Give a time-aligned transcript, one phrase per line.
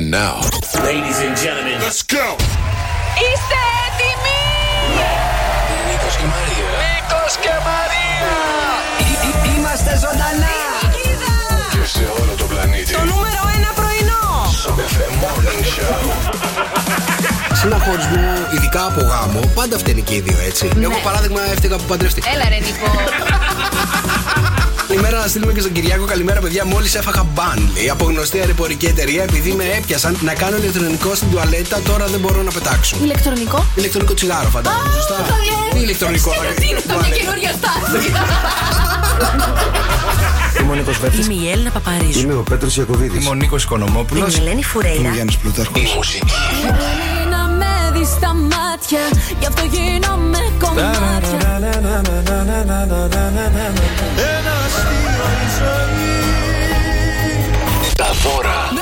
[0.00, 0.40] And now,
[0.90, 2.26] Ladies and gentlemen, let's go.
[3.24, 4.42] Είστε έτοιμοι!
[5.88, 6.68] Νίκος και Μαρία.
[6.82, 8.32] Νίκος και Μαρία!
[9.56, 10.56] Είμαστε ζωντανά!
[11.74, 12.92] Και σε όλο το πλανήτη.
[12.92, 14.24] Το νούμερο ένα πρωινό!
[14.62, 16.00] Σοκαφέ Morning Show.
[17.52, 20.70] Σε ένα χωρισμό, ειδικά από γάμο, πάντα φταίνει και οι δύο έτσι.
[20.80, 22.30] Εγώ παράδειγμα έφταιγα που παντρεύτηκα.
[22.30, 22.90] Έλα ρε Νίκο.
[25.02, 26.04] Καλημέρα να στείλουμε και στον Κυριάκο.
[26.04, 26.64] Καλημέρα, παιδιά.
[26.64, 31.30] Μόλις έφαγα μπαν, λέει, από γνωστή αεροπορική εταιρεία, επειδή με έπιασαν να κάνω ηλεκτρονικό στην
[31.30, 32.96] τουαλέτα, τώρα δεν μπορώ να πετάξω.
[33.02, 34.92] Ηλεκτρονικό; Ηλεκτρονικό τσιγάρο, φαντάζομαι.
[34.94, 35.16] Σωστά;
[35.72, 37.22] Τι ηλεκτρονικό, Ξέρω ρε, τι είναι αυτό, μια τουαλέτα.
[37.22, 38.12] καινούργια στάση.
[40.62, 41.26] Είμαι ο Νίκος Βέρτης.
[41.26, 42.20] Είμαι η Έλληνα Παπαρίζου.
[42.20, 43.20] Είμαι ο Πέτρος Ιακωβίδης.
[43.20, 44.34] Είμαι ο Νίκος Οικονομόπουλος.
[44.34, 45.10] Είμαι η Ελένη Φουρέιρα.
[45.12, 45.82] Γιάννης Πλούταρχος.
[45.82, 46.24] Η μουσική.
[48.00, 49.00] Να με δεις στα μάτια
[49.38, 51.60] Γι' αυτό γίνομαι κομμάτια
[57.96, 58.68] Τα δώρα.
[58.72, 58.76] 2.900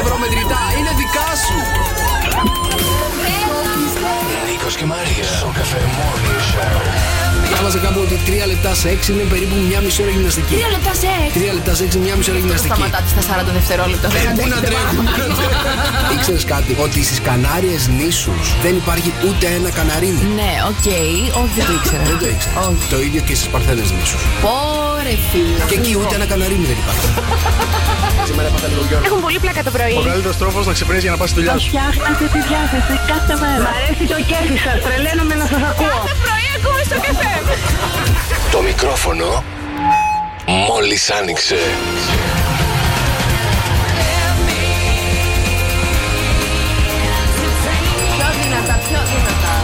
[0.00, 1.56] ευρώ μετρητά είναι δικά σου.
[4.50, 5.24] Νίκος και Μαρία.
[5.40, 7.29] Sok FM Morning Show.
[7.52, 10.54] Διάβαζα κάπου ότι 3 λεπτά σεξ είναι περίπου μια μισή ώρα γυμναστική.
[10.58, 11.38] Τρία λεπτά σε έξι.
[11.50, 12.74] 3 λεπτά σεξ είναι μια μισή ώρα γυμναστική.
[12.74, 14.06] Σταματάτε στα 40 δευτερόλεπτα.
[14.08, 15.04] Ε, Πού να τρέχουν.
[16.14, 20.22] Ήξερε κάτι, ότι στις Κανάριες νήσους δεν υπάρχει ούτε ένα καναρίνι.
[20.40, 20.86] Ναι, οκ,
[21.42, 22.02] όχι δεν το ήξερα.
[22.10, 22.54] Δεν το ήξερα.
[22.68, 22.84] Όχι.
[22.94, 24.22] Το ίδιο και στις Παρθένες νήσους.
[24.44, 25.62] Πω ρε φίλε.
[25.70, 27.06] Και εκεί ούτε ένα καναρίνι δεν υπάρχει.
[28.28, 29.04] Σήμερα έπαθα λίγο Γιώργο.
[29.08, 29.94] Έχουν πολύ πλάκα το πρωί.
[30.00, 31.68] Ο καλύτερος τρόπος να ξυπνήσεις για να πας στη δουλειά σου.
[31.72, 33.62] Φτιάχνετε τη διάθεση κάθε μέρα.
[33.66, 35.94] Μ' αρέσει το κέφι σας, τρελαίνομαι να σας ακούω.
[35.98, 37.34] Κάθε πρωί ακούμε στο καφέ.
[38.50, 39.44] Το μικρόφωνο
[40.46, 41.56] μόλις άνοιξε.
[48.16, 49.54] Πιο δυνατά, πιο δυνατά.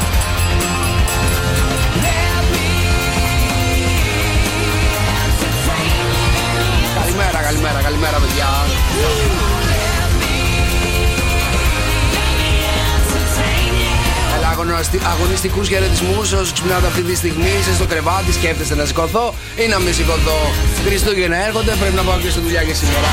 [7.01, 9.56] Καλημέρα, καλημέρα, καλημέρα, παιδιά.
[15.13, 17.51] Αγωνιστικούς χαιρετισμούς όσους ξυπνάτε αυτή τη στιγμή.
[17.59, 20.39] Είστε στο κρεβάτι, σκέφτεστε να σηκωθώ ή να μην σηκωθώ.
[20.87, 23.11] Χριστούγεννα έρχονται, πρέπει να πάω και στη δουλειά και σήμερα.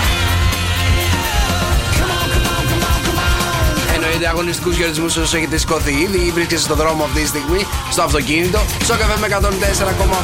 [3.95, 8.01] Εννοείται αγωνιστικούς χαιρετισμούς όσους έχετε σηκωθεί ήδη ή βρίσκεστε στον δρόμο αυτή τη στιγμή, στο
[8.01, 8.59] αυτοκίνητο.
[8.83, 9.27] Στο καφέ με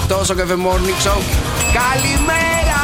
[0.09, 1.19] 104,8, στο καφέ Morning Show.
[1.79, 2.81] Καλημέρα!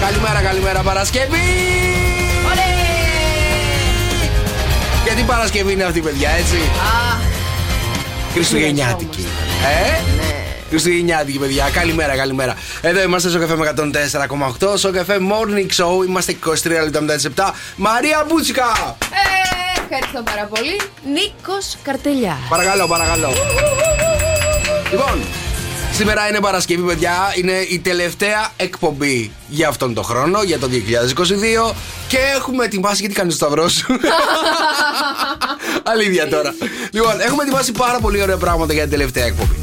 [0.00, 2.05] Καλημέρα, καλημέρα, Παρασκευή!
[5.06, 7.18] Γιατί Παρασκευή είναι αυτή, παιδιά, έτσι; Αχ,
[8.32, 9.26] Χριστουγεννιάτικη.
[9.64, 10.00] Ε;
[10.68, 11.68] Χριστουγεννιάτικη, παιδιά.
[11.72, 12.54] Καλημέρα, καλημέρα.
[12.80, 13.72] Εδώ είμαστε στο καφέ με
[14.60, 14.76] 104,8.
[14.76, 16.06] Στο καφέ Morning Show.
[16.06, 16.52] Είμαστε 23
[16.82, 17.50] λεπτά μετά τις 7.
[17.76, 18.96] Μαρία Μπούτσικα!
[19.00, 20.80] ε, ευχαριστώ πάρα πολύ.
[21.12, 22.38] Νίκος Καρτελιά.
[22.48, 23.28] Παρακαλώ, παρακαλώ.
[24.90, 25.20] Λοιπόν,
[25.96, 27.32] σήμερα είναι Παρασκευή, παιδιά.
[27.36, 30.68] Είναι η τελευταία εκπομπή για αυτόν τον χρόνο, για το
[31.70, 31.74] 2022.
[32.08, 33.00] Και έχουμε ετοιμάσει.
[33.00, 33.86] Γιατί κάνεις το σταυρό σου;
[35.92, 36.54] Αλήθεια τώρα.
[36.92, 39.56] Λοιπόν, έχουμε ετοιμάσει πάρα πολύ ωραία πράγματα για την τελευταία εκπομπή.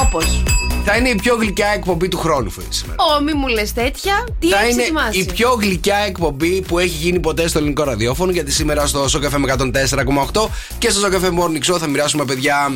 [0.00, 0.42] Όπως;
[0.84, 2.96] Θα είναι η πιο γλυκιά εκπομπή του χρόνου, φίλε σήμερα.
[3.02, 4.26] Ω, μη μου λες τέτοια.
[4.38, 7.84] Τι Θα έχεις είναι ετοιμάσει; η πιο γλυκιά εκπομπή που έχει γίνει ποτέ στο ελληνικό
[7.84, 8.32] ραδιόφωνο.
[8.32, 10.48] Γιατί σήμερα στο Σοκαφέ με 104,8
[10.78, 12.72] και στο Σοκαφέ Morning Show θα μοιράσουμε, παιδιά,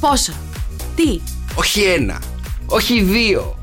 [0.00, 0.32] Πόσα;
[0.96, 1.20] Τι;
[1.58, 2.22] Όχι ένα,
[2.66, 3.58] όχι δύο,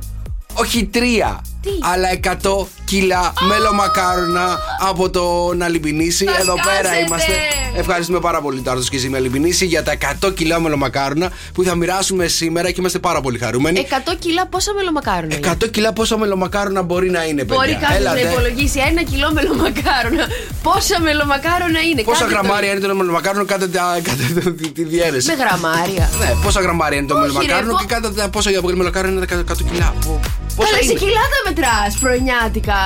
[0.54, 2.10] όχι τρία, Τι; αλλά
[2.44, 6.26] 100 κιλά μελομακάρονα από το να λιμπινίσει.
[6.26, 7.06] Τα Εδώ πέρα σκάσετε!
[7.06, 7.32] είμαστε.
[7.76, 9.94] Ευχαριστούμε πάρα πολύ το Άρτος και Ζήμια Λιμπινίση για τα
[10.26, 13.88] 100 κιλά μελομακάρονα που θα μοιράσουμε σήμερα και είμαστε πάρα πολύ χαρούμενοι.
[13.90, 17.56] 100 κιλά πόσα μελομακάρονα είναι; 100 κιλά πόσα μελομακάρονα μπορεί να είναι, παιδιά.
[17.56, 18.20] Μπορεί κάποιος να Έλατε.
[18.32, 20.26] υπολογίσει ένα κιλό μελομακάρονα.
[20.64, 22.40] Πόσα μελομακάρονα είναι; Πόσα Κάντε το.
[22.40, 25.28] γραμμάρια είναι το μελομακάρονο κατά τα- κατά τη- τη- τη διαίρεση.
[25.28, 26.10] Με γραμμάρια.
[26.20, 29.26] Ναι, πόσα γραμμάρια είναι το Όχι, μελομακάρονο ρε, και κατά τα πόσα για μελομακάρονο είναι
[29.26, 29.94] τα 100 κιλά.
[30.06, 30.20] Πο-
[30.56, 32.78] Πόσα Καλά, σε είναι; κιλά τα μετράς πρωινιάτικα.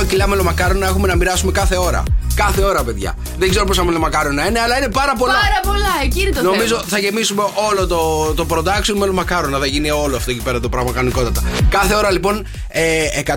[0.00, 2.02] 100 κιλά μελομακάρονα έχουμε να μοιράσουμε κάθε ώρα.
[2.34, 3.14] Κάθε ώρα, παιδιά.
[3.38, 5.32] Δεν ξέρω πόσα μελομακάρονα είναι, αλλά είναι πάρα πολλά.
[5.32, 6.86] Πάρα πολλά, εκεί είναι το Νομίζω θέμα.
[6.88, 9.58] θα γεμίσουμε όλο το, το production με μακάρονα.
[9.58, 11.42] Θα γίνει όλο αυτό εκεί πέρα το πράγμα κανονικότατα.
[11.68, 12.82] Κάθε ώρα λοιπόν ε,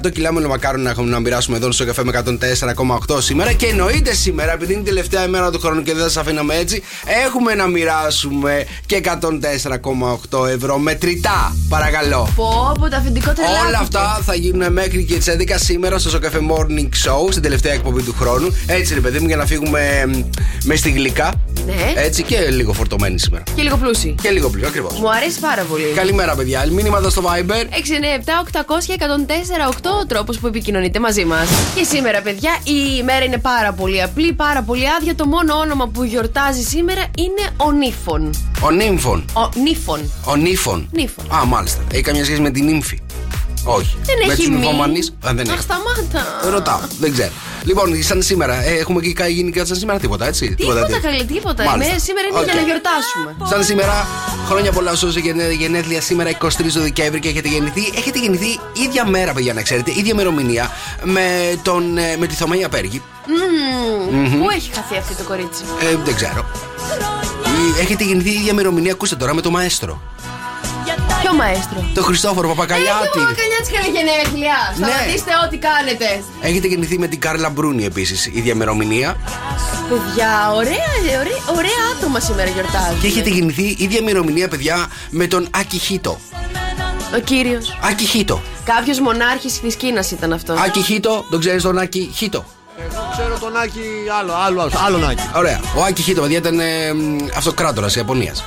[0.05, 2.23] 100 κιλά με μακάρονα έχουμε να μοιράσουμε εδώ στο καφέ με
[3.09, 3.51] 104,8 σήμερα.
[3.53, 6.55] Και εννοείται σήμερα, επειδή είναι η τελευταία ημέρα του χρόνου και δεν θα σα αφήναμε
[6.55, 6.83] έτσι,
[7.25, 9.01] έχουμε να μοιράσουμε και
[10.31, 11.55] 104,8 ευρώ μετρητά.
[11.69, 12.29] Παρακαλώ.
[12.35, 13.67] Πω, από το αφεντικό τρελάθηκε.
[13.67, 17.73] Όλα αυτά θα γίνουν μέχρι και τις 11 σήμερα στο Σοκαφέ Morning Show, στην τελευταία
[17.73, 18.55] εκπομπή του χρόνου.
[18.83, 20.11] Έτσι, ρε παιδί μου, για να φύγουμε μ,
[20.63, 21.33] μες στη γλυκά.
[21.65, 21.93] Ναι.
[21.95, 23.43] Έτσι και λίγο φορτωμένοι σήμερα.
[23.55, 24.15] Και λίγο πλούσιοι.
[24.21, 24.99] Και λίγο πλοίο, ακριβώς.
[24.99, 25.83] Μου αρέσει πάρα πολύ.
[25.95, 26.65] Καλημέρα, παιδιά.
[26.71, 27.65] Μήνυματα στο Viber.
[29.71, 31.47] 697-800-1048 ο τρόπος που επικοινωνείτε μαζί μας.
[31.75, 35.15] Και σήμερα, παιδιά, η ημέρα είναι πάρα πολύ απλή, πάρα πολύ άδεια.
[35.15, 38.29] Το μόνο όνομα που γιορτάζει σήμερα είναι ο Νίφων.
[38.61, 39.25] Ο Νύμφων.
[39.33, 40.11] Ο Νίφων.
[40.23, 40.89] Ο Νύφων.
[40.91, 41.25] Νύφων.
[41.35, 41.81] Α, μάλιστα.
[41.91, 42.99] Έχει καμία σχέση με την νύμφη.
[43.63, 43.97] Όχι.
[44.03, 44.55] Δεν Με έχει τους μη.
[44.55, 45.63] νυμφωμανείς, αν δεν Αχ, έχει.
[45.63, 46.49] σταμάτα.
[46.49, 47.31] Ρωτάω, δεν ξέρω.
[47.63, 50.55] Λοιπόν, σαν σήμερα, ε, έχουμε και γίνει και σαν σήμερα τίποτα, έτσι.
[50.55, 51.01] Τίποτα τέτοιο.
[51.01, 51.63] καλή, τίποτα.
[51.63, 51.93] Μάλιστα.
[51.93, 52.43] Ναι, σήμερα είναι Οκ.
[52.45, 53.35] για να γιορτάσουμε.
[53.49, 54.07] Σαν σήμερα,
[54.47, 57.91] χρόνια πολλά σε όσοι γενε- γενέθλια σήμερα 23 του Δεκέμβρη και έχετε γεννηθεί.
[57.95, 60.71] Έχετε γεννηθεί ίδια μέρα, παιδιά, να ξέρετε, ίδια ημερομηνία
[61.03, 61.21] με,
[61.61, 63.01] τον, ε, με τη Θωμαία Πέργη.
[63.27, 64.39] Μμμ.
[64.39, 66.45] Πού έχει χαθεί αυτή το κορίτσι; Ε, δεν ξέρω.
[67.45, 70.01] Ή Έχετε γεννηθεί ίδια ημερομηνία, ακούστε τώρα, με το μαέστρο.
[71.33, 71.85] Ποιο μαέστρο.
[71.93, 73.19] Το Χριστόφορο Έχει Παπακαλιάτη.
[73.19, 74.57] ο Μακαλιάτης καλή γενέθλια.
[74.77, 74.85] Ναι.
[74.85, 76.23] Σταματήστε ό,τι κάνετε.
[76.41, 79.15] Έχετε γεννηθεί με την Κάρλα Μπρούνι επίσης, ίδια ημερομηνία.
[79.89, 80.91] Παιδιά, ωραία,
[81.21, 82.99] ωραία, ωραία άτομα σήμερα γιορτάζουν.
[83.01, 86.19] Και έχετε γεννηθεί ίδια ημερομηνία, παιδιά, με τον Άκη Χίτο.
[87.15, 87.77] Ο κύριος.
[87.83, 88.41] Άκη Χίτο.
[88.63, 90.59] Κάποιος μονάρχης της Κίνας ήταν αυτός.
[90.59, 92.45] Άκη Χίτο, τον ξέρεις τον Άκη Χίτο;
[92.79, 93.79] Εγώ ξέρω τον Άκη
[94.19, 95.23] άλλο, άλλο, άλλο Άκη.
[95.35, 95.59] Ωραία.
[95.77, 96.65] Ο Άκη Χίτο, παιδιά, ήταν ε,
[97.37, 98.39] αυτοκράτορας Ιαπωνίας.
[98.39, 98.43] Α,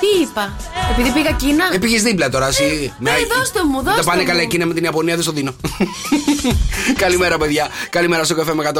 [0.00, 0.56] Τι είπα;
[0.92, 2.92] Επειδή πήγα Κίνα; Ε, πήγες δίπλα τώρα, εσύ.
[2.98, 4.26] ναι, δώστε μου, Τα δώστε πάνε μου.
[4.28, 5.54] καλά εκείνα με την Ιαπωνία, δεν στο δίνω.
[7.02, 7.68] Καλημέρα, παιδιά.
[7.90, 8.70] Καλημέρα στο καφέ με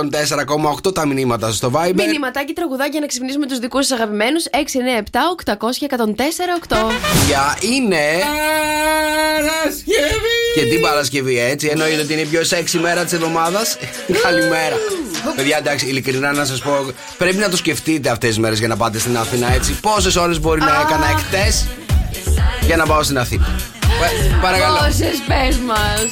[0.84, 1.92] 104,8 τα μηνύματα στο Viber.
[1.94, 4.56] Μηνυματάκι τραγουδάκια να ξυπνήσουμε τους δικούς σας αγαπημένους 697
[5.44, 5.96] 800 και 104
[6.68, 6.76] 8.
[7.26, 8.02] Για είναι.
[10.54, 11.68] Και την Παρασκευή, έτσι.
[11.68, 13.76] Εννοείται ότι είναι η πιο σεξι μέρα της εβδομάδας.
[14.22, 14.76] Καλημέρα.
[15.36, 18.76] Παιδιά, εντάξει, ειλικρινά να σας πω, πρέπει να το σκεφτείτε αυτές τις μέρες για να
[18.76, 19.78] πάτε στην Αθήνα, έτσι.
[19.80, 21.52] Πόσες ώρες μπορεί να έκανα εκτέ
[22.66, 23.46] για να πάω στην Αθήνα.
[23.82, 24.76] Ε, Παρακαλώ.
[24.78, 26.06] Πόσες πες μας.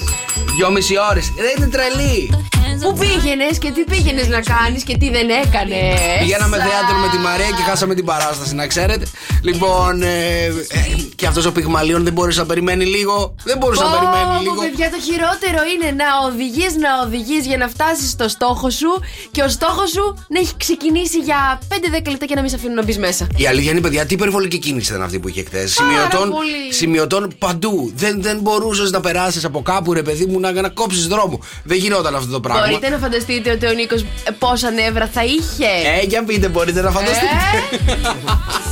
[0.57, 1.33] Δυόμιση ώρες.
[1.37, 2.47] Δεν είναι τρελή.
[2.81, 6.19] Πού πήγαινες και τι πήγαινες να κάνεις και τι δεν έκανες.
[6.19, 9.07] Πηγαίναμε θέατρο με τη Μαρία και χάσαμε την παράσταση, να ξέρετε.
[9.43, 10.81] Λοιπόν, ε, ε,
[11.17, 13.35] και αυτός ο Πυγμαλίων δεν μπορούσε να περιμένει λίγο.
[13.45, 14.61] Δεν μπορούσε να περιμένει λίγο.
[14.63, 18.91] παιδιά, το χειρότερο είναι να οδηγείς, να οδηγείς για να φτάσεις στο στόχο σου
[19.31, 22.75] και ο στόχος σου να έχει ξεκινήσει για 5-10 λεπτά και να μην σε αφήνουν
[22.75, 23.27] να μπεις μέσα.
[23.37, 25.73] Η αλήθεια είναι, παιδιά, τι υπερβολική κίνηση ήταν αυτή που είχε χθες.
[25.73, 26.73] Σημειωτών, πολύ.
[26.73, 27.93] σημειωτών παντού.
[27.95, 31.41] Δεν, δεν μπορούσες να περάσεις από κάπου, ρε παιδί μου, να, να κόψεις δρόμο.
[31.65, 32.62] Δεν γινόταν αυτό το πράγμα.
[32.69, 34.05] Μπορείτε να φανταστείτε ότι ο Νίκος
[34.39, 35.65] πόσα νεύρα θα είχε;
[36.03, 37.27] Ε, για πείτε, μπορείτε να φανταστείτε.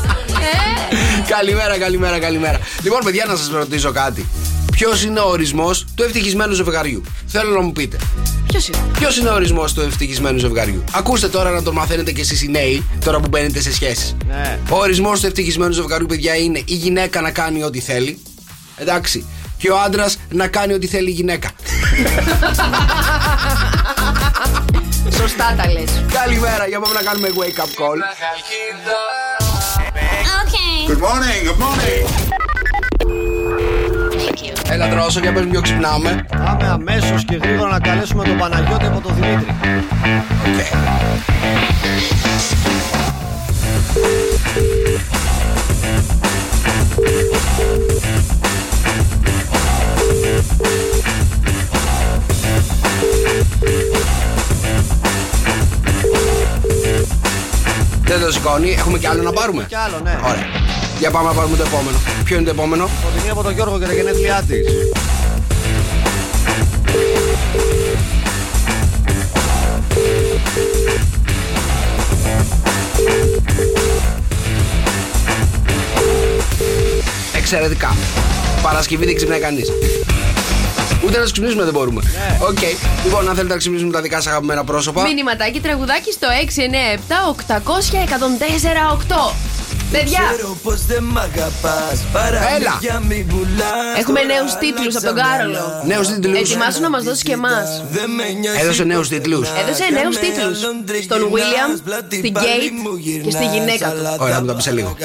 [1.37, 2.59] καλημέρα, καλημέρα, καλημέρα.
[2.83, 4.27] Λοιπόν, παιδιά, να σας ρωτήσω κάτι.
[4.73, 7.97] Ποιος είναι ο ορισμός του ευτυχισμένου ζευγαριού; Θέλω να μου πείτε.
[8.49, 12.21] Ποιος είναι; Ποιος είναι ο ορισμός του ευτυχισμένου ζευγαριού; Ακούστε τώρα να τον μαθαίνετε κι
[12.21, 14.17] εσείς οι νέοι, τώρα που μπαίνετε σε σχέσεις.
[14.29, 14.59] ναι.
[14.71, 18.19] Ο ορισμός του ευτυχισμένου ζευγαριού, παιδιά, είναι η γυναίκα να κάνει ό,τι θέλει.
[18.77, 19.25] Εντάξει.
[19.59, 21.51] Και ο άντρας να κάνει ό,τι θέλει η γυναίκα.
[25.19, 26.05] Σωστά τα λες.
[26.12, 27.99] Καλημέρα, για πάμε να κάνουμε wake up call.
[30.88, 32.05] Good morning, good morning.
[34.70, 36.26] Έλα, Δρόσο, για πες μου ποιο ξυπνάμε.
[36.44, 39.55] Πάμε αμέσως και γρήγορα να καλέσουμε τον Παναγιώτη από τον Δημήτρη.
[40.47, 40.58] Οκ.
[58.11, 60.19] Δεν το σηκώνει, έχουμε κι άλλο να πάρουμε; Κι άλλο, ναι.
[60.25, 60.47] Ωραία.
[60.99, 61.99] Για πάμε να πάρουμε το επόμενο.
[62.25, 64.67] Ποιο είναι το επόμενο; Φωτεινή από τον Γιώργο και τα γενέθλιά της.
[77.37, 77.97] Εξαιρετικά.
[78.62, 79.69] Παρασκευή δεν ξυπνάει κανείς.
[81.04, 82.02] Ούτε να του ξυπνήσουμε δεν μπορούμε.
[82.04, 82.38] Ναι.
[82.47, 82.59] Οκ.
[83.04, 85.02] Λοιπόν, αν θέλετε να ξυπνήσουμε τα δικά σας αγαπημένα πρόσωπα.
[85.02, 89.35] Μηνυματάκι τραγουδάκι στο 697 800 1048.
[89.92, 90.21] Παιδιά,
[92.57, 92.78] Έλα.
[93.99, 95.83] έχουμε νέους τίτλους από τον Κάρολο.
[95.87, 96.38] Νέους τίτλους.
[96.38, 97.83] Ετοιμάσου να μας δώσεις και εμάς.
[98.61, 99.49] Έδωσε νέους τίτλους.
[99.62, 100.59] Έδωσε νέους τίτλους.
[101.02, 104.16] Στον William, στην Kate και στη γυναίκα του.
[104.19, 104.97] Ωραία, θα μου τα πει σε λίγο.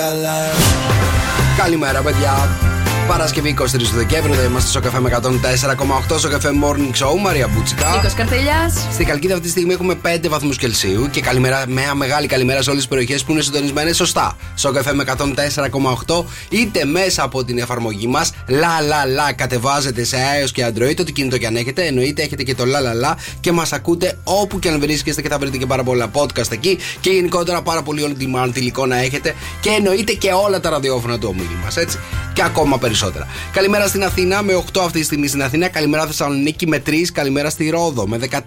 [1.58, 2.75] Καλημέρα, παιδιά.
[3.08, 7.20] Παρασκευή 23 του Δεκέμβρη, θα είμαστε στο καφέ με 104,8 στο καφέ Morning Show.
[7.22, 7.90] Μαρία Μπούτσικα.
[7.96, 8.88] Νίκος Καρτελιάς.
[8.92, 12.70] Στην Καλκίδα αυτή τη στιγμή έχουμε 5 βαθμούς Κελσίου και καλημέρα, μια μεγάλη καλημέρα σε
[12.70, 14.38] όλες τις περιοχές που είναι συντονισμένες σωστά.
[14.56, 18.32] Στο καφέ με 104,8 είτε μέσα από την εφαρμογή μας.
[18.48, 21.86] Λα λα λα κατεβάζετε σε iOS και Android, ό,τι κινητό και αν έχετε.
[21.86, 25.30] Εννοείται έχετε και το λα λα λα και μας ακούτε όπου και αν βρίσκεστε και
[25.30, 26.78] θα βρείτε και πάρα πολλά podcast εκεί.
[27.00, 29.36] Και γενικότερα πάρα πολύ on demand υλικό να έχετε.
[29.62, 32.00] Και εννοείται και όλα τα ραδιόφωνα του ομίλου μας, έτσι.
[32.34, 33.28] Και ακόμα περισσότερα.
[33.52, 35.68] Καλημέρα στην Αθήνα με 8 αυτή τη στιγμή στην Αθήνα.
[35.68, 36.92] Καλημέρα Θεσσαλονίκη με 3.
[37.14, 38.38] Καλημέρα στη Ρόδο με 14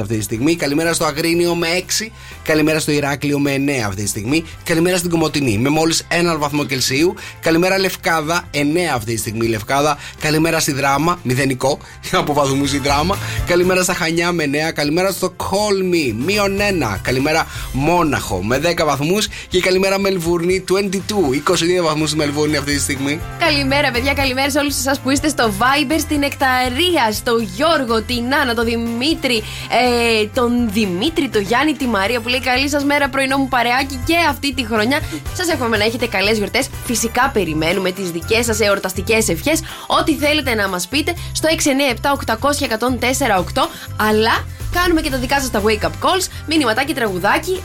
[0.00, 0.56] αυτή τη στιγμή.
[0.56, 1.66] Καλημέρα στο Αγρίνιο με
[2.02, 2.10] 6.
[2.42, 4.44] Καλημέρα στο Ηράκλειο με 9 αυτή τη στιγμή.
[4.64, 7.14] Καλημέρα στην Κομωτινή με μόλις 1 βαθμό Κελσίου.
[7.40, 8.58] Καλημέρα Λευκάδα 9
[8.94, 9.98] αυτή τη στιγμή Λευκάδα.
[10.20, 11.78] Καλημέρα στη Δράμα, μηδενικό
[12.12, 13.16] από βαθμού η Δράμα.
[13.46, 14.72] Καλημέρα στα Χανιά με 9.
[14.74, 16.58] Καλημέρα στο Κόλμη μείον
[16.92, 16.98] 1.
[17.02, 19.28] Καλημέρα Μόναχο με 10 βαθμούς.
[19.48, 20.74] Και καλημέρα Μελβούρνη 22.
[21.80, 23.20] 22 βαθμούς στη Μελβούρνη αυτή τη στιγμή.
[23.38, 28.34] Καλημέρα, παιδιά, καλημέρα σε όλους εσάς που είστε στο Viber, στην Εκταρία, στο Γιώργο, την
[28.34, 33.08] Άννα, τον Δημήτρη, ε, τον Δημήτρη, τον Γιάννη, τη Μαρία που λέει Καλή σας μέρα,
[33.08, 35.00] πρωινό μου παρεάκι και αυτή τη χρονιά.
[35.34, 36.68] Σας εύχομαι να έχετε καλές γιορτές.
[36.84, 39.60] Φυσικά περιμένουμε τις δικές σας εορταστικές ευχές.
[39.86, 43.68] Ό,τι θέλετε να μας πείτε στο 697-800-1048.
[43.96, 44.44] Αλλά
[44.74, 46.26] κάνουμε και τα δικά σας τα wake up calls.
[46.46, 47.62] Μηνυματάκι τραγουδάκι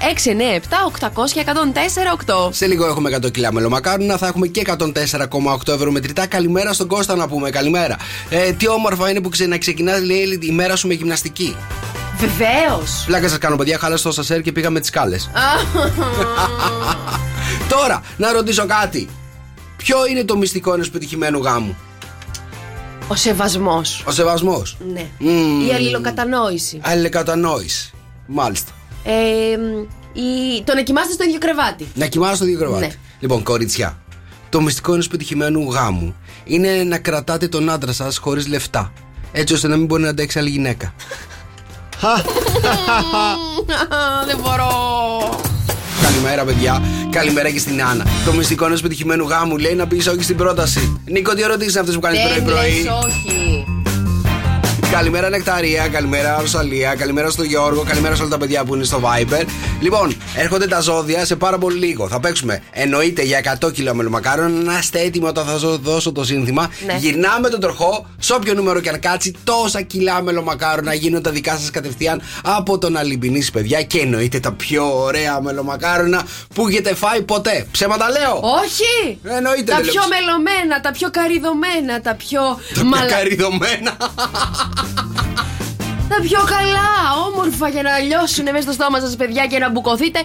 [2.28, 2.50] 697-800-1048.
[2.52, 6.28] Σε λίγο έχουμε 100 κιλά μελομακάρονα, θα έχουμε και 104,8 ευρώ μετρητά.
[6.28, 7.50] Καλημέρα στον Κώστα να πούμε.
[7.50, 7.98] Καλημέρα.
[8.30, 11.56] Ε, τι όμορφα είναι που ξε, να ξεκινάς, λέει, η μέρα σου με γυμναστική.
[12.18, 13.04] Βεβαίως.
[13.06, 13.78] Πλάκα σας κάνω, παιδιά.
[13.78, 15.18] Χάλασε το σασέρ και πήγαμε τις κάλε.
[17.70, 19.10] Τώρα, να ρωτήσω κάτι.
[19.78, 21.78] Ποιο είναι το μυστικό ενός πετυχημένου γάμου,
[23.12, 24.04] Ο σεβασμός.
[24.08, 24.78] Ο σεβασμός.
[24.94, 25.06] Ναι.
[25.20, 25.68] Μμμ.
[25.68, 26.80] Η αλληλοκατανόηση.
[26.84, 27.92] Αλληλεκατανόηση.
[28.26, 28.72] Μάλιστα.
[29.04, 29.12] Ε,
[29.58, 29.82] μ,
[30.14, 30.62] η...
[30.64, 31.88] Το να κοιμάστε στο ίδιο κρεβάτι.
[31.94, 32.86] Να κοιμάσαι στο ίδιο κρεβάτι.
[32.86, 32.92] Ναι.
[33.20, 33.98] Λοιπόν, κοριτσιά.
[34.50, 38.94] Το μυστικό ενός πετυχημένου γάμου είναι να κρατάτε τον άντρα σας χωρίς λεφτά.
[39.32, 40.94] Έτσι ώστε να μην μπορεί να αντέξει άλλη γυναίκα.
[44.28, 44.70] Δεν μπορώ.
[46.22, 46.82] Καλημέρα, παιδιά.
[47.10, 48.06] Καλημέρα και στην Άννα.
[48.26, 51.00] Το μυστικό ενός πετυχημένου γάμου λέει να πεις όχι στην πρόταση.
[51.06, 52.72] Νίκο, τι ερωτήσεις είναι αυτές που κάνεις Δεν πρωί-πρωί.
[52.72, 53.79] λες όχι.
[54.92, 59.02] Καλημέρα Νεκταρία, καλημέρα Ρωσαλία, καλημέρα στο Γιώργο, καλημέρα σε όλα τα παιδιά που είναι στο
[59.04, 59.44] Viber.
[59.82, 62.08] Λοιπόν, έρχονται τα ζώδια σε πάρα πολύ λίγο.
[62.08, 64.64] Θα παίξουμε εννοείται για 100 κιλό μελομακάρον.
[64.64, 66.70] Να είστε έτοιμοι όταν θα σας δώσω το σύνθημα.
[66.86, 66.96] Ναι.
[67.00, 71.32] Γυρνάμε τον τροχό, σε όποιο νούμερο και αν κάτσει, τόσα κιλά μελομακάρον να γίνουν τα
[71.32, 73.82] δικά σας κατευθείαν από τον Αλυμπινίση, παιδιά.
[73.82, 76.22] Και εννοείται τα πιο ωραία μελομακάρονα
[76.56, 77.68] που έχετε φάει ποτέ.
[77.72, 78.40] Ψέματα λέω.
[78.64, 79.20] Όχι!
[79.24, 82.42] Εννοείται Τα δεν λέω πιο ψ- μελωμένα, τα πιο καριδωμένα, τα πιο.
[82.74, 83.98] Τα μαλα- πιο καριδωμένα.
[86.10, 86.90] Τα πιο καλά,
[87.28, 90.20] όμορφα για να λιώσουν μέσα στο στόμα σας, παιδιά, και να μπουκωθείτε.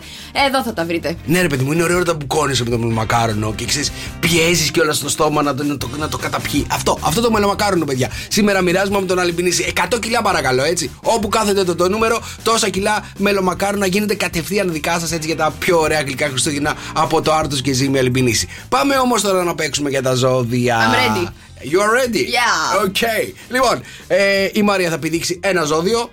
[0.46, 1.16] Εδώ θα τα βρείτε.
[1.26, 4.70] Ναι, ρε παιδί μου, είναι ωραίο να τα μπουκώνεις με το μελομακάρονο και ξέρεις, πιέζεις
[4.70, 6.66] κιόλας στο στόμα να το, να, το, να το καταπιεί.
[6.70, 8.10] Αυτό, αυτό το μελομακάρονο, παιδιά.
[8.28, 10.90] Σήμερα μοιράζουμε με τον Αλυμπινίση 100 κιλά, παρακαλώ, έτσι.
[11.02, 15.52] Όπου κάθεται το, το νούμερο, τόσα κιλά μελομακάρονα γίνεται κατευθείαν δικά σας έτσι για τα
[15.58, 18.48] πιο ωραία γλυκά Χριστούγεννα από το Άρτο και Ζήμη Αλυμπινίση.
[18.68, 20.76] Πάμε όμως τώρα να παίξουμε για τα ζώδια.
[20.78, 21.28] I'm ready.
[21.72, 22.24] You are ready?
[22.24, 22.84] Yeah.
[22.86, 23.32] Okay.
[23.48, 26.10] Λοιπόν, ε, η Μαρία θα πηδήξει ένα ζώδιο.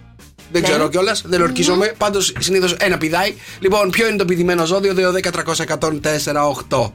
[0.52, 0.68] Δεν Ναι.
[0.68, 1.94] ξέρω κιόλας, δεν ορκίζομαι.
[1.98, 3.34] Πάντως συνήθως ένα πηδάει.
[3.60, 6.94] Λοιπόν, ποιο είναι το πηδημένο ζώδιο, 2-10-300-104-8.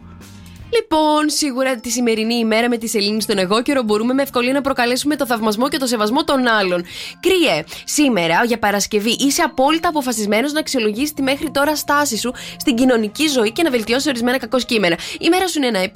[0.75, 4.61] Λοιπόν, σίγουρα τη σημερινή ημέρα με τη Σελήνη στον εγώ καιρο μπορούμε με ευκολία να
[4.61, 6.85] προκαλέσουμε το θαυμασμό και το σεβασμό των άλλων.
[7.20, 12.76] Κρύε, σήμερα για Παρασκευή είσαι απόλυτα αποφασισμένος να αξιολογήσει τη μέχρι τώρα στάση σου στην
[12.76, 14.99] κοινωνική ζωή και να βελτιώσεις ορισμένα κακό κείμενα.
[15.20, 15.88] Η μέρα σου είναι ένα 7.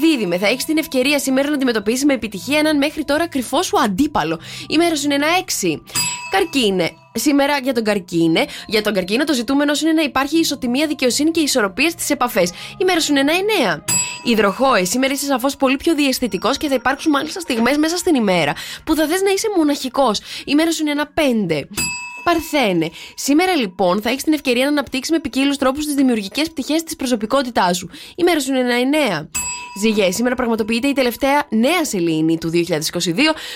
[0.00, 3.80] Δίδυμε, θα έχεις την ευκαιρία σήμερα να αντιμετωπίσεις με επιτυχία έναν μέχρι τώρα κρυφό σου
[3.80, 4.40] αντίπαλο.
[4.68, 5.26] Η μέρα σου είναι ένα
[5.62, 5.80] 6.
[6.30, 8.44] Καρκίνε, Σήμερα για τον καρκίνε.
[8.66, 12.50] Για τον καρκίνο το ζητούμενο σου είναι να υπάρχει ισοτιμία, δικαιοσύνη και ισορροπία στις επαφές.
[12.78, 13.32] Η μέρα σου είναι ένα
[13.76, 13.82] 9.
[14.22, 18.52] Υδροχόε, σήμερα είσαι σαφώς πολύ πιο διαισθητικός και θα υπάρξουν μάλιστα στιγμές μέσα στην ημέρα
[18.84, 20.20] που θα θες να είσαι μοναχικός.
[20.44, 21.68] Η μέρα σου είναι ένα 5.
[22.28, 22.90] Παρθένε.
[23.14, 26.96] Σήμερα λοιπόν θα έχεις την ευκαιρία να αναπτύξεις με ποικίλους τρόπους τις δημιουργικές πτυχές της
[26.96, 27.90] προσωπικότητάς σου.
[28.16, 28.76] Η μέρα σου είναι ένα
[29.22, 29.28] 9.
[29.80, 32.60] Ζυγέ, σήμερα πραγματοποιείται η τελευταία νέα σελήνη του 2022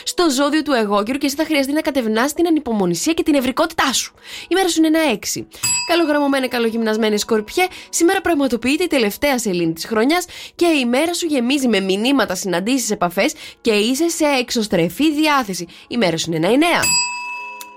[0.04, 3.92] στο ζώδιο του εγώκερου και εσύ θα χρειαστεί να κατευνάσει την ανυπομονησία και την ευρικότητά
[3.92, 4.14] σου.
[4.48, 5.44] Η μέρα σου είναι ένα 6.
[5.86, 10.24] Καλογραμμωμένε, καλογυμνασμένε σκορπιέ, σήμερα πραγματοποιείται η τελευταία σελήνη της χρονιάς
[10.54, 15.66] και η μέρα σου γεμίζει με μηνύματα, συναντήσεις, επαφές και είσαι σε εξωστρεφή διάθεση.
[15.88, 17.21] Η μέρα σου είναι ένα 9.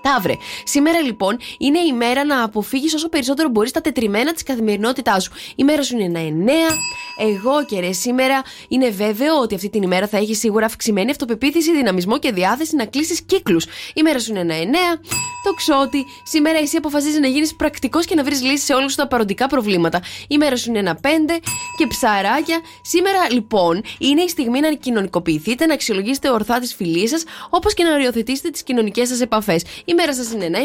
[0.05, 0.33] Ταύρε.
[0.63, 5.31] Σήμερα λοιπόν είναι η μέρα να αποφύγεις όσο περισσότερο μπορείς τα τετριμένα της καθημερινότητάς σου.
[5.55, 6.75] Η μέρα σου είναι ένα 9.
[7.17, 11.75] Εγώ και ρε σήμερα είναι βέβαιο ότι αυτή την ημέρα θα έχεις σίγουρα αυξημένη αυτοπεποίθηση,
[11.75, 13.65] δυναμισμό και διάθεση να κλείσεις κύκλους.
[13.93, 14.99] Η μέρα σου είναι ένα 9.
[15.43, 16.05] Το ξότι.
[16.23, 20.01] Σήμερα εσύ αποφασίζεις να γίνεις πρακτικός και να βρεις λύσεις σε όλους τα παροντικά προβλήματα.
[20.27, 21.39] Η μέρα σου είναι ένα 5.
[21.77, 22.59] Και ψαράκια.
[22.81, 27.83] Σήμερα λοιπόν είναι η στιγμή να κοινωνικοποιηθείτε, να αξιολογήσετε ορθά τις φιλίες σας, όπως και
[27.83, 29.63] να οριοθετήσετε τις κοινωνικές σας επαφές.
[29.85, 30.63] Η μέρα σας είναι ένα 9.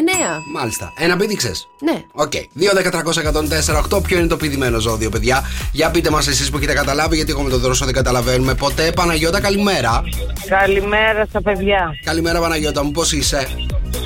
[0.52, 0.92] Μάλιστα.
[0.98, 1.52] Ένα πήδηξε.
[1.80, 2.02] Ναι.
[2.12, 2.32] Οκ.
[3.92, 4.02] 2-10-300-104-8.
[4.02, 7.42] Ποιο είναι το πηδημένο ζώδιο, παιδιά; Για πείτε μας εσείς που έχετε καταλάβει, γιατί εγώ
[7.42, 8.92] με τον Δρόσο δεν καταλαβαίνουμε ποτέ.
[8.92, 10.02] Παναγιώτα, καλημέρα.
[10.48, 11.90] Καλημέρα στα παιδιά.
[12.04, 13.48] Καλημέρα, Παναγιώτα μου, πώς είσαι;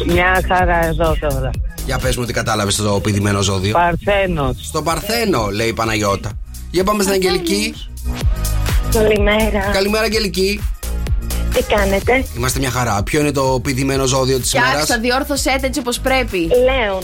[0.06, 1.50] Μια χαρά εδώ τώρα.
[1.86, 3.72] Για πες μου ότι κατάλαβες το πηδημένο ζώδιο.
[3.72, 4.56] Παρθένος.
[4.62, 6.30] Στο Παρθένο, λέει η Παναγιώτα.
[6.70, 7.74] Για πάμε στην Αγγελική.
[8.92, 9.70] Καλημέρα.
[9.72, 10.60] Καλημέρα, Αγγελική.
[11.54, 13.02] Τι κάνετε; Είμαστε μια χαρά.
[13.02, 14.70] Ποιο είναι το πηδημένο ζώδιο της ημέρα.
[14.70, 16.38] Φτιάξα, διόρθωσέ το έτσι όπως πρέπει.
[16.38, 17.02] Λέων.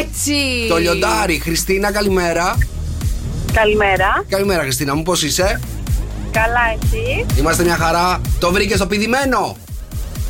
[0.00, 0.34] Έτσι!
[0.68, 1.38] Το λιοντάρι.
[1.38, 2.58] Χριστίνα, καλημέρα.
[3.52, 4.24] Καλημέρα.
[4.28, 5.60] Καλημέρα, Χριστίνα μου, πώς είσαι;
[6.30, 8.20] Καλά εσύ; Είμαστε μια χαρά.
[8.38, 9.56] Το βρήκες το πηδημένο;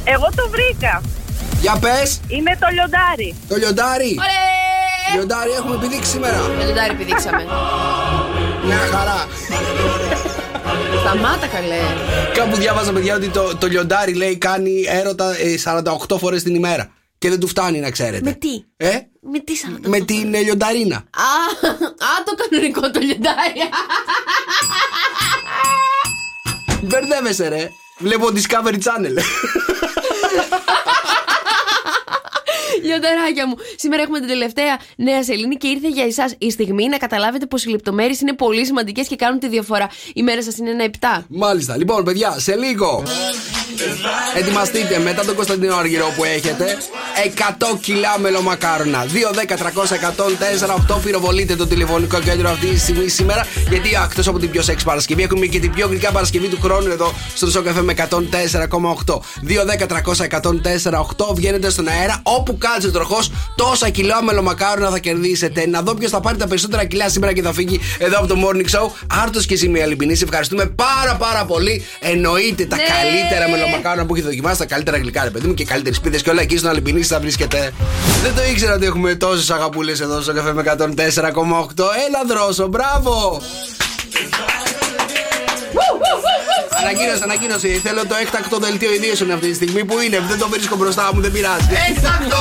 [0.05, 1.03] Εγώ το βρήκα.
[1.61, 2.21] Για πες.
[2.29, 3.35] Είναι το λιοντάρι.
[3.49, 4.17] Το λιοντάρι.
[4.19, 5.15] Ωραία!
[5.15, 6.39] Λιοντάρι έχουμε πηδήξει σήμερα.
[6.59, 7.45] Με λιοντάρι πηδήξαμε.
[8.67, 9.27] Μια χαρά.
[11.00, 11.80] Στα Σταμάτα καλέ.
[12.35, 16.90] Κάπου διάβαζα, παιδιά, ότι το, το λιοντάρι λέει κάνει έρωτα ε, 48 φορές την ημέρα.
[17.18, 18.25] Και δεν του φτάνει να ξέρετε.
[18.25, 18.90] Με τι; Ε;
[19.21, 20.97] Με τι σαν Με την ε, λιονταρίνα.
[20.97, 21.00] Α,
[22.06, 23.61] α, το κανονικό το λιοντάρι.
[26.83, 27.68] Μπερδεύεσαι, ρε.
[27.99, 29.16] Βλέπω Discovery Channel.
[32.87, 33.55] Λιονταράκια μου.
[33.76, 37.64] Σήμερα έχουμε την τελευταία νέα σελήνη και ήρθε για εσάς η στιγμή να καταλάβετε πως
[37.64, 39.90] οι λεπτομέρειες είναι πολύ σημαντικές και κάνουν τη διαφορά.
[40.14, 41.25] Η μέρα σας είναι ένα 7.
[41.28, 41.76] Μάλιστα.
[41.76, 43.02] Λοιπόν, παιδιά, σε λίγο.
[44.37, 46.78] Ετοιμαστείτε μετά τον Κωνσταντίνο Αργυρό που έχετε
[47.37, 49.97] 100 κιλά μελομακάρονα 2, 10, 300,
[50.88, 54.62] 104, 8 πυροβολείτε το τηλεφωνικό κέντρο αυτή τη στιγμή σήμερα Γιατί εκτό από την πιο
[54.62, 57.95] σεξ Παρασκευή Έχουμε και την πιο γλυκά Παρασκευή του χρόνου εδώ στο Σοκ FM με
[57.97, 59.19] 104,8 2,
[59.78, 60.40] 10, 300,
[60.83, 63.18] 104, 8 Βγαίνετε στον αέρα όπου κάτσε τροχό
[63.54, 67.42] Τόσα κιλά μελομακάρονα θα κερδίσετε Να δω ποιος θα πάρει τα περισσότερα κιλά σήμερα και
[67.42, 68.90] θα φύγει εδώ από το Morning Show
[69.23, 72.83] Άρτος και Ζημία Λιμπινή Ευχαριστούμε πάρα πάρα πολύ Εννοείται τα Ναι.
[72.83, 76.30] καλύτερα μελομακάρονα που έχει δοκιμάσει, τα καλύτερα γλυκά, ρε παιδί μου και καλύτερες σπίδες και
[76.30, 77.73] όλα εκεί στον Αλυμπινή θα βρίσκεται.
[78.23, 80.85] Δεν το ήξερα ότι έχουμε τόσες αγαπούλες εδώ στο καφέ με 104,8.
[82.06, 83.40] Έλα δρόσο, μπράβο!
[86.87, 87.69] Ανακοίνωση, ανακοίνωση.
[87.69, 90.21] Θέλω το έκτακτο δελτίο ειδήσεων αυτή τη στιγμή που είναι.
[90.28, 91.66] Δεν το βρίσκω μπροστά μου, δεν πειράζει.
[91.88, 92.37] Έκτακτο!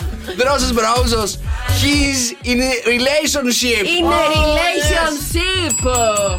[0.36, 1.24] Δρόσο Μπράουζο.
[1.82, 3.84] He's in a relationship.
[3.98, 5.90] Είναι relationship.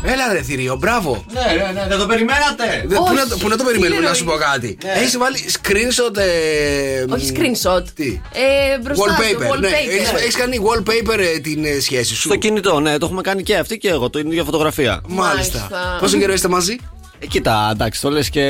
[0.03, 1.25] Έλα ρε θηρίο, μπράβο.
[1.33, 2.83] Ναι, ναι, ναι, δεν το περιμένατε.
[2.87, 3.13] Δε- Πού Όχι.
[3.15, 4.77] να, το- πού να το περιμένουμε, Τι να σου πω εννοείς; κάτι.
[4.99, 6.17] Έχεις βάλει screenshot.
[6.17, 7.83] Ε, Όχι screenshot.
[7.95, 9.59] Τι; Ε, μπροστά του, Wallpaper.
[9.59, 9.97] Ναι, wallpaper.
[9.97, 12.21] έχεις, έχεις κάνει wallpaper ε, την ε, σχέση σου.
[12.27, 15.01] Στο κινητό, ναι, το έχουμε κάνει και αυτή και εγώ, το ίδια φωτογραφία.
[15.07, 15.57] Μάλιστα.
[15.59, 15.97] Μάλιστα.
[15.99, 16.75] Πόσο καιρό είστε μαζί,
[17.19, 18.41] Ε, κοίτα, εντάξει, το λες και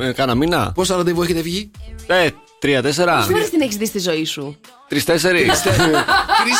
[0.00, 0.72] ε, κάνα μήνα.
[0.74, 1.70] Πόσα ραντεβού έχετε βγει,
[2.06, 2.28] Ε,
[2.66, 3.14] τρία-τέσσερα.
[3.14, 4.56] Πόσες φορές την έχεις δει στη ζωή σου;
[4.88, 5.38] Τρει-τέσσερι.
[5.44, 5.60] Τρεις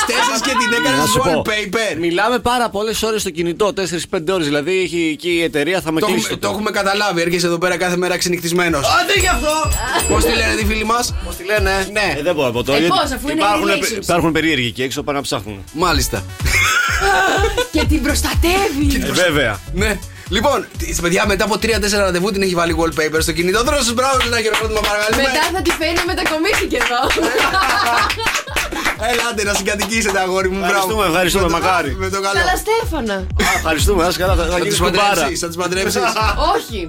[0.06, 1.42] τέσσερις και την έκανες Να σου πω.
[1.42, 1.96] wallpaper.
[1.98, 4.46] Μιλάμε πάρα πολλές ώρες στο κινητό, 4-5 ώρες.
[4.46, 6.20] Δηλαδή έχει, εκεί η εταιρεία θα με Το, κλείσει.
[6.24, 7.20] έχουμε- το το έχουμε καταλάβει.
[7.20, 8.86] Έρχεσαι εδώ πέρα κάθε μέρα ξενυχτισμένος.
[9.06, 9.70] δεν γι' αυτό!
[10.08, 12.14] Πώς τη λένε τη φίλη μας, Πώς τη λένε, ναι.
[12.18, 12.72] Ε, δεν μπορώ να πω το.
[12.72, 14.02] Ε, γιατί πώς, αφού είναι υπάρχουν, relationship.
[14.02, 15.64] υπάρχουν περίεργοι εκεί έξω πάνε να ψάχνουν.
[15.72, 16.24] Μάλιστα.
[17.72, 18.94] Και την προστατεύεις.
[19.08, 19.60] Ε, βέβαια.
[19.74, 19.98] Ναι.
[20.28, 23.62] Λοιπόν, τη- παιδιά, μετά από 3-4 ραντεβού την έχει βάλει wallpaper στο κινητό.
[23.64, 25.22] Δρόσο μπράβο, ένα χειροκρότημα παρακαλούμε.
[25.22, 27.00] Μετά θα τη φέρει να μετακομίσει και εδώ.
[29.10, 30.58] Ελάτε να συγκατοικήσετε, αγόρι μου.
[30.64, 31.10] Ευχαριστούμε, μπράβο.
[31.12, 31.96] ευχαριστούμε, Με το- μακάρι.
[31.98, 32.38] Με το καλό.
[32.40, 33.26] Καλά, Στέφανα.
[33.56, 35.08] Α, Ευχαριστούμε, ας καλά, θα, θα Θα γίνεις του κουμπάρα.
[35.08, 36.00] παντρέψεις, θα του παντρέψεις.
[36.56, 36.88] Όχι.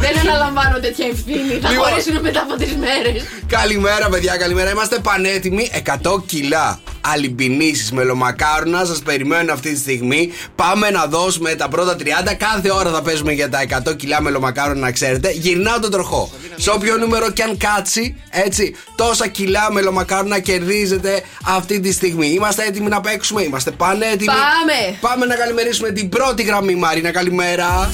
[0.00, 1.58] Δεν αναλαμβάνω τέτοια ευθύνη.
[1.62, 1.88] Θα Λοιπόν.
[1.88, 3.22] χωρίσουν μετά από τρεις μέρες.
[3.46, 4.70] Καλημέρα, παιδιά, καλημέρα.
[4.70, 5.70] Είμαστε πανέτοιμοι.
[5.72, 8.84] 100 κιλά αλυμπινήσεις μελομακάρονα.
[8.84, 10.30] Σας περιμένουν αυτή τη στιγμή.
[10.54, 12.34] Πάμε να δώσουμε τα πρώτα 30.
[12.34, 15.30] Κάθε ώρα θα παίζουμε για τα 100 κιλά μελομακάρονα, να ξέρετε.
[15.30, 16.30] Γυρνάω τον τροχό.
[16.56, 22.26] Σε όποιο νούμερο και αν κάτσει, έτσι, τόσα κιλά μελομακάρονα κερδίζετε αυτή τη στιγμή.
[22.26, 24.24] Είμαστε έτοιμοι να παίξουμε, είμαστε πανέτοιμοι.
[24.26, 24.96] Πάμε.
[25.00, 27.10] Πάμε να καλημερίσουμε την πρώτη γραμμή, Μαρίνα.
[27.10, 27.90] Καλημέρα.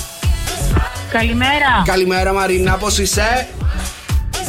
[1.11, 1.83] Καλημέρα.
[1.85, 3.49] Καλημέρα, Μαρίνα, πώς είσαι;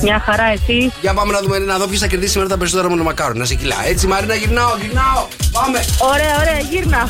[0.02, 2.90] Μια χαρά εσύ; Για πάμε να δούμε να δω ποιος θα κερδίσει σήμερα τα περισσότερα
[2.90, 3.76] μελομακάρονα σε κιλά.
[3.86, 5.28] Έτσι, Μαρίνα, γυρνάω, γυρνάω.
[5.52, 5.80] Πάμε.
[5.98, 7.10] Ωραία, ωραία, γύρνα.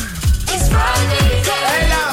[1.82, 2.04] Έλα.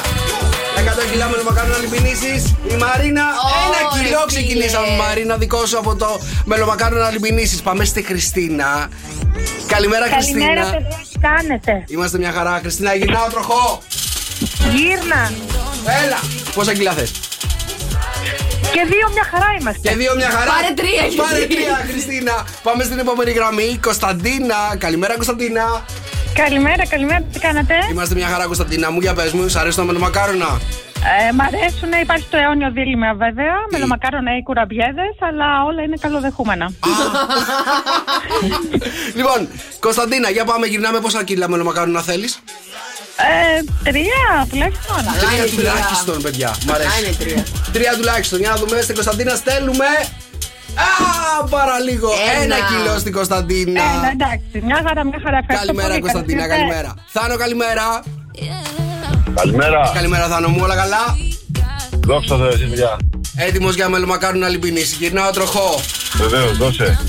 [0.91, 2.55] 100 κιλά μελομακάρονα λιμπινήσει.
[2.71, 3.23] Η Μαρίνα.
[3.23, 4.25] Ωρε, ένα κιλό φίλε.
[4.27, 7.63] ξεκινήσαμε, Μαρίνα, δικό σου από το μελομακάρονα λιμπινήσει.
[7.63, 8.89] Πάμε στη Χριστίνα.
[9.67, 10.71] Καλημέρα, Καλημέρα, Χριστίνα.
[10.71, 12.57] παιδιά, τι κάνετε; Είμαστε μια χαρά.
[12.61, 13.81] Χριστίνα, γυρνάω τροχό.
[14.47, 15.31] Γύρνα.
[16.05, 16.19] Έλα.
[16.53, 17.11] Πόσα κιλά θες;
[18.73, 19.89] Και δύο μια χαρά είμαστε.
[19.89, 20.51] Και δύο μια χαρά.
[20.51, 21.15] Πάρε τρία, γιατί.
[21.15, 22.45] Πάρε τρία, Χριστίνα.
[22.63, 23.79] Πάμε στην επόμενη γραμμή.
[23.81, 24.55] Κωνσταντίνα.
[24.77, 25.85] Καλημέρα, Κωνσταντίνα.
[26.33, 27.73] Καλημέρα, καλημέρα, τι κάνετε.
[27.91, 28.99] Είμαστε μια χαρά, Κωνσταντίνα μου.
[28.99, 30.61] Για πες μου, σ' αρέσει το μελομακάρονα;
[31.29, 36.71] Ε, μ' αρέσουν, υπάρχει το αιώνιο δίλημα βέβαια, μελομακάρονα ή κουραμπιέδες, αλλά όλα είναι καλοδεχούμενα.
[39.15, 39.49] λοιπόν,
[39.79, 42.39] Κωνσταντίνα, για πάμε, γυρνάμε πόσα κιλά μελομακάρονα θέλεις;
[43.29, 44.95] Ε, τρία τουλάχιστον.
[45.19, 46.55] Τρία είναι τουλάχιστον, παιδιά.
[46.65, 46.89] Μ' αρέσει.
[46.89, 47.43] Α, είναι τρία.
[47.71, 48.39] Τρία τουλάχιστον.
[48.39, 49.85] Για να δούμε στην Κωνσταντίνα, στέλνουμε.
[50.87, 52.11] Α, παραλίγο.
[52.35, 52.55] Ένα, Ένα.
[52.69, 53.81] κιλό στην Κωνσταντίνα.
[53.81, 55.37] Ε, εντάξει, μια χαρά, μια χαρά.
[55.37, 56.01] Ευχαριστώ Καλημέρα, πολύ.
[56.01, 56.73] Κωνσταντίνα, Καλώς ήρθατε.
[56.73, 56.93] καλημέρα.
[57.15, 57.85] Θάνο, καλημέρα.
[59.39, 59.91] Καλημέρα.
[59.93, 61.03] Καλημέρα, Θάνο μου, όλα καλά;
[62.09, 62.97] Δόξα τω εσείς παιδιά.
[63.35, 64.95] Έτοιμος για μελομακάρονα λιμπινίση.
[64.99, 65.81] Γυρνάω τροχό.
[66.17, 66.99] Βεβαίως, δώσε.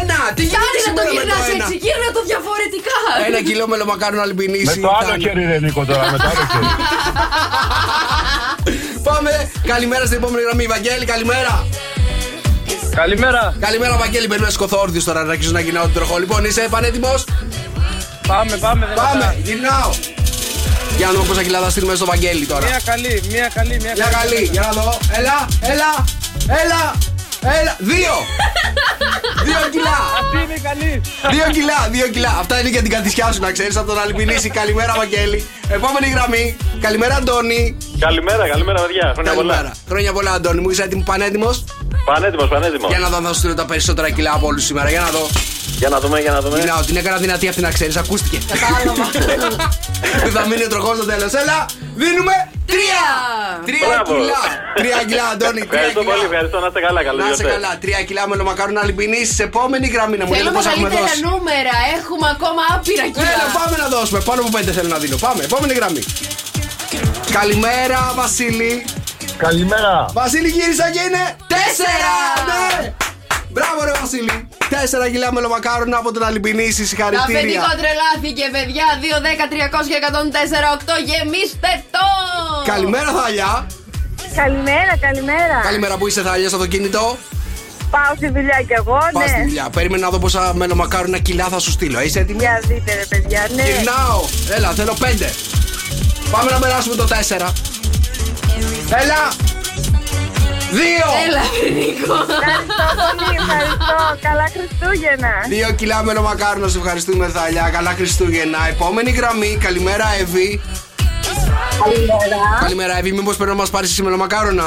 [0.00, 0.18] Ένα!
[0.36, 1.64] Τι Κάνει γίνεται να το σήμερα με γυρνάς το ένα.
[1.64, 2.96] έτσι, γύρνα το διαφορετικά.
[3.28, 4.78] Ένα κιλό μελομακάρονα Με λιμπινίση.
[4.86, 5.22] το άλλο Θάνο.
[5.24, 6.66] χέρι ρε Νίκο τώρα, με το άλλο χέρι.
[9.08, 9.32] Πάμε.
[9.72, 10.64] Καλημέρα στην επόμενη γραμμή.
[10.74, 11.54] Βαγγέλη, καλημέρα.
[13.00, 13.42] Καλημέρα.
[13.66, 14.26] Καλημέρα, Βαγγέλη.
[14.26, 16.18] Μπαίνουμε σκοθόρδιο τώρα να αρχίσω να γυρνάω τον τροχό.
[16.18, 17.24] Λοιπόν, είσαι πανέτοιμος;
[18.28, 18.86] Πάμε, πάμε.
[18.86, 19.36] δεν Πάμε, πατάει.
[19.42, 19.90] γυρνάω.
[20.96, 22.66] Για να δούμε πόσα κιλά θα στείλουμε στο Βαγγέλη τώρα.
[22.66, 24.98] Μια καλή, μια καλή, μια Μια καλή, για να δω.
[25.18, 26.04] Έλα, έλα,
[26.46, 26.94] έλα,
[27.60, 27.76] έλα.
[27.78, 28.14] Δύο.
[29.44, 29.98] Δύο κιλά.
[30.20, 31.00] Αυτή είναι η καλή.
[31.34, 32.36] Δύο κιλά, δύο κιλά.
[32.40, 34.48] Αυτά είναι για την κατησιά σου να ξέρεις από τον Αλυπινίση.
[34.50, 35.46] Καλημέρα, Βαγγέλη.
[35.68, 36.56] Επόμενη γραμμή.
[36.80, 37.76] Καλημέρα, Αντώνη.
[37.98, 39.10] Καλημέρα, καλημέρα, παιδιά.
[39.14, 39.54] Χρόνια πολλά.
[39.54, 39.76] Καλημέρα.
[39.88, 40.60] Χρόνια πολλά, Αντώνη.
[40.60, 41.64] Μου είσαι έτοιμο, πανέτοιμος;
[42.04, 42.90] Πανέτοιμος, πανέτοιμος.
[42.90, 44.90] Για να δω αν θα σου στείλω τα περισσότερα κιλά από όλους σήμερα.
[44.90, 45.28] Για να δω.
[45.82, 46.56] Για να δούμε, για να δούμε.
[46.58, 48.38] Γυρνάω, την έκανα δυνατή αυτή να ξέρεις, ακούστηκε.
[50.24, 51.32] Δεν θα μείνει ο τροχός στο τέλος.
[51.42, 51.58] Έλα,
[52.02, 52.34] δίνουμε
[52.72, 53.04] τρία!
[53.68, 54.12] Τρία Μπράβο.
[54.12, 54.42] κιλά!
[54.80, 55.60] Τρία κιλά, Αντώνη.
[55.60, 56.12] Τρία Ευχαριστώ κιλά.
[56.12, 56.56] πολύ, ευχαριστώ.
[56.64, 59.34] Να είστε καλά, καλή Να είσαι καλά, τρία κιλά με λομακάρουν να λιμπινίσει.
[59.48, 61.24] Επόμενη γραμμή να μου λέτε Θέλουμε πώς έχουμε καλύτερα δώσει.
[61.28, 61.74] νούμερα.
[61.96, 63.44] Έχουμε ακόμα άπειρα Έλα, κιλά.
[63.58, 64.18] πάμε να δώσουμε.
[64.28, 65.16] Πάνω από πέντε θέλω να δίνω.
[65.26, 66.02] Πάμε, επόμενη γραμμή.
[67.38, 68.72] Καλημέρα, Βασίλη.
[69.44, 69.94] Καλημέρα.
[70.20, 71.22] Βασίλη γύρισα και είναι
[71.54, 72.12] τέσσερα!
[72.48, 72.64] Ναι!
[73.54, 74.48] Μπράβο, ρε Βασίλη.
[74.68, 76.80] Τέσσερα κιλά με λομακάρουν από τον Αλυμπινίση.
[76.80, 77.38] Το Συγχαρητήρια.
[77.38, 78.86] αφεντικό τρελάθηκε, παιδιά.
[79.02, 80.96] 2, 10, 300 και 104, 8.
[81.10, 82.06] Γεμίστε το!
[82.72, 83.66] Καλημέρα, Θαλιά.
[84.34, 85.60] Καλημέρα, καλημέρα.
[85.62, 87.16] Καλημέρα που είσαι, Θαλιά, στο αυτοκίνητο;
[87.90, 89.44] Πάω στη δουλειά κι εγώ, Πας στη ναι.
[89.44, 89.70] δουλειά.
[89.72, 92.00] Περίμενα να δω πόσα με λομακάρουνα κιλά θα σου στείλω.
[92.00, 93.62] Είσαι έτοιμη; Για δείτε ρε παιδιά, ναι.
[93.62, 94.20] Γυρνάω.
[94.56, 95.32] Έλα, θέλω πέντε.
[96.30, 97.52] Πάμε να περάσουμε το τέσσερα.
[99.02, 99.32] Έλα.
[100.78, 101.06] Δύο.
[101.26, 102.16] Έλα, αφεντικό.
[102.36, 103.96] Ευχαριστώ πολύ, ευχαριστώ.
[104.26, 105.32] Καλά Χριστούγεννα.
[105.54, 107.70] Δύο κιλά με λομακάρουνα, σε ευχαριστούμε, Θαλιά.
[107.76, 108.58] Καλά Χριστούγεννα.
[108.68, 109.58] Επόμενη γραμμή.
[109.66, 110.60] Καλημέρα, Εύη.
[111.82, 112.38] Καλημέρα.
[112.60, 113.12] Καλημέρα, Εύη.
[113.12, 114.66] Μήπως πρέπει να μας πάρεις εσύ με λομακάρουνα.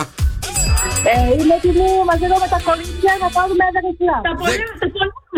[1.12, 4.18] Ε, είμαι έτοιμη μαζί εδώ με τα κορίτσια να πάρουμε ένα κιλά.
[4.28, 4.56] Τα πολλά,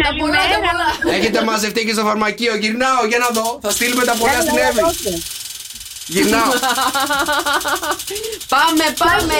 [0.06, 1.15] Τα πολλά, τα πολλά.
[1.17, 2.53] Έχετε μαζευτεί και στο φαρμακείο.
[2.63, 3.47] Γυρνάω, για να δω.
[3.62, 4.82] Θα στείλουμε τα πολλά στην Εύη.
[6.08, 6.52] Γυρνάω.
[8.54, 9.39] Πάμε, πάμε.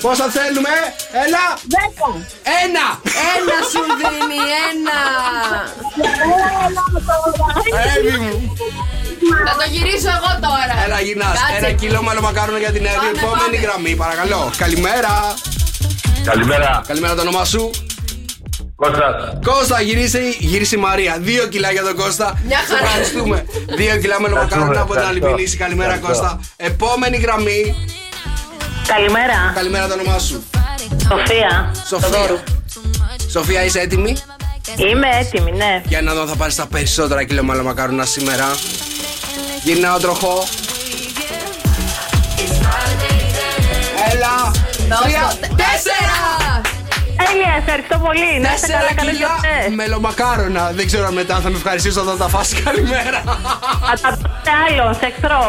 [0.00, 0.74] Πόσα θέλουμε,
[1.24, 1.44] έλα.
[1.74, 2.08] Δέκα.
[2.62, 2.86] Ένα.
[3.34, 4.98] Ένα σου δίνει, ένα.
[7.96, 8.56] Εύη μου.
[9.46, 10.84] Θα το γυρίσω εγώ τώρα.
[10.84, 11.26] Έλα, γυρνάς.
[11.38, 11.56] Κάτσε.
[11.66, 12.96] Ένα κιλό μαλλομακάρονα για την Εύη.
[12.96, 13.56] Πάμε, Επόμενη πάμε.
[13.56, 14.50] γραμμή, παρακαλώ.
[14.56, 15.34] Καλημέρα.
[16.24, 16.82] Καλημέρα.
[16.86, 17.70] Καλημέρα το όνομά σου.
[18.76, 19.38] Κώστα.
[19.44, 21.16] Κώστα, γυρίσε, γύρισε η Μαρία.
[21.20, 22.38] Δύο κιλά για τον Κώστα.
[22.46, 22.86] Μια Σε χαρά.
[22.86, 23.44] ευχαριστούμε.
[23.76, 25.34] Δύο κιλά μαλλομακάρονα από την άλλη Ευχαριστώ.
[25.36, 25.56] πινήση.
[25.56, 26.22] Καλημέρα, Ευχαριστώ.
[26.22, 26.40] Κώστα.
[26.56, 27.74] Επόμενη γραμμή.
[28.86, 29.52] Καλημέρα.
[29.54, 30.42] Καλημέρα το όνομά σου.
[31.08, 31.74] Σοφία.
[31.88, 32.42] Σοφία.
[33.30, 34.16] Σοφία, είσαι έτοιμη;
[34.76, 35.82] Είμαι έτοιμη, ναι.
[35.86, 38.54] Για να δω αν θα πάρεις τα περισσότερα κιλό μαλλομακάρονα σήμερα.
[39.62, 40.44] Γυρνάω τροχό.
[44.12, 44.50] Έλα.
[44.88, 45.36] Δώσ' Τρία.
[45.40, 45.46] το.
[45.56, 46.13] Τέσσερα.
[47.74, 48.40] Τέλεια, ευχαριστώ πολύ.
[48.40, 49.74] Να είστε Τέσσερα καλά, καλές κιλά γιορτές.
[49.74, 50.70] μελομακάρονα.
[50.78, 52.48] Δεν ξέρω αν μετά θα με ευχαριστήσω όταν τα φας.
[52.64, 53.20] Καλημέρα.
[53.90, 55.42] Θα τα πείτε άλλο, σε εχθρό.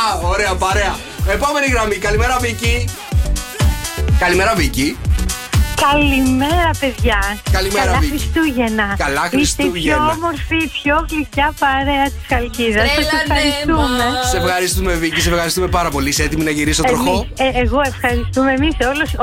[0.00, 0.94] Α, ωραία, παρέα.
[1.28, 1.96] Επόμενη γραμμή.
[1.96, 2.88] Καλημέρα, Βίκη.
[4.18, 4.96] Καλημέρα, Βίκη.
[5.90, 7.18] Καλημέρα, παιδιά.
[7.56, 8.10] Καλημέρα, Καλά Βίκη.
[8.12, 8.86] Χριστούγεννα.
[9.04, 9.96] Καλά Είστε η Χριστούγεννα.
[9.96, 12.80] πιο όμορφη, η πιο γλυκιά παρέα της Χαλκίδα.
[12.86, 14.04] Σας Τρέλανε ευχαριστούμε.
[14.14, 14.28] μας.
[14.32, 15.20] Σε ευχαριστούμε, Βίκη.
[15.24, 16.08] Σε ευχαριστούμε πάρα πολύ.
[16.12, 18.74] Είσαι έτοιμη να γυρίσω τροχό; Εμείς, ε, εγώ ευχαριστούμε εμείς,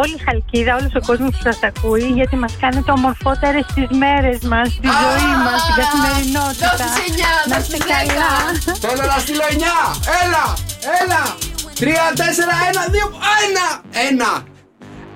[0.03, 4.37] όλη η Χαλκίδα, όλος ο κόσμος που σας ακούει, γιατί μας κάνετε ομορφότερες τις μέρες
[4.51, 6.67] μας, τη ζωή μας, την καθημερινότητα.
[6.79, 7.97] Δώσεις εννιά, Να δώσεις είστε δέκα.
[7.99, 8.31] καλά.
[8.83, 9.77] Θέλω να στείλω 9.
[10.23, 10.45] Έλα,
[11.01, 11.23] έλα.
[11.81, 13.05] 3, 4, 1, 2,
[13.45, 13.67] 1.
[14.09, 14.31] Ένα.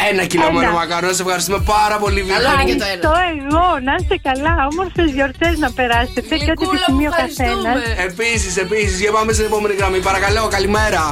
[0.10, 0.60] Ένα κιλό Ένα.
[0.60, 1.14] μελομακάρονα.
[1.14, 2.34] Σε ευχαριστούμε πάρα πολύ, Βίκη.
[2.34, 2.94] Καλό είναι και το ένα.
[2.94, 3.14] Ευχαριστώ
[3.56, 7.70] εγώ, να είστε καλά, όμορφες γιορτές να περάσετε και ό,τι Γλυκούλα μου, επιθυμεί ο καθένα.
[7.70, 8.04] ευχαριστούμε.
[8.10, 10.00] Επίσης, επίσης, για πάμε στην επόμενη γραμμή.
[10.10, 11.04] Παρακαλώ, καλημέρα.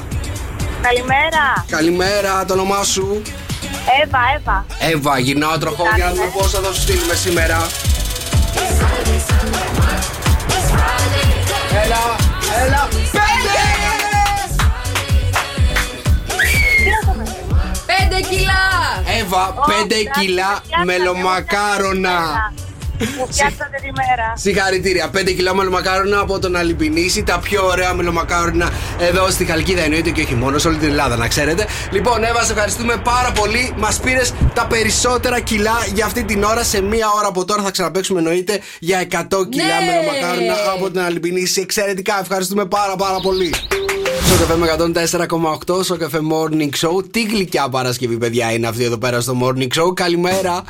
[0.88, 1.44] Καλημέρα,
[1.76, 3.22] Καλημέρα, το όνομά σου;
[4.04, 4.58] Εύα, Εύα.
[4.92, 7.60] Εύα, γυρνάω τροχό για να δούμε πόσα θα σου στείλουμε σήμερα.
[11.84, 12.04] Έλα,
[12.66, 12.88] έλα.
[12.92, 13.71] Πέντε!
[18.30, 19.04] Κιλά.
[19.20, 22.52] Εύα, πέντε κιλά μελομακάρονα.
[23.18, 24.34] Μου φτιάξατε τη μέρα.
[24.36, 25.10] Συγχαρητήρια.
[25.18, 27.24] 5 κιλά μελομακάρονα από τον Αλυπινίση.
[27.24, 31.16] Τα πιο ωραία μελομακάρονα εδώ στη Χαλκίδα εννοείται και όχι μόνο, σε όλη την Ελλάδα
[31.16, 31.66] να ξέρετε.
[31.92, 33.74] Λοιπόν, Εύα, σε ευχαριστούμε πάρα πολύ.
[33.78, 36.64] Μας πήρες τα περισσότερα κιλά για αυτή την ώρα.
[36.64, 39.86] Σε μία ώρα από τώρα θα ξαναπέξουμε εννοείται για 100 κιλά Ναι.
[39.86, 41.62] μελομακάρονα από τον Αλυπινίση.
[41.62, 43.54] Εξαιρετικά, ευχαριστούμε πάρα πάρα πολύ.
[44.26, 47.12] Στο καφέ με 104,8 στο καφέ Morning Show.
[47.12, 49.94] Τι γλυκιά Παρασκευή, παιδιά, είναι αυτή εδώ πέρα στο Morning Show.
[49.94, 50.64] Καλημέρα.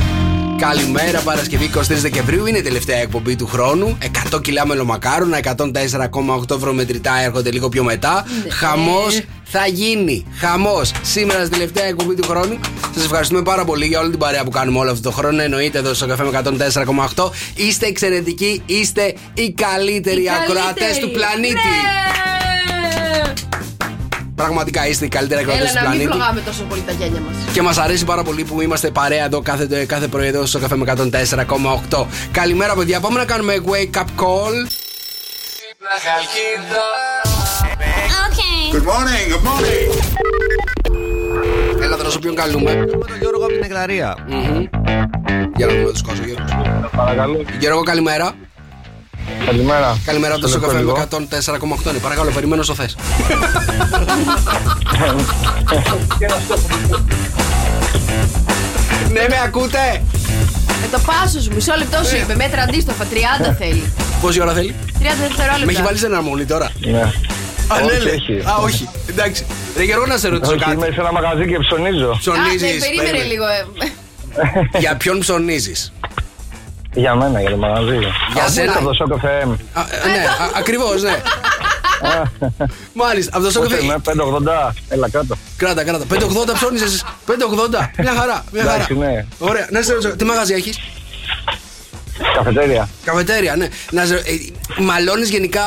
[0.61, 2.45] Καλημέρα, Παρασκευή 23 Δεκεμβρίου.
[2.45, 3.97] Είναι η τελευταία εκπομπή του χρόνου.
[4.31, 8.25] 100 κιλά μελομακάρονα, 104,8 ευρωμετρητά έρχονται λίγο πιο μετά.
[8.43, 8.51] Ναι.
[8.51, 10.25] Χαμός θα γίνει.
[10.39, 12.59] Χαμός σήμερα στην τελευταία εκπομπή του χρόνου.
[12.95, 15.41] Σας ευχαριστούμε πάρα πολύ για όλη την παρέα που κάνουμε όλο αυτό το χρόνο.
[15.41, 16.41] Εννοείται εδώ στο καφέ με
[17.15, 17.29] 104,8.
[17.55, 20.99] Είστε εξαιρετικοί, είστε οι καλύτεροι Οι ακροατές καλύτεροι.
[21.05, 21.53] του πλανήτη.
[21.53, 22.11] Ναι.
[24.41, 26.17] Πραγματικά είστε οι καλύτεροι ακροατές Έλα του να μην πλανήτη.
[26.17, 27.53] φλογάμε τόσο πολύ τα γένια μας.
[27.53, 30.75] Και μας αρέσει πάρα πολύ που είμαστε παρέα εδώ κάθε, κάθε πρωί εδώ στο καφέ
[30.75, 30.93] με
[31.89, 32.05] 104,8.
[32.31, 32.99] Καλημέρα, παιδιά.
[32.99, 34.55] Πάμε να κάνουμε wake up call.
[38.73, 39.87] Good morning, good morning.
[41.83, 42.75] Έλα, δρόσο ποιον καλούμε.
[42.75, 44.17] Με τον Γιώργο από την Εγκλαρία.
[44.27, 44.65] Μμμ.
[45.55, 46.89] Για να δούμε τους κόσμο, Γιώργο.
[46.95, 47.43] Παρακαλώ.
[47.59, 48.33] Γιώργο, καλημέρα.
[49.45, 49.97] Καλημέρα.
[50.05, 51.07] Καλημέρα από το Στον Σοκαφέ λίγο.
[51.85, 51.91] 104,8.
[51.93, 52.95] Ναι, Παρακαλώ, περιμένω στο θες.
[59.11, 60.03] ναι, με ακούτε;
[60.81, 62.35] Με το πάσο σου, μισό λεπτό σου είπε.
[62.35, 63.05] Μέτρα αντίστοφα,
[63.51, 63.93] 30 θέλει.
[64.21, 65.65] Πόση ώρα θέλει; 30 δευτερόλεπτα.
[65.65, 67.01] Με έχει βάλει σε ένα μόνη τώρα; Ναι.
[67.01, 68.13] Α, ναι, Όχι, λέει.
[68.15, 68.39] όχι.
[68.49, 68.89] Α, όχι.
[69.09, 69.45] Εντάξει.
[69.77, 70.93] Ρε Γιώργο, να σε ρωτήσω Όχι, είμαι κάτι.
[70.93, 72.05] σε ένα μαγαζί και ψωνίζω.
[72.05, 72.77] Α, ναι, Ψωνίζει.
[72.79, 73.45] περίμενε λίγο.
[73.47, 73.65] ε.
[74.79, 75.93] Για ποιον ψωνίζεις;
[76.93, 77.97] Για μένα, για το μαγαζί.
[78.33, 78.71] Για Από σένα.
[78.77, 79.47] Από το Shock FM.
[80.05, 80.25] Ναι,
[80.57, 81.21] ακριβώς, ναι.
[82.93, 83.83] Μάλιστα, από το Πόσο Σοκαφέ.
[83.83, 83.95] είμαι,
[84.69, 84.71] 580.
[84.89, 85.35] Έλα κάτω.
[85.57, 86.05] Κράτα, κράτα.
[86.09, 87.01] 580 ψώνει εσεί.
[87.27, 87.89] 580.
[87.97, 88.43] Μια χαρά.
[88.51, 88.73] Μια χαρά.
[88.73, 89.25] Εντάξει, ναι.
[89.39, 89.67] Ωραία.
[89.71, 90.79] Να σε ρωτήσω, τι μαγαζί έχεις;
[92.35, 92.89] Καφετέρια.
[93.05, 93.67] Καφετέρια, ναι.
[93.91, 94.21] Να σε, ε,
[94.81, 95.61] μαλώνεις γενικά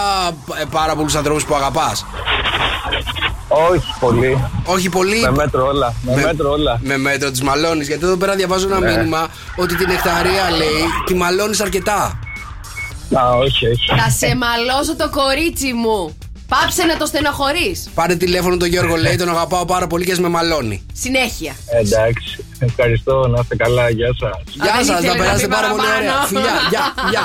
[0.60, 2.06] ε, πάρα πολλούς ανθρώπους που αγαπάς.
[3.48, 4.44] Όχι πολύ.
[4.64, 5.20] Όχι πολύ.
[5.20, 5.94] Με μέτρο όλα.
[6.02, 6.80] Με μέτρο όλα.
[6.82, 7.86] Με μέτρο της μαλώνεις.
[7.88, 8.90] Γιατί εδώ πέρα διαβάζω ένα Ναι.
[8.96, 9.26] μήνυμα
[9.56, 12.18] ότι την εκταρία λέει τη μαλώνεις αρκετά.
[13.18, 13.86] Α, όχι, όχι.
[14.00, 16.16] Θα σε μαλώσω το κορίτσι μου.
[16.48, 17.88] Πάψε να το στενοχωρείς.
[17.94, 20.86] Πάρε τηλέφωνο τον Γιώργο, λέει τον αγαπάω πάρα πολύ και ας με μαλώνει.
[20.92, 21.56] Συνέχεια.
[21.80, 22.44] Εντάξει.
[22.58, 23.26] Ευχαριστώ.
[23.28, 23.90] Να είστε καλά.
[23.90, 24.42] Γεια σας.
[24.54, 26.10] Γεια δεν σας, ήθελε να να περάσετε πει πάρα πολύ παραπάνω.
[26.10, 26.26] ωραία.
[26.26, 27.22] Φιλιά, γεια, γεια.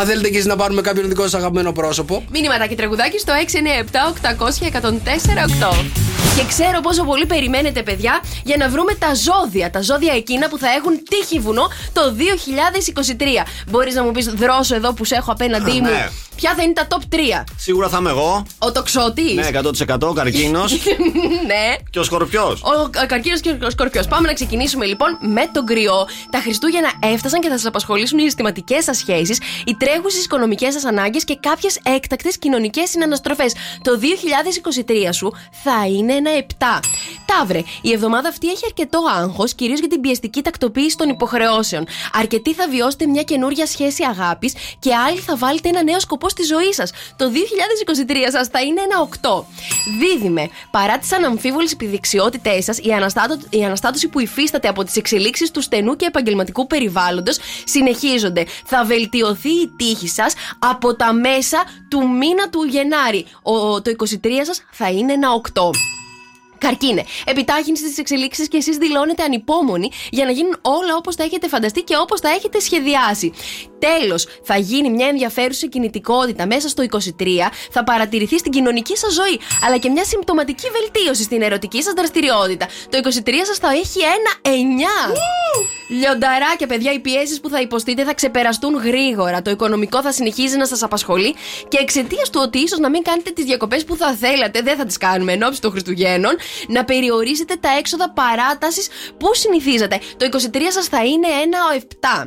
[0.00, 3.32] Αν θέλετε και εσείς να πάρουμε κάποιον δικό σας αγαπημένο πρόσωπο, Μήνυματα και τραγουδάκι στο
[3.32, 6.11] 697-800-1048.
[6.36, 9.70] Και ξέρω πόσο πολύ περιμένετε, παιδιά, για να βρούμε τα ζώδια.
[9.70, 13.46] Τα ζώδια εκείνα που θα έχουν τύχει βουνό το 2023.
[13.70, 15.80] Μπορείς να μου πεις, δρόσο εδώ που σε έχω απέναντί Α, μου.
[15.80, 16.08] ναι.
[16.36, 17.44] Ποια θα είναι τα top 3.
[17.56, 18.46] Σίγουρα θα είμαι εγώ.
[18.58, 19.34] Ο τοξότης.
[19.34, 19.48] Ναι,
[20.08, 20.72] 100% καρκίνος.
[21.50, 21.74] ναι.
[21.90, 22.62] και ο σκορπιός.
[22.62, 24.06] Ο καρκίνος και ο σκορπιός.
[24.06, 26.06] Πάμε να ξεκινήσουμε λοιπόν με τον κρυό.
[26.30, 30.84] Τα Χριστούγεννα έφτασαν και θα σας απασχολήσουν οι αισθηματικέ σας σχέσεις, οι τρέχουσες οικονομικές σας
[30.84, 33.52] ανάγκες και κάποιες έκτακτες κοινωνικές συναναστροφές.
[33.82, 36.80] Το 2023 σου θα είναι ένα 7.
[37.26, 41.86] Ταύρε, η εβδομάδα αυτή έχει αρκετό άγχος, κυρίως για την πιεστική τακτοποίηση των υποχρεώσεων.
[42.12, 46.42] Αρκετοί θα βιώσετε μια καινούρια σχέση αγάπης και άλλοι θα βάλετε ένα νέο σκοπό στη
[46.42, 46.90] ζωή σας.
[47.16, 49.44] Το 2023 σας θα είναι ένα 8.
[49.98, 55.50] Δίδυμε, παρά τις αναμφίβολες επιδεξιότητές σας, η, αναστάτω- η αναστάτωση που υφίσταται από τις εξελίξεις
[55.50, 58.46] του στενού και επαγγελματικού περιβάλλοντος συνεχίζονται.
[58.64, 63.26] Θα βελτιωθεί η τύχη σας από τα μέσα του μήνα του Γενάρη.
[63.42, 65.70] Ο, το 23 σας θα είναι ένα 8.
[66.62, 67.04] Καρκίνε.
[67.26, 71.82] Επιτάχυνση στις εξελίξεις και εσείς δηλώνετε ανυπόμονοι για να γίνουν όλα όπως τα έχετε φανταστεί
[71.82, 73.32] και όπως τα έχετε σχεδιάσει.
[73.78, 79.40] Τέλος, θα γίνει μια ενδιαφέρουσα κινητικότητα μέσα στο 23, θα παρατηρηθεί στην κοινωνική σας ζωή,
[79.64, 82.66] αλλά και μια συμπτωματική βελτίωση στην ερωτική σας δραστηριότητα.
[82.88, 85.81] Το 23 σας θα έχει ένα 9.
[85.92, 89.42] Λιονταράκια, παιδιά, οι πιέσεις που θα υποστείτε θα ξεπεραστούν γρήγορα.
[89.42, 91.34] Το οικονομικό θα συνεχίζει να σας απασχολεί
[91.68, 94.84] και εξαιτίας του ότι ίσως να μην κάνετε τις διακοπές που θα θέλατε, δεν θα
[94.84, 96.36] τις κάνουμε εν ώψη των Χριστουγέννων,
[96.68, 99.98] να περιορίσετε τα έξοδα παράτασης που συνηθίζατε.
[100.16, 102.26] Το 23 σας θα είναι ένα 7.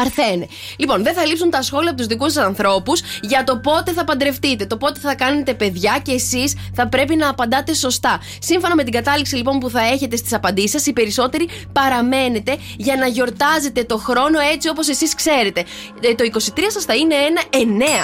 [0.00, 0.46] Παρθένε.
[0.76, 4.04] Λοιπόν, δεν θα λείψουν τα σχόλια από τους δικούς σας ανθρώπους για το πότε θα
[4.04, 8.20] παντρευτείτε, το πότε θα κάνετε παιδιά και εσείς θα πρέπει να απαντάτε σωστά.
[8.38, 12.96] Σύμφωνα με την κατάληξη λοιπόν που θα έχετε στις απαντήσεις σας, οι περισσότεροι παραμένετε για
[12.96, 15.64] να γιορτάζετε το χρόνο έτσι όπως εσείς ξέρετε.
[16.00, 17.42] Ε, Το 23 σας θα είναι ένα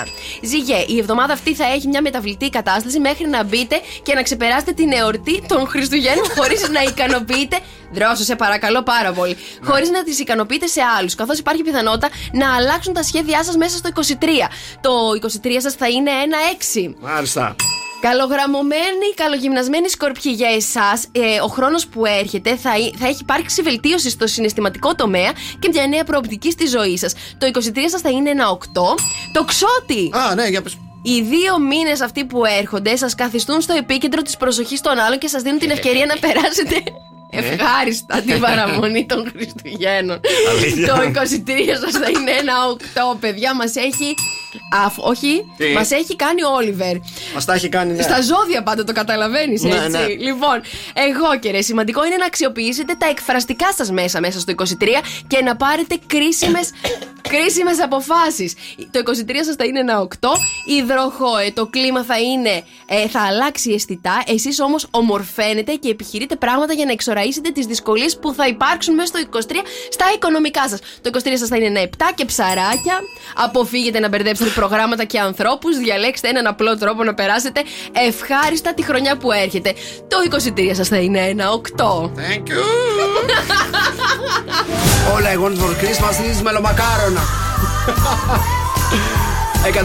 [0.04, 0.06] 9.
[0.42, 4.72] Ζυγέ, η εβδομάδα αυτή θα έχει μια μεταβλητή κατάσταση μέχρι να μπείτε και να ξεπεράσετε
[4.72, 7.58] την εορτή των Χριστουγέννων χωρίς να ικανοποιείτε.
[7.94, 9.36] Δρόσο, σε παρακαλώ πάρα πολύ.
[9.64, 11.14] Χωρίς να τις ικανοποιείτε σε άλλους.
[11.14, 11.81] Καθώς υπάρχει πιθανότητα
[12.32, 14.48] να αλλάξουν τα σχέδιά σας μέσα στο 23.
[14.80, 14.90] Το
[15.42, 16.36] 23 σας θα είναι ένα
[16.84, 16.94] 6.
[17.00, 17.56] Μάλιστα.
[18.00, 21.06] Καλογραμμωμένοι, καλογυμνασμένοι σκορπιοί για εσάς,
[21.44, 25.86] ο χρόνος που έρχεται θα, εί- θα έχει υπάρξει βελτίωση στο συναισθηματικό τομέα και μια
[25.86, 27.12] νέα προοπτική στη ζωή σας.
[27.38, 28.56] Το 23 σας θα είναι ένα 8.
[29.32, 30.10] Το ξότι!
[30.12, 30.76] Α, ναι, για πες.
[31.02, 35.28] Οι δύο μήνες αυτοί που έρχονται σας καθιστούν στο επίκεντρο της προσοχής των άλλων και
[35.28, 36.82] σας δίνουν την ευκαιρία να περάσετε
[37.32, 40.20] ευχάριστα την παραμονή των Χριστουγέννων.
[40.50, 40.86] Αλήθεια.
[40.86, 41.20] Το 23
[41.82, 42.52] σας θα είναι ένα
[43.14, 43.54] 8, παιδιά.
[43.54, 44.14] Μας έχει.
[44.84, 46.96] Αφ, όχι, Τι; μας έχει κάνει ο Όλιβερ.
[47.34, 48.02] Μας τα έχει κάνει, ναι.
[48.02, 49.88] Στα ζώδια πάντα το καταλαβαίνεις, Ναι, έτσι.
[49.88, 50.06] ναι.
[50.06, 50.60] Λοιπόν,
[50.94, 54.64] εγώ και ρε, σημαντικό είναι να αξιοποιήσετε τα εκφραστικά σας μέσα μέσα στο 23
[55.26, 56.70] και να πάρετε κρίσιμες
[57.28, 58.54] κρίσιμες αποφάσεις.
[58.90, 60.06] Το 23 σας θα είναι ένα 8.
[60.66, 62.62] Υδροχό, ε, το κλίμα θα είναι.
[62.86, 64.22] ε, θα αλλάξει αισθητά.
[64.26, 69.06] Εσείς όμως ομορφαίνετε και επιχειρείτε πράγματα για να εξοραίσετε τις δυσκολίες που θα υπάρξουν μέσα
[69.06, 70.78] στο 23 στα οικονομικά σας.
[71.00, 72.98] Το 23 σας θα είναι ένα 7 και ψαράκια.
[73.36, 75.76] Αποφύγετε να μπερδέψετε προγράμματα και ανθρώπους.
[75.78, 79.74] Διαλέξτε έναν απλό τρόπο να περάσετε ευχάριστα τη χρονιά που έρχεται.
[80.08, 80.16] Το
[80.56, 82.10] 23 σας θα είναι ένα 8.
[82.16, 82.62] Thank you.
[85.12, 87.20] All I want for Christmas is μελομακάρονα.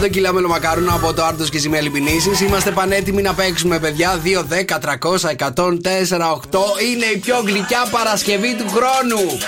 [0.04, 2.44] 100 κιλά μελομακάρονα από το Άρτος και Ζημία Λιμπινίση.
[2.44, 4.20] Είμαστε πανέτοιμοι να παίξουμε, παιδιά.
[4.24, 6.58] 2, 10, 300, 104, 8.
[6.92, 9.38] Είναι η πιο γλυκιά Παρασκευή του χρόνου.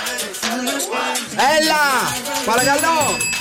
[1.59, 1.83] Έλα!
[2.45, 3.40] Παρακαλώ!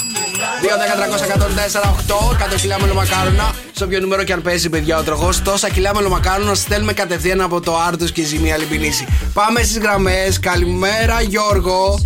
[0.63, 2.37] 2, 10, 300, 104, 8.
[2.53, 3.55] 100 κιλά μελομακάρονα.
[3.73, 5.43] Σε όποιο νούμερο και αν παίζει, παιδιά, ο τροχός.
[5.43, 9.07] Τόσα κιλά μελομακάρονα στέλνουμε κατευθείαν από το Άρτο και Ζημία Λιμπινίση.
[9.33, 10.41] Πάμε στις γραμμές.
[10.41, 12.01] Καλημέρα, Γιώργο.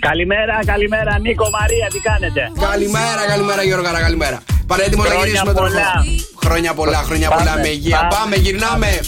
[0.00, 4.40] Καλημέρα, καλημέρα, Νίκο Μαρία, τι κάνετε; Καλημέρα, καλημέρα Γιώργο, καλημέρα.
[4.66, 6.04] Παρέτοιμο να Χρόνια γυρίσουμε τον πολλά.
[6.44, 7.96] Χρόνια πολλά, χρόνια Πάμε, πολλά με υγεία.
[7.96, 8.14] πάμε.
[8.14, 9.00] Πάμε, γυρνάμε.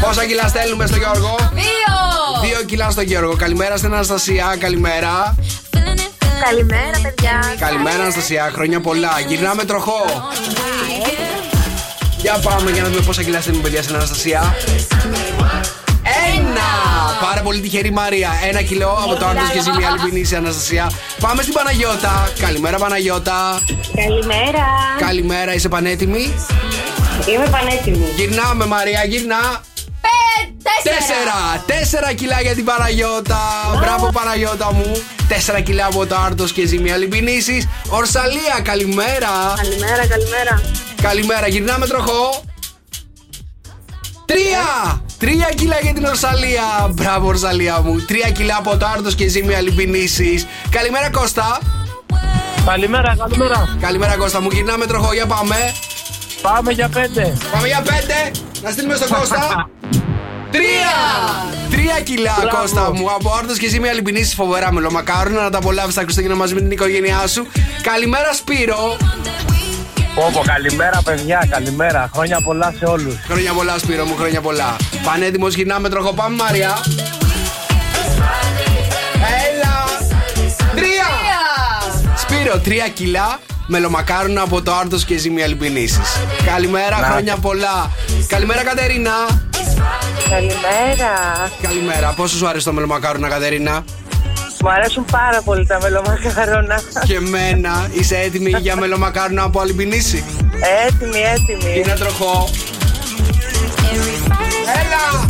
[0.00, 1.94] Πόσα κιλά στέλνουμε στο Γιώργο; Δύο!
[2.48, 3.36] Δύο κιλά στο Γιώργο.
[3.36, 5.34] Καλημέρα στην Αναστασία, καλημέρα.
[6.44, 7.54] Καλημέρα, παιδιά.
[7.58, 9.20] Καλημέρα, Αναστασία, χρόνια πολλά.
[9.28, 10.04] Γυρνάμε τροχό.
[12.16, 14.56] Για πάμε για να δούμε πόσα κιλά στέλνουμε, παιδιά, στην Αναστασία.
[16.36, 16.68] Ένα!
[17.20, 18.30] Πάρα πολύ τυχερή Μαρία.
[18.48, 20.90] Ένα κιλό από το Άρτο και Ζημία Λιμπινίση, Αναστασία.
[21.20, 22.32] Πάμε στην Παναγιώτα.
[22.38, 23.60] Καλημέρα, Παναγιώτα.
[23.96, 24.66] Καλημέρα.
[24.98, 26.34] Καλημέρα, είσαι πανέτοιμη;
[27.34, 28.06] Είμαι πανέτοιμη.
[28.16, 29.62] Γυρνάμε, Μαρία, γυρνά.
[30.82, 31.64] Τέσσερα!
[31.66, 33.40] Τέσσερα κιλά για την Παναγιώτα!
[33.80, 35.02] Μπράβο, Παναγιώτα μου!
[35.34, 37.70] Τέσσερα κιλά από το Άρτος και Ζημία Λιμπινίση.
[37.88, 39.54] Ορσαλία, καλημέρα!
[39.56, 40.62] Καλημέρα, καλημέρα.
[41.02, 42.42] Καλημέρα, γυρνάμε τροχό.
[44.24, 45.02] Τρία!
[45.18, 46.62] Τρία κιλά για την Ορσαλία.
[46.90, 48.00] Μπράβο, Ορσαλία μου.
[48.00, 50.46] Τρία κιλά από το Άρτος και Ζήμια Λιμπινίση.
[50.70, 51.58] Καλημέρα, Κώστα.
[52.66, 53.76] Καλημέρα, καλημέρα.
[53.80, 54.48] Καλημέρα, Κώστα μου.
[54.52, 55.56] Γυρνάμε τροχό, για πάμε.
[56.42, 57.36] Πάμε για πέντε.
[57.52, 58.30] Πάμε για πέντε.
[58.62, 59.68] Να στείλουμε στον Κώστα.
[60.52, 60.94] Τρία!
[61.70, 62.56] Τρία κιλά, Μπράβο.
[62.56, 63.10] Κώστα μου.
[63.10, 65.42] Από Άρτο και Ζήμια Λιμπινίση, φοβερά μελομακάρονα.
[65.42, 67.46] Να τα απολαύσεις τα Χριστούγεννα μαζί με την οικογένειά σου.
[67.82, 68.96] Καλημέρα, Σπύρο.
[70.14, 72.10] Πόπο, καλημέρα, παιδιά, καλημέρα.
[72.14, 73.14] Χρόνια πολλά σε όλους.
[73.28, 74.76] Χρόνια πολλά, Σπύρο μου, χρόνια πολλά.
[75.04, 76.12] Πανέτοιμος, γυρνάμε τροχό.
[76.12, 76.78] Πάμε, Μάρια.
[79.48, 79.84] Έλα!
[80.74, 81.06] Τρία!
[82.16, 86.08] Σπύρο, τρία κιλά μελομακάρονα από το Άρτος και Ζημία Λιμπινίσης.
[86.46, 87.06] Καλημέρα, Να.
[87.06, 87.90] χρόνια πολλά.
[88.26, 89.12] Καλημέρα, Κατερίνα.
[90.30, 91.12] Καλημέρα.
[91.62, 92.12] Καλημέρα.
[92.16, 93.84] Πόσο σου αρέσει το μελομακάρονα, Κατερίνα;
[94.60, 96.80] Μου αρέσουν πάρα πολύ τα μελομακάρονα.
[97.06, 97.88] Και εμένα.
[97.92, 100.24] Είσαι έτοιμη για μελομακάρονα από Αλμπινίση.
[100.86, 101.78] Έτοιμη, έτοιμη.
[101.78, 102.48] Είναι τροχό.
[104.80, 105.26] Έλα!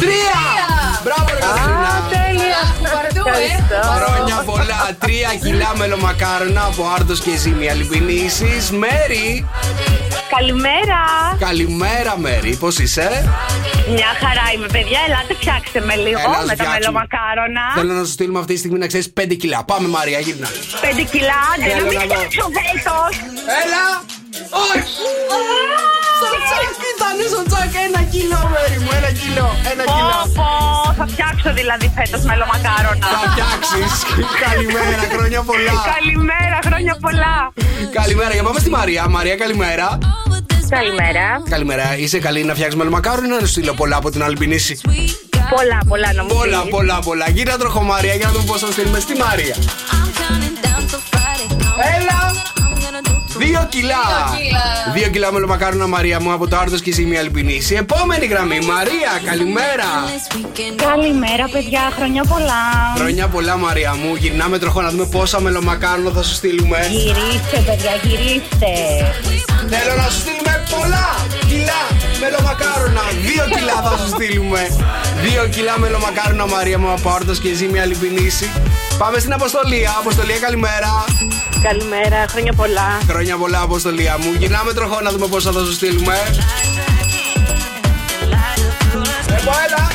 [0.00, 0.75] Τρία!
[1.06, 1.92] Μπράβο, ρε Κατερίνα.
[2.14, 2.60] Τέλεια.
[3.16, 3.78] Ευχαριστώ.
[3.96, 4.80] Χρόνια πολλά.
[4.98, 8.52] Τρία κιλά μελομακάρονα από Άρτο και Ζήμια Λιμπινίση.
[8.82, 9.48] Μέρι.
[10.36, 11.00] Καλημέρα.
[11.38, 12.56] Καλημέρα, Μέρι.
[12.56, 13.08] Πώς είσαι;
[13.96, 15.00] Μια χαρά είμαι, παιδιά.
[15.06, 16.78] Ελάτε, φτιάξτε με λίγο Έλα, με τα φτιάξουμε.
[16.78, 17.64] μελομακάρονα.
[17.76, 19.64] Θέλω να σου στείλουμε αυτή τη στιγμή να ξέρεις 5 κιλά.
[19.64, 20.48] Πάμε, Μαρία, γύρνα.
[20.80, 22.14] Πέντε κιλά, άντε, Έλα, να μην να δω.
[22.14, 23.12] φτιάξω βέλτος.
[23.62, 23.84] Έλα!
[24.64, 24.82] Όχι!
[27.06, 27.72] Στο τσακ ήταν, στο τσακ.
[27.86, 28.90] Ένα κιλό, Μέρι μου.
[28.98, 29.48] Ένα κιλό.
[29.72, 30.18] Ένα Πω, κιλό.
[30.38, 30.48] πω,
[30.98, 33.06] θα φτιάξω δηλαδή φέτος μελομακάρονα.
[33.14, 33.92] Θα φτιάξεις.
[34.46, 35.74] Καλημέρα, χρόνια πολλά.
[35.94, 37.34] Καλημέρα, χρόνια πολλά.
[37.98, 39.02] Καλημέρα, για πάμε στη Μαρία.
[39.16, 39.86] Μαρία, καλημέρα.
[40.76, 41.26] Καλημέρα.
[41.54, 44.80] Καλημέρα, είσαι καλή να φτιάξεις μελομακάρονα ή να σου στείλω πολλά από την Αλμπινίση;
[45.56, 46.70] Πολλά, πολλά να μου Πολλά, πεις.
[46.70, 47.26] πολλά, πολλά.
[47.30, 49.56] Γύρνα τροχό Μαρία για να δούμε πώς θα στείλουμε στη Μαρία.
[51.96, 52.18] Έλα!
[53.38, 54.04] Δύο κιλά!
[54.38, 54.92] κιλά.
[54.94, 57.74] Δύο κιλά μελομακάρονα Μαρία μου από το Άρτο και η Ζήμη Αλμπινίση.
[57.74, 59.88] Επόμενη γραμμή, Μαρία, καλημέρα!
[60.76, 62.62] Καλημέρα, παιδιά, χρόνια πολλά.
[62.96, 64.14] Χρόνια πολλά, Μαρία μου.
[64.14, 66.78] Γυρνάμε τροχό να δούμε πόσα μελομακάρονα θα σου στείλουμε.
[66.90, 68.72] Γυρίστε, παιδιά, γυρίστε.
[69.68, 71.06] Θέλω να σου στείλουμε πολλά
[71.48, 71.82] κιλά
[72.20, 73.02] μελομακάρονα.
[73.22, 74.60] Δύο κιλά θα σου στείλουμε.
[75.22, 78.50] Δύο κιλά μελομακάρονα, Μαρία μου από Άρτο και η Ζήμη Αλμπινίση.
[78.98, 79.94] Πάμε στην Αποστολία.
[79.98, 81.04] Αποστολία, καλημέρα.
[81.62, 82.98] Καλημέρα, χρόνια πολλά.
[83.08, 84.32] Χρόνια πολλά, Αποστολία μου.
[84.38, 86.14] Γυρνάμε τροχό να δούμε πόσα θα σου στείλουμε.
[89.28, 89.90] Εγώ, έλα.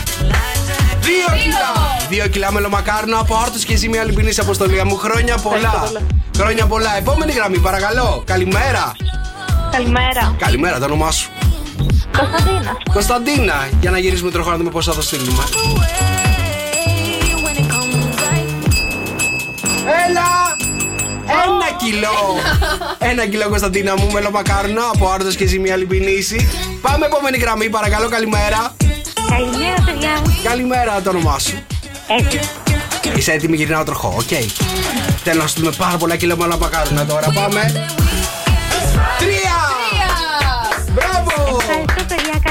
[0.99, 1.97] Δύο κιλά.
[2.09, 4.95] Δύο κιλά μελομακάρονα από Άρτος και Ζήμη Αλμπινίση, Αποστολία μου.
[4.97, 5.91] Χρόνια πολλά.
[6.37, 6.97] Χρόνια πολλά.
[6.97, 8.23] Επόμενη γραμμή, παρακαλώ.
[8.25, 8.91] Καλημέρα.
[9.71, 10.35] Καλημέρα.
[10.37, 11.29] Καλημέρα, το όνομά σου.
[12.17, 12.77] Κωνσταντίνα.
[12.93, 15.43] Κωνσταντίνα, για να γυρίσουμε τροχό να δούμε πόσα θα στείλουμε.
[19.85, 20.55] Έλα!
[21.43, 22.39] Ένα κιλό!
[22.97, 26.49] Ένα κιλό Κωνσταντίνα μου, μελομακάρονα από Άρτος και Ζημία Λιμπινίση.
[26.81, 28.75] Πάμε επόμενη γραμμή, παρακαλώ, καλημέρα.
[29.29, 30.21] Καλημέρα, παιδιά.
[30.43, 31.63] Καλημέρα, το όνομά σου.
[32.19, 32.39] Έτσι.
[33.15, 34.43] Είσαι έτοιμη, γυρνάω τροχό, οκ.
[35.23, 37.31] Θέλω να στείλουμε πάρα πολλά κιλό μελομακάρονα τώρα.
[37.33, 37.85] Πάμε.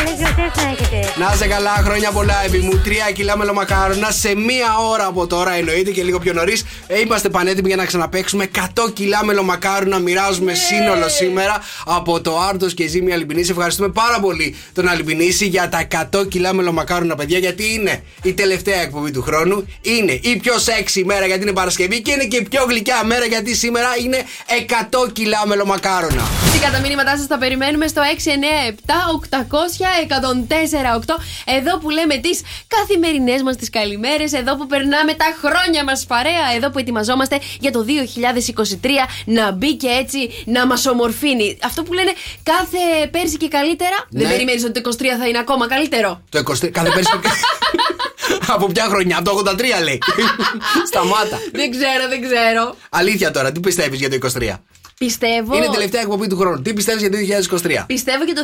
[0.02, 0.52] Ευχαριστώ, παιδιά.
[0.52, 1.12] Καλές γιορτές να έχετε.
[1.20, 2.80] Να είσαι καλά, χρόνια πολλά, επί μου.
[2.84, 6.64] Τρία κιλά μελομακάρονα σε μία ώρα από τώρα, εννοείται και λίγο πιο νωρίς.
[6.86, 12.38] Ε, Είμαστε πανέτοιμοι για να ξαναπέξουμε 100 κιλά μελομακάρου να μοιράζουμε σύνολο σήμερα από το
[12.38, 13.50] Άρτος και Ζήμη Αλυμπινίση.
[13.50, 18.80] Ευχαριστούμε πάρα πολύ τον Αλυμπινίση για τα 100 κιλά μελομακάρονα, παιδιά, γιατί είναι η τελευταία
[18.80, 19.66] εκπομπή του χρόνου.
[19.82, 23.24] Είναι η πιο σεξι μέρα γιατί είναι Παρασκευή και είναι και η πιο γλυκιά μέρα
[23.24, 24.24] γιατί σήμερα είναι
[25.06, 26.22] 100 κιλά μελομακάρονα.
[26.42, 29.89] Φυσικά τα μήνυματά σας τα περιμένουμε στο 697-800-1048.
[31.44, 34.32] Εδώ που λέμε τις καθημερινές μας τις καλημέρες.
[34.32, 36.54] Εδώ που περνάμε τα χρόνια μας παρέα.
[36.56, 38.88] Εδώ που ετοιμαζόμαστε για το 2023
[39.24, 41.58] να μπει και έτσι να μας ομορφύνει.
[41.64, 42.12] Αυτό που λένε
[42.42, 43.96] κάθε πέρσι και καλύτερα.
[44.10, 44.22] Ναι.
[44.22, 46.22] Δεν περιμένεις ότι το 23 θα είναι ακόμα καλύτερο.
[46.28, 47.12] Το 23, κάθε πέρσι.
[48.54, 49.98] από ποια χρονιά, από το 83 λέει.
[50.90, 51.38] Σταμάτα.
[51.52, 52.76] δεν ξέρω, δεν ξέρω.
[52.90, 54.54] Αλήθεια τώρα, τι πιστεύεις για το 23.
[55.04, 55.56] Πιστεύω.
[55.56, 56.62] Είναι η τελευταία εκπομπή του χρόνου.
[56.62, 57.16] Τι πιστεύεις για το
[57.62, 57.84] 2023.
[57.86, 58.42] Πιστεύω και το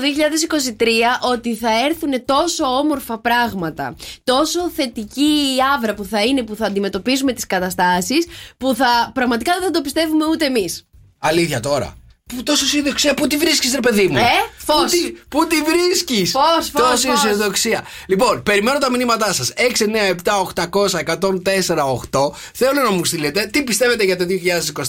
[0.79, 0.87] 2023
[1.33, 6.67] ότι θα έρθουν τόσο όμορφα πράγματα, τόσο θετική η άβρα που θα είναι που θα
[6.67, 8.27] αντιμετωπίσουμε τις καταστάσεις,
[8.57, 10.87] που θα πραγματικά δεν θα το πιστεύουμε ούτε εμείς.
[11.19, 11.95] Αλήθεια τώρα.
[12.35, 14.21] Πού τόσο αισιοδοξία, πού τη βρίσκεις, ρε παιδί μου; Ε,
[14.57, 14.77] φως.
[14.83, 17.25] Πού τη, πού τη βρίσκεις; Φως, φως, Τόση φως.
[17.25, 17.85] αισιοδοξία.
[18.07, 19.53] Λοιπόν, περιμένω τα μηνύματά σας.
[19.57, 22.33] 697-800-1048.
[22.55, 24.27] Θέλω να μου στείλετε τι πιστεύετε για το 2023,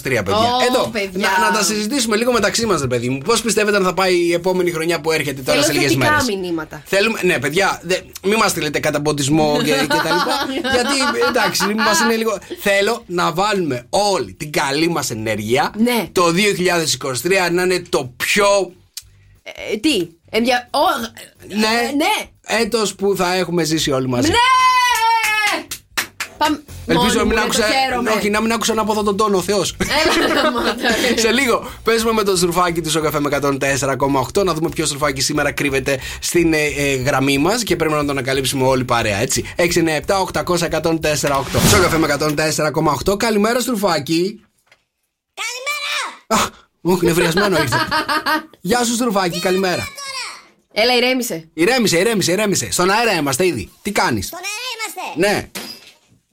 [0.02, 0.36] παιδιά.
[0.36, 0.88] Ω, Εδώ.
[0.92, 1.28] παιδιά.
[1.38, 3.18] Να, να τα συζητήσουμε λίγο μεταξύ μας, ρε παιδί μου.
[3.18, 6.10] Πώς πιστεύετε αν θα πάει η επόμενη χρονιά που έρχεται τώρα Θέλω σε λίγες θετικά
[6.10, 6.82] μέρες; μηνύματα.
[6.86, 10.46] Θέλουμε, ναι, παιδιά, δε, μην μας στείλετε καταποντισμό και, και τα λοιπά.
[10.72, 10.94] γιατί
[11.28, 12.38] εντάξει, μας είναι λίγο.
[12.60, 16.08] Θέλω να βάλουμε όλη την καλή μας ενέργεια Ναι.
[16.12, 16.32] το 2023
[17.52, 18.72] να είναι το πιο.
[19.42, 20.68] Ε, τι, ενδια...
[20.72, 20.78] Ω,
[21.48, 22.28] Ναι, ε, ναι,
[22.60, 24.30] έτος που θα έχουμε ζήσει όλοι μαζί.
[24.30, 24.36] ναι!
[26.38, 26.62] Πάμε.
[26.86, 27.60] Ελπίζω Μόνη να μου, μην ναι, άκουσα.
[27.60, 28.10] το χαίρομαι.
[28.10, 29.76] Όχι, να μην άκουσα από εδώ τον τόνο, ο Θεός.
[29.78, 30.74] Έλα, μάτα.
[31.16, 35.52] Σε λίγο παίζουμε με το σουρφάκι του Σοκαφέ με 104,8 να δούμε ποιος σουρφάκι σήμερα
[35.52, 39.44] κρύβεται στην ε, ε, γραμμή μας και πρέπει να το ανακαλύψουμε όλοι παρέα, έτσι.
[39.56, 39.62] 697-800-1048.
[41.68, 42.16] Σοκαφέ με
[43.06, 43.18] 104,8.
[43.18, 44.40] Καλημέρα, σουρφάκι.
[45.34, 46.50] Καλημέρα!
[46.84, 47.76] Αχ, όχι, νευριασμένο ήρθε.
[48.60, 49.86] Γεια σου, σουρφάκι, καλημέρα.
[50.72, 51.48] Έλα, ηρέμησε.
[51.54, 52.70] Ηρέμησε, ηρέμησε, ηρέμησε.
[52.72, 53.70] Στον αέρα είμαστε ήδη.
[53.82, 55.28] Τι κάνεις; Στον αέρα είμαστε.
[55.28, 55.48] Ναι.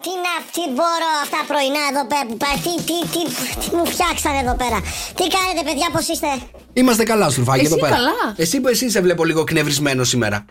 [0.01, 3.23] Τι να, τι μπορώ αυτά πρωινά εδώ πέρα που πάει, τι, τι, τι,
[3.69, 4.81] τι μου φτιάξανε εδώ πέρα.
[5.15, 6.27] Τι κάνετε παιδιά, πώς είστε;
[6.73, 7.95] Είμαστε καλά, σουρφάκι Εσύ εδώ πέρα.
[7.95, 8.11] καλά.
[8.35, 10.45] Εσύ, εσύ σε βλέπω λίγο κνευρισμένο σήμερα.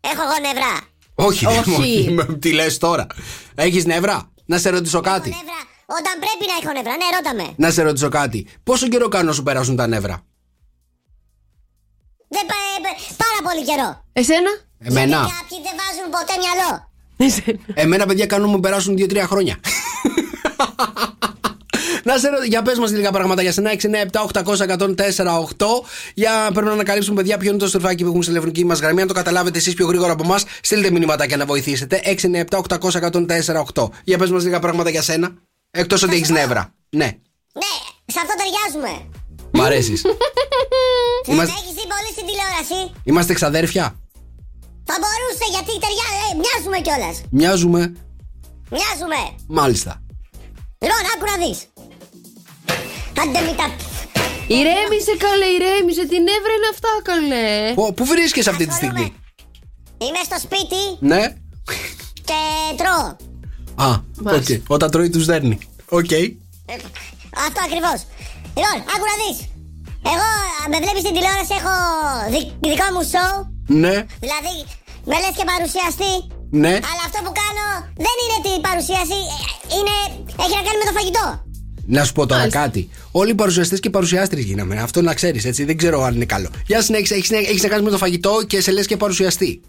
[0.00, 0.80] Έχω εγώ νευρά.
[1.14, 1.58] Όχι, Όχι.
[1.70, 2.10] όχι.
[2.10, 3.06] με- Τι λες τώρα.
[3.54, 5.28] Έχεις νεύρα; Να σε ρωτήσω κάτι.
[5.28, 5.60] Νευρά.
[5.86, 7.52] Όταν πρέπει να έχω νευρά, ναι, ρώτα με.
[7.56, 8.46] Να σε ρωτήσω κάτι.
[8.64, 10.24] Πόσο καιρό κάνουν να σου περάσουν τα νεύρα;
[12.28, 12.80] Δεν πάει,
[13.16, 14.04] πάρα πολύ καιρό.
[14.12, 15.16] Εσένα; Εμένα.
[15.16, 16.70] Γιατί κάποιοι δεν βάζουν ποτέ μυαλό.
[17.74, 19.56] Εμένα, παιδιά, κάνουν να μου περάσουν 2-3 χρόνια.
[22.04, 23.70] Να σε ρωτήσω, για πες μας λίγα πράγματα για σένα.
[23.70, 25.82] 697-800-1048.
[26.14, 29.00] Για πρέπει να ανακαλύψουμε, παιδιά, ποιο είναι το στροφάκι που έχουμε στη τηλεφωνική μας γραμμή.
[29.00, 32.00] Αν το καταλάβετε εσείς πιο γρήγορα από εμάς, στείλτε μηνύματα να βοηθήσετε.
[33.74, 33.88] 697-800-1048.
[34.04, 35.34] Για πες μας λίγα πράγματα για σένα.
[35.70, 36.74] Εκτός ότι έχεις νεύρα.
[36.90, 37.04] Ναι,
[37.52, 37.72] Ναι,
[38.06, 39.10] σε αυτό ταιριάζουμε.
[39.52, 40.00] μ' αρέσεις.
[40.02, 40.14] Δεν
[41.34, 43.00] Είμαστε, έχεις δει πολύ στην τηλεόραση.
[43.04, 44.00] είμαστε ξαδέρφια.
[44.84, 47.16] Θα μπορούσε γιατί ταιριάζει, ε, μοιάζουμε κιόλας.
[47.30, 47.80] Μοιάζουμε.
[48.70, 49.20] Μοιάζουμε.
[49.48, 50.02] Μάλιστα.
[50.78, 51.58] Λοιπόν, άκου να δεις.
[53.20, 53.66] Άντε μη τα...
[54.48, 56.06] Ηρέμησε, καλέ, ηρέμησε.
[56.06, 57.72] Τι νεύρα είναι αυτά, καλέ.
[57.74, 59.14] Πού- Πού βρίσκεσαι αυτή τη στιγμή;
[59.98, 61.36] Είμαι στο σπίτι Ναι.
[62.24, 62.40] και
[62.76, 63.16] τρώω.
[63.76, 63.88] Α,
[64.38, 64.48] οκ.
[64.76, 65.58] Όταν τρώει, τους δέρνει.
[65.88, 66.10] Οκ.
[66.10, 66.24] Ε,
[67.46, 67.98] Αυτό ακριβώς.
[68.58, 69.38] Λοιπόν, άκου να δεις.
[70.12, 70.28] Εγώ,
[70.60, 71.74] α, με βλέπεις στην τηλεόραση, έχω
[72.32, 73.32] δι- δικό μου show.
[73.82, 74.54] Ναι, Δηλαδή,
[75.10, 76.12] με λες και παρουσιαστή.
[76.62, 76.74] ναι.
[76.90, 77.66] Αλλά αυτό που κάνω
[78.06, 79.38] δεν είναι την παρουσίαση, ε,
[79.76, 79.94] είναι,
[80.44, 81.24] έχει να κάνει με το φαγητό.
[81.96, 82.82] Να σου πω τώρα κάτι.
[83.10, 84.74] Όλοι οι παρουσιαστές και παρουσιάστριες γίναμε.
[84.86, 85.64] Αυτό να ξέρεις, έτσι.
[85.64, 86.48] Δεν ξέρω αν είναι καλό.
[86.66, 89.60] Για συνέχισε, έχεις έχεις να κάνεις με το φαγητό και σε λες και παρουσιαστή.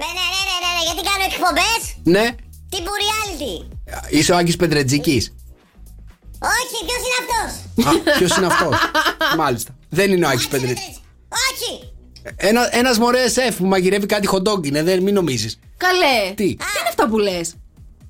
[0.00, 1.80] Ναι, ναι, ναι, ναι, ναι, ναι, γιατί κάνω εκπομπές
[2.14, 2.26] Ναι.
[2.72, 3.54] Τύπου reality.
[4.08, 5.16] Είσαι ο Άκη Πεντρετζίκη.
[6.56, 7.50] Όχι, ποιος είναι αυτός;
[7.86, 8.74] Α, ποιος είναι αυτός;
[9.36, 9.74] Μάλιστα.
[9.88, 10.96] Δεν είναι ο Άκη Πεντρετζίκη.
[11.50, 11.92] Όχι.
[12.36, 15.58] Ένα ένας μωρέ σεφ που μαγειρεύει κάτι χοντόγκ είναι, δεν μην νομίζεις.
[15.76, 16.18] Καλέ.
[16.28, 17.54] Τι; Τι είναι αυτά που λες;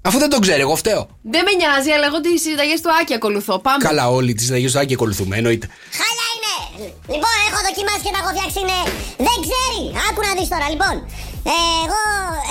[0.02, 1.02] Αφού δεν τον ξέρει, εγώ φταίω.
[1.22, 3.58] Δεν με νοιάζει, αλλά εγώ τις συνταγές του Άκη ακολουθώ.
[3.58, 3.84] Πάμε.
[3.88, 5.66] Καλά, όλοι τις συνταγές του Άκη ακολουθούμε, εννοείται.
[5.98, 6.54] Χάλια είναι.
[7.12, 8.58] Λοιπόν, έχω δοκιμάσει και τα έχω φτιάξει.
[8.64, 8.78] Είναι...
[9.28, 9.82] Δεν ξέρει.
[10.06, 10.94] Άκου να δεις τώρα, λοιπόν.
[11.50, 12.00] Ε, εγώ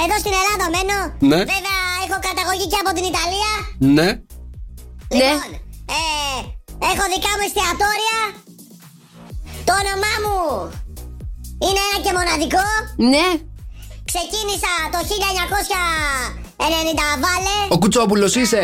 [0.04, 0.98] εδώ στην Ελλάδα μένω.
[1.32, 1.40] Ναι.
[1.54, 3.52] Βέβαια, έχω καταγωγή και από την Ιταλία.
[3.98, 4.10] Ναι.
[5.18, 5.50] Λοιπόν,
[6.00, 6.04] ε,
[6.92, 8.20] έχω δικά μου εστιατόρια.
[9.68, 10.40] Το όνομά μου
[11.66, 12.66] είναι ένα και μοναδικό.
[13.14, 13.28] Ναι.
[14.12, 17.56] Ξεκίνησα το 1990 βάλε.
[17.76, 18.64] Ο Κουτσόπουλος είσαι;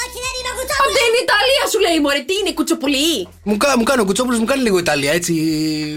[0.00, 0.98] Όχι, δεν είμαι ο Από Κουτσόπουλος.
[1.02, 3.28] την Ιταλία σου λέει, Μωρέ, τι είναι, κουτσοπουλί.
[3.48, 5.32] Μου, κα- μου κάνει ο Κουτσόπουλος, μου κάνει λίγο Ιταλία, έτσι.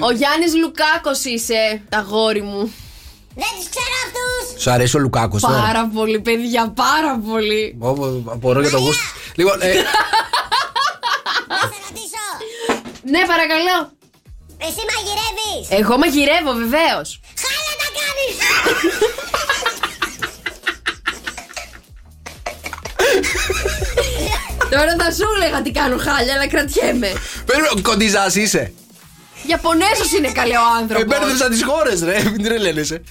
[0.08, 2.62] Ο Γιάννης Λουκάκος είσαι, τα γόρι μου.
[3.42, 4.62] Δεν τους ξέρω αυτούς.
[4.64, 5.62] Σου αρέσει ο Λουκάκος τώρα.
[5.62, 7.78] Πάρα πολύ, παιδιά, πάρα πολύ.
[7.80, 7.88] Ω,
[8.36, 9.04] Απορώ για το γούστο.
[9.36, 9.68] Λοιπόν, ε,
[11.52, 12.24] Να σε ρωτήσω.
[13.14, 13.78] Ναι, παρακαλώ.
[14.68, 15.66] Εσύ μαγειρεύεις.
[15.80, 17.10] Εγώ μαγειρεύω, βεβαίως.
[17.44, 18.36] Χάλια τα κάνεις.
[24.70, 27.12] Τώρα θα σου έλεγα τι κάνω χάλια, αλλά κρατιέμαι.
[27.46, 28.74] Παίρνω κοντιζάς είσαι.
[29.48, 31.04] Ιαπωνέζος είναι καλέ ο άνθρωπος.
[31.16, 32.24] Εμπέρδεψα τις χώρες, ρε.
[32.24, 33.02] Μην τρελαίνεσαι.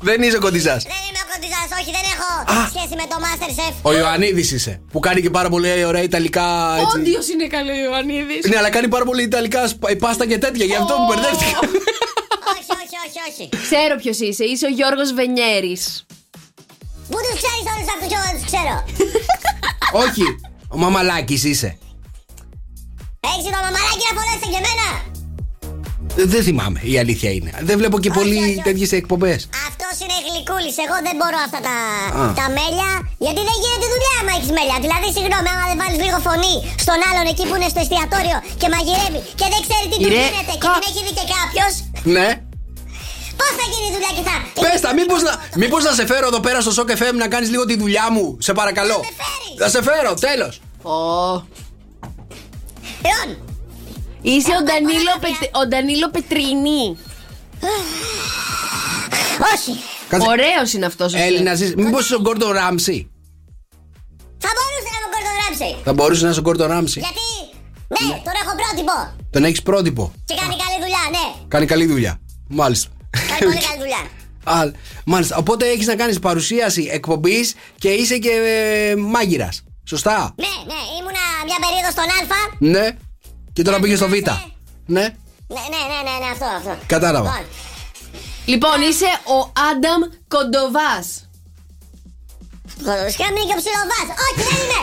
[0.00, 0.82] Δεν είσαι κοντιζάς.
[0.82, 2.28] Δεν είμαι ο κοντιζάς, όχι, δεν έχω
[2.74, 3.74] σχέση με το Masterchef.
[3.82, 4.80] Ο Ιωαννίδης είσαι.
[4.92, 6.76] Που κάνει και πάρα πολύ ωραία Ιταλικά.
[6.80, 6.98] Έτσι.
[6.98, 8.44] Όντιος είναι καλό ο Ιωαννίδης.
[8.48, 10.64] Ναι, αλλά κάνει πάρα πολύ Ιταλικά σπα- πάστα και τέτοια.
[10.64, 11.58] Γι' αυτό μου μπερδεύτηκα.
[12.52, 13.48] όχι, όχι, όχι, όχι.
[13.66, 14.44] Ξέρω ποιος είσαι.
[14.44, 16.06] Είσαι ο Γιώργος Βενιέρης.
[17.10, 18.74] Πού τους ξέρεις όλους αυτούς και εγώ δεν τους ξέρω.
[20.06, 20.24] Όχι.
[20.68, 21.78] Ο Μαμαλάκης είσαι.
[23.32, 24.88] Έχεις το μαμαράκι να φωνέσαι και εμένα.
[26.20, 27.50] Ε, Δεν θυμάμαι, η αλήθεια είναι.
[27.68, 29.40] Δεν βλέπω και πολύ τέτοιες εκπομπές.
[29.68, 30.76] Αυτός είναι γλυκούλης.
[30.84, 31.74] Εγώ δεν μπορώ αυτά τα,
[32.22, 32.24] Α.
[32.40, 32.90] τα μέλια.
[33.24, 34.76] Γιατί δεν γίνεται δουλειά άμα έχεις μέλια.
[34.84, 36.54] Δηλαδή, συγγνώμη, άμα δεν βάλεις λίγο φωνή
[36.84, 40.24] στον άλλον εκεί που είναι στο εστιατόριο και μαγειρεύει και δεν ξέρει τι του Ηρε-
[40.26, 41.72] γίνεται και την έχει δει και κάποιος.
[42.16, 42.28] Ναι.
[43.40, 44.34] Πώς θα γίνει η δουλειά και θα.
[44.64, 47.48] Πες τα, μήπως να, μήπως να σε φέρω εδώ πέρα στο Σοκ FM να κάνεις
[47.54, 48.24] λίγο τη δουλειά μου.
[48.46, 48.98] Σε παρακαλώ.
[49.60, 50.54] Θα σε φέρω, τέλος.
[53.02, 53.45] Λοιπόν,
[54.30, 56.96] Είσαι ο Ντανίλο, Πετ- ο Ντανίλο Πετρίνη.
[59.54, 59.72] Όχι.
[60.28, 61.14] Ωραίος είναι αυτός.
[61.14, 61.74] Έλληνα είσαι.
[61.76, 63.10] Μήπως είσαι ο Γκόρντον Ράμσι.
[64.38, 65.82] Θα μπορούσε να μου κορδογράψει.
[65.84, 67.00] Θα μπορούσε να είσαι ο Γκόρντον Ράμσι.
[67.00, 67.26] Γιατί.
[67.88, 68.92] Ναι, τον έχω πρότυπο.
[69.30, 70.12] Τον έχεις πρότυπο.
[70.24, 71.44] Και κάνει καλή δουλειά, ναι.
[71.48, 72.20] Κάνει καλή δουλειά.
[72.48, 72.88] Μάλιστα.
[73.28, 74.02] Κάνει πολύ καλή δουλειά.
[74.44, 74.70] Α,
[75.04, 75.36] μάλιστα.
[75.36, 79.62] Οπότε έχεις να κάνεις παρουσίαση εκπομπής και είσαι και ε, μάγειρας.
[79.88, 82.56] Σωστά; Ναι, ναι, ήμουνα μια περίοδος στον Α.
[82.58, 82.96] Ναι.
[83.56, 84.12] Και τώρα πήγε στο Β.
[84.12, 84.20] Ναι.
[84.86, 85.00] Ναι,
[85.72, 86.78] ναι, ναι, ναι, ναι, αυτό, αυτό.
[86.86, 87.28] Κατάλαβα.
[87.28, 89.38] Λοιπόν, Λοιπόν, είσαι ο
[89.70, 91.06] Άνταμ Κοντοβάς.
[93.12, 94.06] Σκάμινε και ο ψιλοβάς.
[94.24, 94.82] Όχι, δεν είμαι.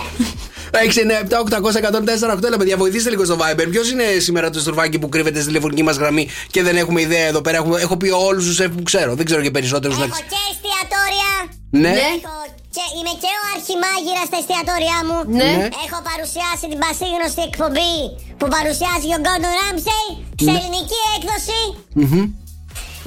[0.72, 2.44] 6, 9, 7, 800, 104, 8.
[2.44, 3.68] Έλα, παιδιά, βοηθήστε λίγο στο Viber.
[3.70, 7.26] Ποιος είναι σήμερα το στουρβάκι που κρύβεται στη τηλεφωνική μας γραμμή και δεν έχουμε ιδέα
[7.26, 9.16] εδώ πέρα; Έχουμε, έχω πει όλους τους σεφ που ξέρω.
[9.16, 11.63] Δεν ξέρω και περισσότερους να Έχω και εστιατόρια.
[11.82, 11.92] Ναι.
[12.16, 12.36] Έχω
[12.76, 15.18] και, είμαι και ο αρχιμάγειρας στα εστιατόρια μου.
[15.40, 15.50] Ναι.
[15.60, 15.68] Ναι.
[15.86, 17.94] Έχω παρουσιάσει την πασίγνωστη εκπομπή
[18.40, 20.08] που παρουσιάζει ο Γκόρντον Ράμσεϊ
[20.44, 20.58] σε Ναι.
[20.60, 21.62] ελληνική έκδοση.
[22.02, 22.24] Μμμ.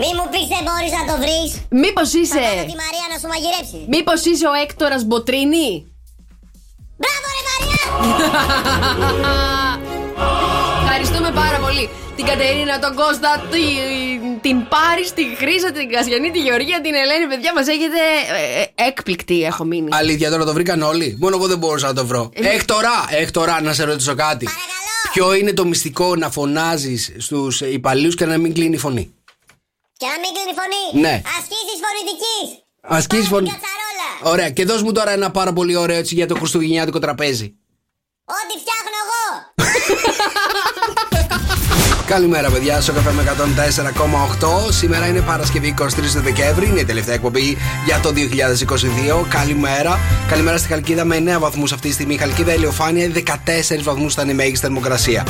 [0.00, 1.48] Μη μου πεις δεν μπορείς να το βρεις.
[1.82, 2.40] Μήπως Θα είσαι.
[2.46, 3.78] κάνω τη Μαρία να σου μαγειρέψει.
[3.94, 5.68] Μήπως είσαι ο Έκτορας Μποτρίνη;
[7.00, 7.82] Μπράβο ρε Μαρία!
[10.82, 11.84] Ευχαριστούμε πάρα πολύ.
[12.16, 17.26] Την Κατερίνα, τον Κώστα, την, την Πάρη, την Χρύσα, την Κασιανή, τη Γεωργία, την Ελένη.
[17.28, 18.00] Παιδιά, μας έχετε
[18.36, 19.88] ε, ε, έκπληκτοι, έχω μείνει.
[19.92, 21.16] Αλήθεια, τώρα το βρήκαν όλοι.
[21.20, 22.30] Μόνο εγώ δεν μπορούσα να το βρω.
[22.34, 24.48] Ε, Έκτορα, έκτορα, να σε ρωτήσω κάτι.
[25.12, 29.14] Ποιο είναι το μυστικό να φωνάζεις στους υπαλλήλους και να μην κλείνει η φωνή;
[29.96, 31.06] Και να μην κλείνει η φωνή.
[31.06, 31.22] Ναι.
[31.38, 32.64] Ασκήσεις φωνητικής.
[32.80, 33.48] Ασκήσεις φωνή.
[33.48, 34.32] Κατσαρόλα.
[34.32, 37.54] Ωραία, και δώσ' μου τώρα ένα πάρα πολύ ωραίο έτσι για το χριστουγεννιάτικο τραπέζι.
[38.24, 39.24] Ό,τι φτιάχνω εγώ.
[42.06, 42.80] Καλημέρα, παιδιά.
[42.80, 44.72] Στο καφέ με 104,8.
[44.72, 46.68] Σήμερα είναι Παρασκευή 23 του Δεκέμβρη.
[46.68, 48.12] Είναι η τελευταία εκπομπή για το
[49.22, 49.26] 2022.
[49.28, 49.98] Καλημέρα.
[50.28, 52.14] Καλημέρα στη Χαλκίδα με 9 βαθμούς αυτή τη στιγμή.
[52.14, 55.26] Η Χαλκίδα ηλιοφάνεια 14 βαθμούς ήταν η μέγιστη θερμοκρασία.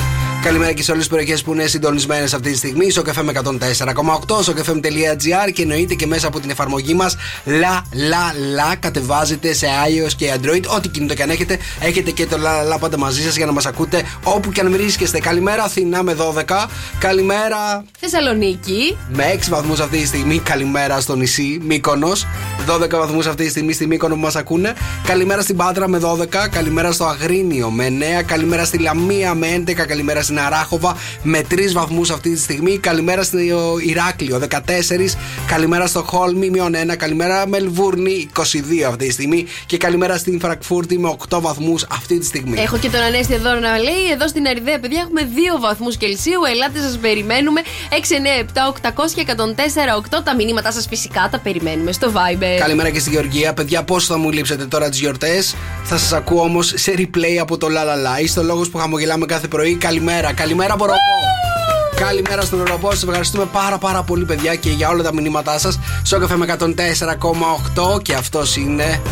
[0.46, 2.90] Καλημέρα και σε όλες τις περιοχές που είναι συντονισμένες αυτή τη στιγμή.
[2.90, 7.16] Στο καφέ με 104,8, στο καφέ.gr και εννοείται και μέσα από την εφαρμογή μας
[7.46, 8.76] La La La.
[8.80, 10.62] Κατεβάζετε σε iOS και Android.
[10.76, 13.46] Ό,τι κινητό και αν έχετε, έχετε και το La La La πάντα μαζί σας για
[13.46, 15.18] να μας ακούτε όπου και αν βρίσκεστε.
[15.18, 16.68] Καλημέρα, Αθηνά με 12.
[16.98, 18.96] Καλημέρα Θεσσαλονίκη.
[19.12, 20.38] με 6 βαθμούς αυτή τη στιγμή.
[20.38, 22.26] Καλημέρα στο νησί Μύκονος.
[22.66, 24.74] 12 βαθμούς αυτή τη στιγμή στη Μύκονο που μας ακούνε.
[25.06, 26.48] Καλημέρα στην Πάτρα με 12.
[26.50, 27.86] Καλημέρα στο Αγρίνιο με
[28.20, 28.22] 9.
[28.22, 29.86] Καλημέρα στη Λαμία με 11.
[29.86, 32.78] Καλημέρα στην Αράχοβα με 3 βαθμούς αυτή τη στιγμή.
[32.78, 33.38] Καλημέρα στο
[33.86, 35.16] Ηράκλειο 14.
[35.46, 36.96] Καλημέρα στο Χόλμη μείον 1.
[36.96, 38.42] Καλημέρα Μελβούρνη 22
[38.88, 39.46] αυτή τη στιγμή.
[39.66, 42.60] Και καλημέρα στην Φραγκφούρτη με 8 βαθμούς αυτή τη στιγμή.
[42.60, 45.20] Έχω και τον Ανέστη εδώ να λέει: Εδώ στην Αριδαία, παιδιά, έχουμε
[45.56, 46.40] 2 βαθμούς Κελσίου.
[46.50, 47.60] Ελάτε, σας περιμένουμε.
[47.90, 50.22] 697 800 και 104 8.
[50.24, 52.58] Τα μηνύματά σας φυσικά τα περιμένουμε στο Viber.
[52.58, 53.54] Καλημέρα και στη Γεωργία.
[53.54, 57.56] Παιδιά, πώς θα μου λείψετε τώρα τις γιορτές; Θα σας ακούω όμως σε replay από
[57.58, 58.20] το Λαλαλά.
[58.20, 59.74] Είστε ο λόγος που χαμογελάμε κάθε πρωί.
[59.74, 60.25] Καλημέρα.
[60.32, 60.98] Καλημέρα από Ροπό.
[61.96, 62.90] Καλημέρα στον Ροπό.
[62.90, 65.78] Σας ευχαριστούμε πάρα πάρα πολύ, παιδιά, και για όλα τα μηνύματά σας.
[66.04, 69.02] Σοκαφέ με 104,8 και αυτός είναι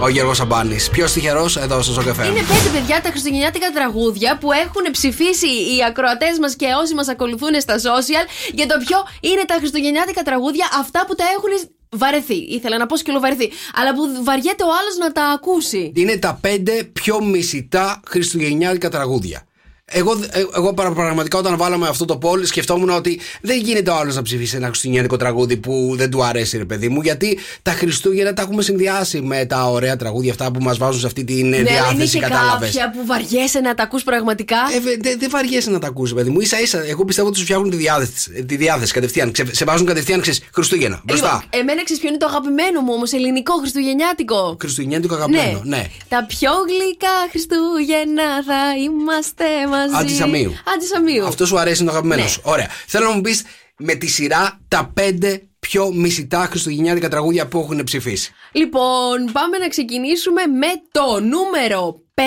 [0.00, 0.76] ο Γιώργος Αμπάνη.
[0.90, 2.26] Πιο τυχερό εδώ στο Σοκαφέ.
[2.26, 7.08] Είναι πέντε παιδιά τα χριστουγεννιάτικα τραγούδια που έχουν ψηφίσει οι ακροατές μας και όσοι μας
[7.08, 12.34] ακολουθούν στα social για το ποιο είναι τα χριστουγεννιάτικα τραγούδια αυτά που τα έχουν βαρεθεί.
[12.34, 13.50] Ήθελα να πω σκυλοβαρεθεί.
[13.74, 15.92] Αλλά που βαριέται ο άλλος να τα ακούσει.
[15.94, 19.46] Είναι τα πέντε πιο μισητά χριστουγεννιάτικα τραγούδια.
[19.86, 23.94] Εγώ, ε, εγώ παρα- πραγματικά όταν βάλαμε αυτό το poll σκεφτόμουν ότι δεν γίνεται ο
[23.94, 27.00] άλλος να ψηφίσει ένα χριστουγεννιάτικο τραγούδι που δεν του αρέσει, ρε παιδί μου.
[27.02, 31.06] Γιατί τα Χριστούγεννα τα έχουμε συνδυάσει με τα ωραία τραγούδια αυτά που μας βάζουν σε
[31.06, 32.68] αυτή την Ναι, αλλά είναι διάθεση, και κατάλαβες.
[32.70, 36.14] κάποια που βαριέσαι να τα ακούς πραγματικά; Ε, βε- δεν δεν βαριέσαι να τα ακούσει,
[36.14, 36.40] παιδί μου.
[36.40, 39.32] σα ίσα, εγώ πιστεύω ότι σου φτιάχνουν τη διάθεση, τη διάθεση κατευθείαν.
[39.32, 41.00] Ξε- σε βάζουν κατευθείαν, ξέρεις, Χριστούγεννα.
[41.04, 41.26] Μπροστά.
[41.44, 44.56] Λοιπόν, εμένα ξέρεις ποιο είναι το αγαπημένο μου όμως, ελληνικό χριστουγεννιάτικο.
[44.60, 45.86] Χριστουγεννιάτικο αγαπημένο, ναι.
[46.08, 49.44] Τα πιο γλυκά Χριστούγεννα θα είμαστε
[49.76, 49.94] μαζί.
[49.94, 50.52] Αντισαμίου.
[50.74, 51.26] Αντισαμίου.
[51.26, 52.28] Αυτό σου αρέσει είναι το αγαπημένο Ναι.
[52.28, 52.40] σου.
[52.44, 52.68] Ωραία.
[52.86, 53.42] Θέλω να μου πεις
[53.78, 58.32] με τη σειρά τα πέντε πιο μισητά χριστουγεννιάτικα τραγούδια που έχουν ψηφίσει.
[58.52, 62.20] Λοιπόν, πάμε να ξεκινήσουμε με το νούμερο 5,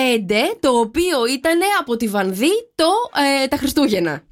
[0.60, 2.84] το οποίο ήταν από τη Βανδί το,
[3.44, 4.10] ε, τα Χριστούγεννα.
[4.10, 4.22] Χριστούγεννα,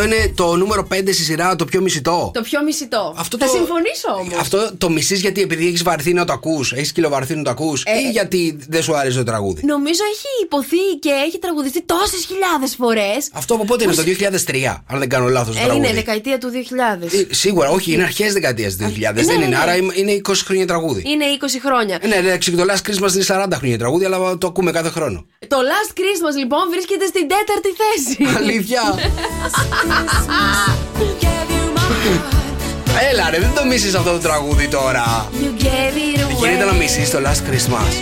[0.00, 2.30] Αυτό είναι το νούμερο 5 στη σειρά, το πιο μισητό.
[2.34, 3.14] Το πιο μισητό.
[3.18, 4.34] Αυτό θα το- συμφωνήσω όμως.
[4.40, 7.82] Αυτό το μισείς γιατί επειδή έχεις βαρθεί να το ακούς, έχεις κιλοβαρθεί να το ακούς,
[7.86, 12.24] Ε, ή γιατί δεν σου αρέσει το τραγούδι; Νομίζω έχει υποθεί και έχει τραγουδιστεί τόσες
[12.26, 13.28] χιλιάδες φορές.
[13.32, 16.38] Αυτό από πότε είναι, το 2003, αν δεν κάνω λάθος το Ε, τραγούδι; είναι δεκαετία
[16.38, 17.06] του 2000.
[17.30, 19.12] Ε, Σίγουρα, όχι, είναι αρχές δεκαετίας του 2000.
[19.14, 19.62] ναι, δεν ναι, είναι, ναι.
[19.62, 21.02] άρα είμαι- είναι 20 χρόνια τραγούδι.
[21.06, 21.98] Είναι 20 χρόνια.
[22.00, 25.26] Ε, Ναι, ναι, το Last Christmas είναι 40 χρόνια τραγούδι, αλλά το ακούμε κάθε χρόνο.
[25.48, 28.36] Το Last Christmas λοιπόν βρίσκεται στην τέταρτη θέση.
[28.36, 28.82] Αλήθεια.
[33.10, 35.28] Έλα ρε, δεν το μίσεις αυτό το τραγούδι τώρα.
[35.32, 36.38] You gave it away.
[36.38, 37.92] Γίνεται να μισείς το Last Christmas.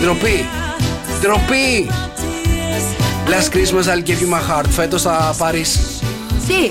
[0.00, 0.46] Ντροπή.
[1.20, 1.90] Ντροπή.
[3.26, 4.66] Last Christmas I'll give you my heart.
[4.70, 5.78] Φέτος θα πάρεις
[6.48, 6.70] Τι;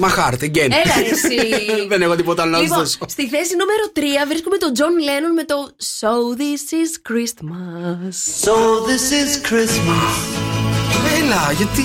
[0.00, 0.70] my heart again.
[0.70, 1.38] Έλα ρε, εσύ.
[1.90, 2.98] δεν έχω τίποτα άλλο να σου Λοιπόν, δώσω.
[3.08, 3.82] στη θέση νούμερο
[4.24, 5.54] 3 βρίσκουμε τον John Lennon με το
[6.00, 8.14] So This is Christmas.
[8.44, 8.54] So
[8.88, 10.14] this is Christmas.
[11.22, 11.84] Έλα, γιατί;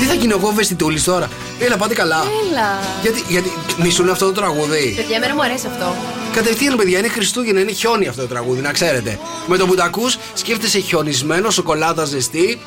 [0.00, 2.16] Τι θα γίνω εγώ βεστιτούλης τώρα; Έλα, πάτε καλά.
[2.50, 2.78] Έλα.
[3.02, 3.52] Γιατί, γιατί
[3.82, 4.92] μισούν αυτό το τραγούδι.
[4.96, 5.94] Παιδιά, εμένα μου αρέσει αυτό.
[6.32, 9.18] Κατευθείαν, παιδιά, είναι Χριστούγεννα, είναι χιόνι αυτό το τραγούδι, να ξέρετε.
[9.46, 12.60] Με το που τα ακούς, σκέφτεσαι χιονισμένο, σοκολάτα ζεστή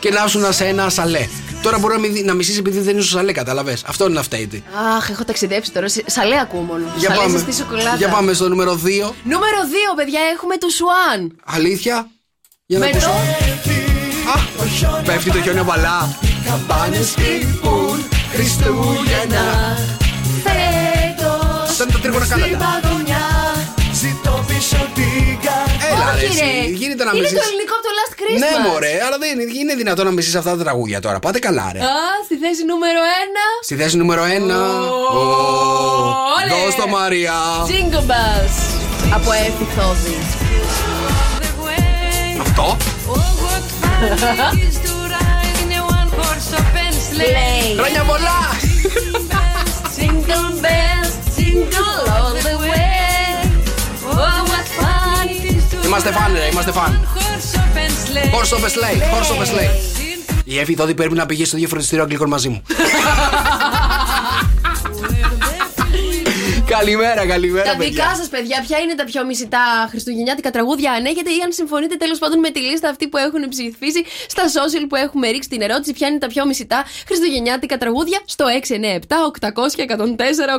[0.00, 1.26] και να σου σε ένα σαλέ.
[1.62, 3.82] Τώρα μπορεί να, μην, να μισείς επειδή δεν είσαι στο σαλέ, κατάλαβες.
[3.86, 4.62] Αυτό είναι αυτά ήδη.
[4.96, 5.88] Αχ, έχω ταξιδέψει τώρα.
[5.88, 6.84] Σε- Σαλέ ακούω μόνο.
[6.96, 7.36] Για Σαλέ πάμε.
[7.38, 7.96] ζεστή σοκολάτα.
[7.96, 8.76] Για πάμε στο νούμερο 2.
[9.24, 9.58] Νούμερο
[9.92, 11.36] 2, παιδιά, έχουμε το Σουάν.
[11.44, 12.08] Αλήθεια;
[12.66, 13.06] Για να Με ακούσω.
[13.06, 13.71] το.
[14.32, 16.16] Α, πέφτει το χιόνι απαλά.
[16.46, 17.98] Καμπάνες χτυπούν
[18.34, 19.46] Χριστούγεννα.
[20.44, 22.58] Φέτος Σαν τα τρίγωνα στην κάλατα.
[22.82, 23.24] παγωνιά.
[24.02, 25.88] Ζητώ πίσω την καρδιά.
[25.92, 26.44] Έλα, ρε, Όχι, εσύ.
[26.44, 26.68] ρε.
[26.80, 27.38] Γίνεται να Είναι μισείς.
[27.38, 28.40] το ελληνικό από το Last Christmas.
[28.42, 31.18] Ναι, μωρέ, αλλά δεν είναι, είναι δυνατόν να μισείς αυτά τα τραγούδια τώρα.
[31.24, 31.78] Πάτε καλά, ρε.
[31.78, 31.94] Α,
[32.26, 33.44] στη θέση νούμερο 1.
[33.66, 34.60] Στη θέση νούμερο 1.
[36.36, 36.50] Όλε.
[36.64, 37.34] Δώσ' το Μαρία.
[37.70, 38.56] Jingle Bells.
[39.16, 40.16] Από Εφηθόδη.
[42.40, 42.76] Αυτό.
[47.12, 47.76] Play.
[47.78, 48.38] Χρόνια πολλά!
[49.96, 52.80] Jingle bells, jingle all the way.
[54.10, 57.06] Oh, what fun it is to Είμαστε φαν, ρε, είμαστε φαν.
[58.34, 59.70] Horse of a sleigh, horse of a sleigh.
[60.44, 62.62] Η Εύη τότε πρέπει να πηγαίνει στο ίδιο φροντιστήριο αγγλικών μαζί μου.
[66.78, 67.90] καλημέρα, καλημέρα, Τα παιδιά.
[67.90, 71.96] δικά σας, παιδιά, ποια είναι τα πιο μισητά χριστουγεννιάτικα τραγούδια, αν έχετε ή αν συμφωνείτε
[71.96, 75.60] τέλος πάντων με τη λίστα αυτή που έχουν ψηφίσει στα social που έχουμε ρίξει την
[75.60, 78.44] ερώτηση, ποια είναι τα πιο μισητά χριστουγεννιάτικα τραγούδια στο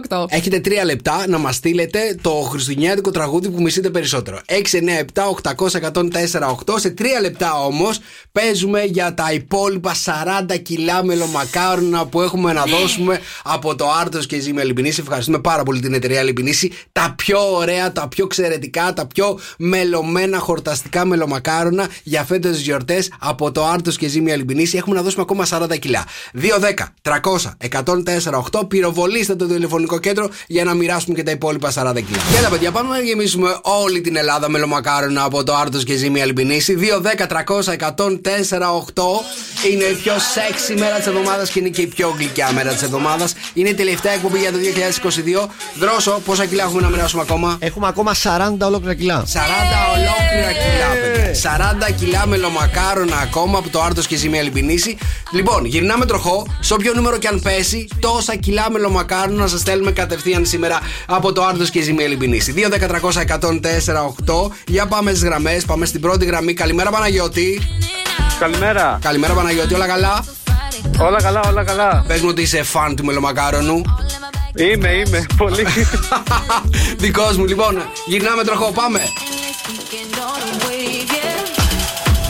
[0.09, 0.26] 697-800-1048.
[0.30, 4.39] Έχετε τρία λεπτά να μας στείλετε το χριστουγεννιάτικο τραγούδι που μισείτε περισσότερο.
[4.47, 6.74] 697-800-1048.
[6.76, 7.99] Σε τρία λεπτά όμως
[8.32, 9.95] παίζουμε για τα υπόλοιπα
[10.49, 14.99] 40 κιλά μελομακάρονα που έχουμε να δώσουμε από το Άρτος και Ζήμια Λιμπινίση.
[15.01, 16.72] Ευχαριστούμε πάρα πολύ την εταιρεία Λιμπινίση.
[16.91, 23.12] Τα πιο ωραία, τα πιο εξαιρετικά, τα πιο μελωμένα χορταστικά μελομακάρονα για φέτος τις γιορτές
[23.20, 24.78] από το Άρτος και Ζήμια Λιμπινίση.
[24.78, 26.06] Έχουμε να δώσουμε ακόμα 40 κιλά.
[26.34, 27.58] 210 300
[28.51, 28.68] 1048.
[28.68, 32.18] Πυροβολήστε το τηλεφωνικό κέντρο για να μοιράσουμε και τα υπόλοιπα 40 κιλά.
[32.32, 36.26] Και έλα, παιδιά, πάμε να γεμίσουμε όλη την Ελλάδα μελομακάρονα από το Άρτος και Ζήμια
[36.26, 36.78] Λιμπινίση.
[36.80, 39.04] 210 300 1048
[39.72, 42.82] είναι η πιο sexy μέρα της εβδομάδας και είναι και η πιο γλυκιά μέρα της
[42.82, 43.34] εβδομάδας.
[43.54, 45.49] Είναι η τελευταία εκπομπή για το 2022.
[45.94, 47.58] Δρόσο, πόσα κιλά έχουμε να μοιράσουμε ακόμα.
[47.60, 49.24] Έχουμε ακόμα 40 ολόκληρα κιλά.
[49.26, 49.38] 40
[49.96, 51.89] ολόκληρα κιλά, παιδιά.
[51.89, 54.98] 40 κιλά μελομακάρονα ακόμα από το Άρτος και Ζημία Λιμπινίση.
[55.32, 56.48] Λοιπόν, γυρνάμε τροχό.
[56.60, 61.32] Σε όποιο νούμερο και αν πέσει, τόσα κιλά μελομακάρονα να σας στέλνουμε κατευθείαν σήμερα από
[61.32, 62.54] το Άρτος και Ζημία Λιμπινίση.
[62.56, 64.52] 2 10 300 1048.
[64.68, 65.66] Για πάμε στις γραμμές.
[65.66, 66.54] Πάμε στην πρώτη γραμμή.
[66.54, 67.62] Καλημέρα, Παναγιώτη.
[68.39, 69.00] Καλημέρα.
[69.02, 69.74] Καλημέρα, Παναγιώτη.
[69.74, 70.24] Όλα καλά;
[71.00, 72.04] Όλα καλά, όλα καλά.
[72.08, 73.82] Πες μου ότι είσαι φαν του μελομακάρονου.
[74.56, 75.26] Είμαι, είμαι.
[75.38, 75.66] Πολύ.
[77.04, 77.82] Δικός μου, λοιπόν.
[78.06, 78.99] Γυρνάμε τροχό, πάμε.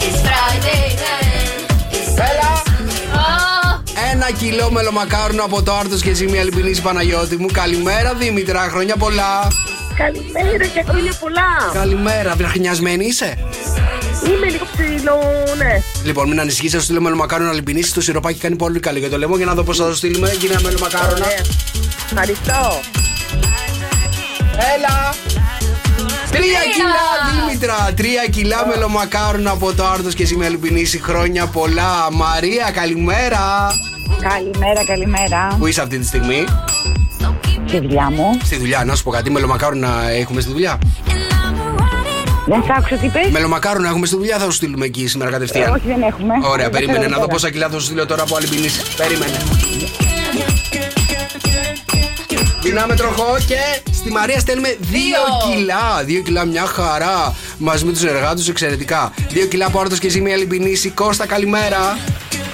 [0.06, 1.94] It's Friday then.
[1.94, 2.64] It's Έλα.
[3.14, 3.94] Oh.
[4.12, 4.26] Ένα.
[4.26, 7.48] Ένα κιλό μελομακάρουνο από το Άρτος και Ζημία Λιμπινίση Παναγιώτη μου.
[7.54, 9.48] Καλημέρα Δήμητρα, χρόνια πολλά.
[9.98, 11.72] Καλημέρα και χρόνια πολλά.
[11.74, 13.38] Καλημέρα, βραχνιασμένη είσαι.
[14.28, 15.20] Είμαι λίγο ψηλό,
[15.58, 15.82] ναι.
[16.04, 17.94] Λοιπόν, μην ανησυχείς, θα σου στείλω μελομακάρονα λιμπινίση.
[17.94, 19.38] Το σιροπάκι κάνει πολύ καλό για το λαιμό.
[19.38, 20.36] Για να δω πώς θα το στείλουμε.
[20.40, 21.26] Γίνα μελομακάρονα.
[21.26, 21.42] Ωραία.
[22.12, 22.80] Ευχαριστώ.
[24.76, 25.14] Έλα!
[26.32, 27.94] Τρία κιλά, Δήμητρα!
[27.96, 31.02] Τρία κιλά μελομακάρονα από το Άρτος και Ζημία Λιμπινίση.
[31.02, 32.12] Χρόνια πολλά.
[32.12, 33.72] Μαρία, καλημέρα.
[34.22, 35.56] Καλημέρα, καλημέρα.
[35.60, 36.46] Πού είσαι αυτή τη στιγμή,
[37.68, 38.40] Στη δουλειά μου.
[38.44, 39.32] Στη δουλειά, να σου πω κάτι.
[39.32, 40.80] Μελομακάρονα έχουμε στη δουλειά;
[42.46, 43.30] Δεν σ' άκουσα τι πες.
[43.32, 45.72] Μελομακάρονα έχουμε στη δουλειά, θα σου στείλουμε εκεί σήμερα Ε, κατευθείαν.
[45.74, 46.34] όχι, δεν έχουμε.
[46.44, 47.34] Ωραία, Δεν περίμενε ξέρω να δω τώρα.
[47.34, 48.68] πόσα κιλά θα σου στείλω τώρα από άλλη ποινή.
[48.98, 49.38] Περίμενε.
[52.62, 53.58] Πεινάμε τροχό και
[53.94, 56.04] στη Μαρία στέλνουμε 2 κιλά.
[56.08, 57.34] 2 κιλά, μια χαρά.
[57.58, 59.12] Μαζί με τους συνεργάτε του, εξαιρετικά.
[59.34, 60.90] 2 κιλά από Άρτος και ζημία λιμπινίση.
[60.90, 61.98] Κώστα, καλημέρα.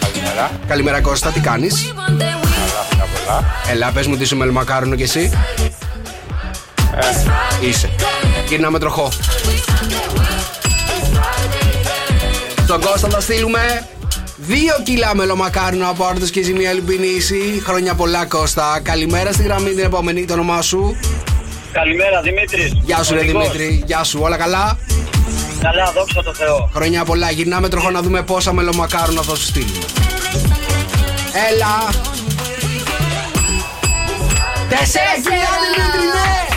[0.01, 0.51] Καλημέρα.
[0.67, 2.35] Καλημέρα, Κώστα, τι κάνεις; Καλά,
[3.25, 3.45] πολλά.
[3.71, 5.31] Έλα, πες μου τι είσαι μελομακάρονο κι εσύ.
[7.61, 7.67] Ε.
[7.67, 7.89] Είσαι.
[8.47, 9.09] Γυρνάμε τροχό.
[12.69, 13.87] Στον Κώστα θα στείλουμε
[14.47, 14.51] 2
[14.83, 17.61] κιλά μελομακάρονο από Άρτος και ζημία λιμπινίση.
[17.65, 18.79] Χρόνια πολλά, Κώστα.
[18.83, 20.97] Καλημέρα στη γραμμή την επόμενη, το όνομά σου.
[21.71, 22.81] Καλημέρα, Δημήτρη.
[22.83, 23.83] Γεια σου, ρε Δημήτρη.
[23.85, 24.77] Γεια σου, όλα καλά;
[25.61, 26.69] Καλά, δόξα τω Θεώ.
[26.73, 27.31] Χρόνια πολλά.
[27.31, 29.85] Γυρνάμε τροχό να δούμε πόσα μελομακάρονα θα σου στείλουμε.
[31.51, 31.89] Έλα.
[34.69, 36.48] Τέσσερα κιλά, Δημήτρη, ναι.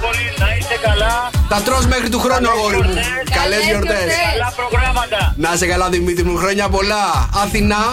[0.00, 0.26] Ευχαριστώ πάρα πολύ.
[0.42, 1.30] Να είστε καλά.
[1.48, 2.94] Τα τρως μέχρι του χρόνου, αγόρι μου.
[3.38, 4.08] Καλές γιορτές.
[4.32, 5.34] Καλά προγράμματα.
[5.36, 6.36] Να σε καλά, Δημήτρη μου.
[6.36, 7.28] Χρόνια πολλά.
[7.42, 7.84] Αθηνά.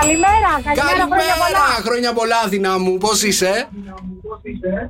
[0.00, 1.64] Καλημέρα, καλημέρα, χρόνια πολλά.
[1.64, 1.82] Καλημέρα.
[1.86, 2.98] Χρόνια πολλά, Αθηνά μου.
[2.98, 3.68] Πώς είσαι;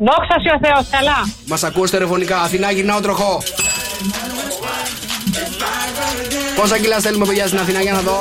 [0.07, 1.19] Δόξα σου ο Θεός, καλά.
[1.47, 2.41] Μας ακούς τηλεφωνικά.
[2.41, 3.43] Αθηνά, γυρνάω τροχό.
[6.57, 8.19] Πόσα κιλά στέλνουμε, παιδιά, στην Αθηνά για να δω.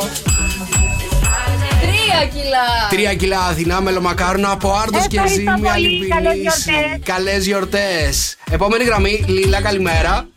[2.17, 2.87] Τρία κιλά.
[2.89, 6.07] Τρία κιλά Αθηνά, μελομακάρονα από Άρτος και Ευχαριστώ Ζήμια πολύ.
[6.07, 6.71] Καλές Λιμπινίση.
[6.71, 6.99] γιορτές.
[7.03, 8.35] Καλές γιορτές.
[8.51, 10.27] Επόμενη γραμμή, Λίλα, καλημέρα.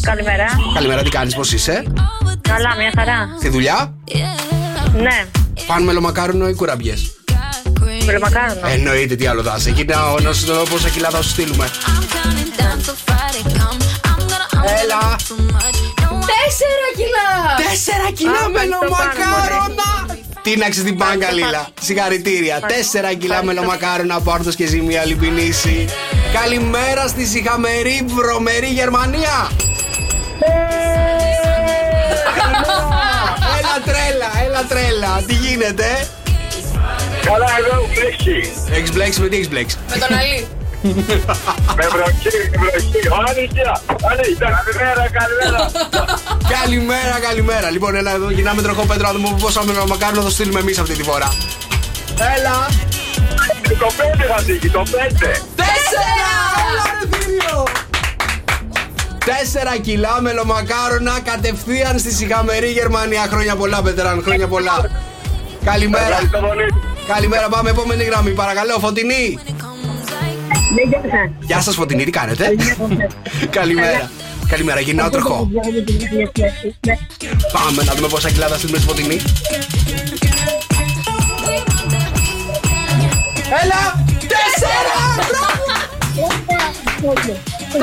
[0.00, 0.44] Καλημέρα.
[0.74, 1.82] Καλημέρα, τι κάνεις, πώς είσαι;
[2.40, 3.28] Καλά, μια χαρά.
[3.38, 3.94] Στη δουλειά,
[4.94, 5.24] Ναι.
[5.66, 7.12] πάνε μελομακάρονο ή κουραμπιές;
[8.04, 8.68] Μελομακάρονα.
[8.68, 9.68] Εννοείται τι άλλο θα είσαι.
[9.68, 11.68] Εκεί να, να σου δω πόσα κιλά θα σου στείλουμε.
[14.82, 15.16] Έλα.
[16.32, 17.28] Τέσσερα κιλά.
[17.68, 20.11] Τέσσερα κιλά μελομακάρονα.
[20.42, 21.68] Τίναξε την μπάγκα, Λίλα.
[21.80, 22.60] Συγχαρητήρια.
[22.60, 25.88] Τέσσερα κιλά μελομακάρονα από Άρτος και Ζημία Λιμπινίση.
[26.32, 29.50] Καλημέρα στη συχαμερή βρωμερή Γερμανία.
[33.58, 35.22] Έλα τρέλα, έλα τρέλα.
[35.26, 36.08] Τι γίνεται;
[37.24, 38.52] Καλά, εδώ μπλέξει.
[38.70, 40.46] Έχεις μπλέξει με τι έχεις μπλέξει; Με τον Αλή.
[40.82, 43.00] Με βροχή, με βροχή.
[43.28, 43.62] Άνοιξε.
[44.10, 44.46] Άνοιξε.
[44.56, 45.70] Καλημέρα, καλημέρα.
[46.58, 47.70] Καλημέρα, καλημέρα.
[47.70, 51.02] Λοιπόν, έλα εδώ, γυρνάμε τροχό Πέτρο να δούμε πόσα μελομακάρονα θα στείλουμε εμείς αυτή τη
[51.02, 51.32] φορά.
[52.36, 52.68] Έλα.
[53.78, 55.30] Το πέντε θα τύχει, το πέντε.
[55.56, 56.30] Τέσσερα!
[56.68, 57.62] Έλα, ρε, θύριο.
[59.24, 63.26] Τέσσερα κιλά μελομακάρονα κατευθείαν στη σιγαμερή Γερμανία.
[63.30, 64.90] Χρόνια πολλά, Πετράν, χρόνια πολλά.
[65.64, 66.04] Καλημέρα.
[66.04, 66.74] Ευχαριστώ πολύ.
[67.06, 68.30] Καλημέρα, πάμε επόμενη γραμμή.
[68.30, 69.38] Παρακαλώ, Φωτεινή.
[71.40, 72.54] Γεια σας, Φωτεινή, τι κάνετε;
[73.50, 74.10] Καλημέρα.
[74.48, 75.48] Καλημέρα, γυρνάω τροχό.
[77.52, 79.20] Πάμε να δούμε πόσα κιλά θα στείλουμε στη Φωτεινή.
[83.62, 84.04] Έλα!
[84.18, 84.98] Τέσσερα!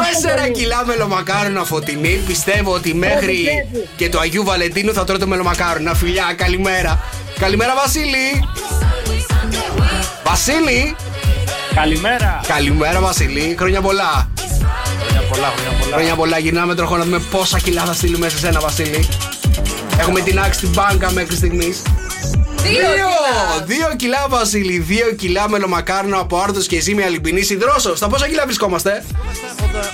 [0.03, 2.19] Τέσσερα κιλά μελομακάρονα φωτεινή.
[2.27, 3.47] Πιστεύω ότι μέχρι
[3.95, 5.93] και το Αγίου Βαλεντίνου θα τρώτε μελομακάρονα.
[5.93, 7.03] Φιλιά, καλημέρα.
[7.39, 8.43] Καλημέρα, Βασίλη.
[10.23, 10.95] Βασίλη.
[11.79, 12.41] Καλημέρα.
[12.47, 13.55] Καλημέρα, Βασίλη.
[13.59, 14.31] Χρόνια πολλά.
[14.99, 15.95] Χρόνια πολλά, χρόνια πολλά.
[15.95, 16.37] Χρόνια πολλά.
[16.37, 19.07] Γυρνάμε τροχό να δούμε πόσα κιλά θα στείλουμε σε σένα, Βασίλη.
[19.99, 21.81] Έχουμε την άξει στην μπάνκα μέχρι στιγμής.
[22.55, 23.63] Δύο κιλά.
[23.65, 24.79] Δύο κιλά, Βασίλη.
[24.79, 27.95] Δύο κιλά μελομακάρονα από άρτο και ζύμη αλυμπινή υδρόσο.
[27.95, 29.05] Στα πόσα κιλά βρισκόμαστε;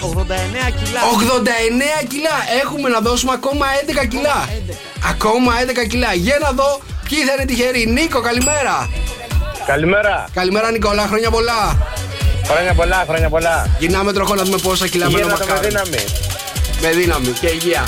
[0.01, 0.99] 89 κιλά.
[1.13, 2.37] 89 κιλά.
[2.63, 3.65] Έχουμε να δώσουμε ακόμα
[4.01, 4.49] 11 κιλά.
[5.09, 6.13] Ακόμα 11 κιλά.
[6.13, 7.85] Για να δω ποιοι θα είναι τυχεροί.
[7.85, 8.89] Νίκο, καλημέρα.
[9.65, 10.27] Καλημέρα.
[10.33, 11.07] Καλημέρα, Νικόλα.
[11.07, 11.77] Χρόνια πολλά.
[12.47, 13.67] Χρόνια πολλά, χρόνια πολλά.
[13.79, 15.67] Γυρνάμε τροχό να δούμε πόσα κιλά Γίνεται με μελομακάρονα.
[15.67, 16.03] δύναμη.
[16.81, 17.87] Με δύναμη και υγεία.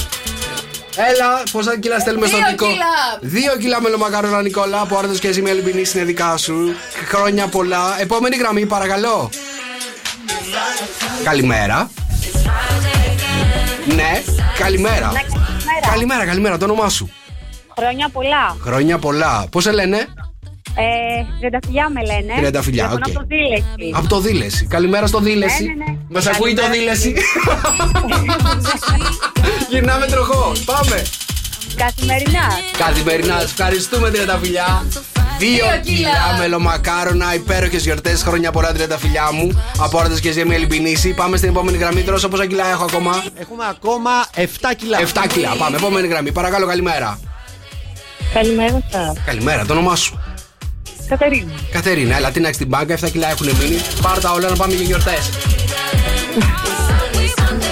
[0.95, 2.65] Έλα, πόσα κιλά στέλνουμε στον Δύο Νικό.
[2.65, 2.85] κιλά.
[3.21, 4.81] Δύο κιλά μελομακάρονα, Νικόλα.
[4.81, 6.73] Από άρτο και ζύμη αλυμπινή είναι δικά σου.
[7.07, 7.95] Χρόνια πολλά.
[7.99, 9.29] Επόμενη γραμμή, παρακαλώ.
[11.23, 11.89] Καλημέρα.
[13.95, 14.21] Ναι,
[14.57, 15.11] καλημέρα.
[15.91, 17.11] Καλημέρα, καλημέρα, το όνομά σου.
[17.79, 18.55] Χρόνια πολλά.
[18.63, 19.45] Χρόνια πολλά.
[19.51, 20.07] Πώς σε λένε,
[20.79, 22.33] Ε, Τριανταφυλλιά με λένε.
[22.41, 23.15] Τριανταφυλλιά, Τηλεφωνώ οκ.
[23.15, 23.91] από το Δήλεσι.
[23.95, 24.65] Από το Δήλεσι.
[24.65, 25.63] Καλημέρα στο Δήλεσι.
[25.63, 25.97] Ναι, ναι, ναι.
[26.09, 26.93] Μας ακούει το Καλημέρα.
[26.93, 27.13] Δήλεσι.
[29.69, 30.51] Γυρνάμε τροχό.
[30.65, 31.01] Πάμε.
[31.75, 32.47] Καθημερινά.
[32.77, 34.85] Καθημερινά, σας ευχαριστούμε Τριανταφυλλιά.
[35.39, 36.37] Δύο Δύο κιλά κιλά.
[36.39, 38.21] μελομακάρονα, υπέροχες γιορτές.
[38.23, 39.63] Χρόνια πολλά Τριανταφυλλιά μου.
[39.79, 41.13] Από Άρτος και ζέμια λιμπινίση.
[41.13, 42.01] Πάμε στην επόμενη γραμμή.
[42.01, 44.41] Δρόσο πόσα κιλά έχω ακόμα; Έχουμε ακόμα 7
[44.77, 44.97] κιλά.
[44.99, 45.55] 7 κιλά.
[45.57, 46.31] Πάμε, επόμενη γραμμή.
[46.31, 47.19] Παρακαλώ, καλημέρα.
[48.33, 49.17] Καλημέρα σας.
[49.25, 50.19] Καλημέρα, το όνομά σου.
[51.07, 51.51] Κατερίνα.
[51.71, 53.81] Κατερίνα, έλα, τι να έχεις στην μπάγκα, 7 κιλά έχουν μείνει.
[54.01, 55.29] Πάρ' τα όλα να πάμε για γιορτές.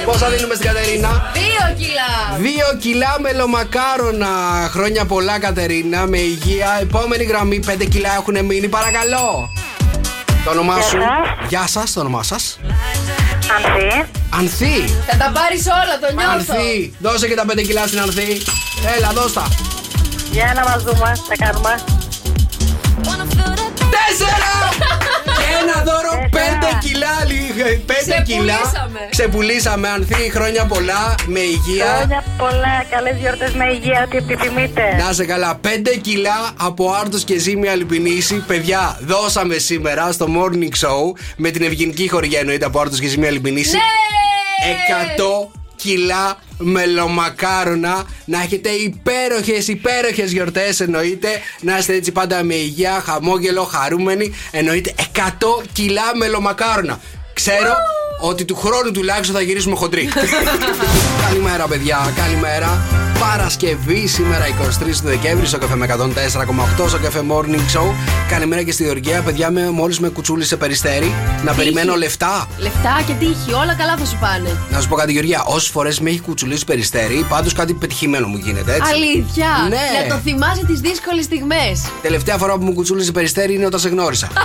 [0.05, 2.37] Πόσα δίνουμε στην Κατερίνα; Δύο κιλά.
[2.37, 4.27] Δύο κιλά μελομακάρονα.
[4.71, 6.77] Χρόνια πολλά, Κατερίνα, με υγεία.
[6.81, 8.67] Επόμενη γραμμή, 5 κιλά έχουν μείνει.
[8.67, 9.49] Παρακαλώ.
[10.43, 10.97] Το όνομά σου;
[11.47, 12.59] Γεια σας, το όνομά σας;
[13.55, 14.05] Ανθή.
[14.29, 14.93] Ανθή.
[15.07, 16.53] Θα τα πάρεις όλα, το νιώθω.
[16.53, 16.93] Ανθή.
[16.99, 18.41] Δώσε και τα 5 κιλά στην Ανθή.
[18.97, 19.47] Έλα, δώσ' τα.
[20.31, 21.75] Για να μας δούμε, θα κάνουμε.
[23.95, 24.53] Τέσσερα!
[25.37, 26.37] Και ένα δώρο 5
[26.83, 27.13] κιλά.
[27.85, 28.59] 5 κιλά.
[28.61, 28.99] Ξεπουλήσαμε.
[29.09, 29.87] Ξεπουλήσαμε.
[29.89, 31.15] Ανθή, χρόνια πολλά.
[31.25, 31.85] Με υγεία.
[31.95, 34.81] Χρόνια πολλά, καλές γιορτές με υγεία, ό,τι επιθυμείτε.
[34.99, 35.67] Να σε καλά, 5
[36.01, 38.35] κιλά από άρτος και ζύμη λιπινίση.
[38.35, 43.27] Παιδιά, δώσαμε σήμερα στο morning show με την ευγενική χορηγία εννοείται από άρτος και ζύμη
[43.27, 43.77] λιπινίση.
[45.17, 48.03] 100 κιλά μελομακάρονα.
[48.25, 51.27] Να έχετε υπέροχες, υπέροχες γιορτές εννοείται.
[51.61, 54.33] Να είστε έτσι πάντα με υγεία, χαμόγελο, χαρούμενοι.
[54.51, 55.19] Εννοείται 100
[55.73, 56.99] κιλά μελομακάρονα.
[57.33, 57.75] Ξέρω
[58.21, 60.09] ότι του χρόνου τουλάχιστον θα γυρίσουμε χοντροί.
[61.27, 63.04] καλημέρα, παιδιά, καλημέρα.
[63.19, 64.51] Παρασκευή σήμερα 23
[65.01, 65.95] του Δεκέμβρη στο καφέ με
[66.79, 67.93] 104,8 στο καφέ Morning Show.
[68.29, 71.13] Καλημέρα και στη Γεωργία, παιδιά, με, μόλις με κουτσούλησε περιστέρι.
[71.43, 71.55] Να Τύχη.
[71.57, 72.47] περιμένω λεφτά.
[72.57, 74.57] Λεφτά και τύχη, όλα καλά θα σου πάνε.
[74.71, 75.43] Να σου πω κάτι, Γεωργία.
[75.45, 78.91] Όσες φορές με έχει κουτσουλήσει περιστέρι, πάντως κάτι πετυχημένο μου γίνεται, έτσι.
[78.93, 79.47] Αλήθεια.
[79.69, 80.07] Ναι.
[80.07, 81.81] Να το θυμάσαι τις δύσκολες στιγμές.
[82.01, 84.27] Τελευταία φορά που μου κουτσούλησε περιστέρι είναι όταν σε γνώρισα.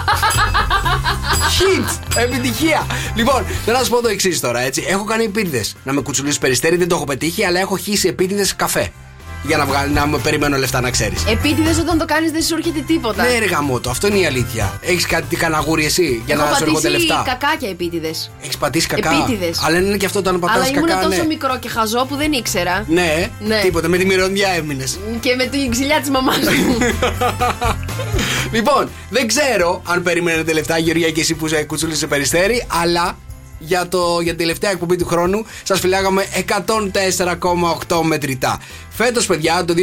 [1.61, 1.99] Hit!
[2.17, 2.87] Επιτυχία!
[3.15, 4.85] Λοιπόν, θέλω να σου πω το εξής τώρα, έτσι.
[4.89, 8.57] Έχω κάνει επίτηδες να με κουτσουλήσει περιστέρι, δεν το έχω πετύχει, αλλά έχω χύσει επίτηδες
[8.61, 8.89] καφέ.
[9.43, 11.25] Για να, βγάλει, να με περιμένω λεφτά να ξέρεις.
[11.27, 13.23] Επίτηδες όταν το κάνεις δεν σου έρχεται τίποτα.
[13.23, 14.79] Ναι, ρε γαμότο, αυτό είναι η αλήθεια.
[14.81, 18.31] Έχεις κάτι καναγούρι εσύ για Έχω να σου έρχονται πατήσει λεφτά; κακάκια επίτηδες.
[18.43, 19.61] Έχεις πατήσει κακά; Επίτηδες.
[19.65, 21.03] Αλλά είναι και αυτό όταν πατάς Αλλά ήμουν κακά.
[21.03, 21.27] τόσο ναι.
[21.27, 22.85] μικρό και χαζό που δεν ήξερα.
[22.89, 23.61] Ναι, Ναι.
[23.61, 24.99] τίποτα, με τη μυρωδιά έμεινες.
[25.21, 26.77] Και με την ξυλιά της μαμάς μου.
[28.57, 33.17] λοιπόν, δεν ξέρω αν περιμένετε λεφτά, Γεωργία και εσύ που σε κουτσούλησε περιστέρι, αλλά
[33.63, 36.25] για, το, για την τελευταία εκπομπή του χρόνου σας φυλάγαμε
[37.87, 38.61] 104,8 μετρητά.
[38.93, 39.75] Φέτος, παιδιά, το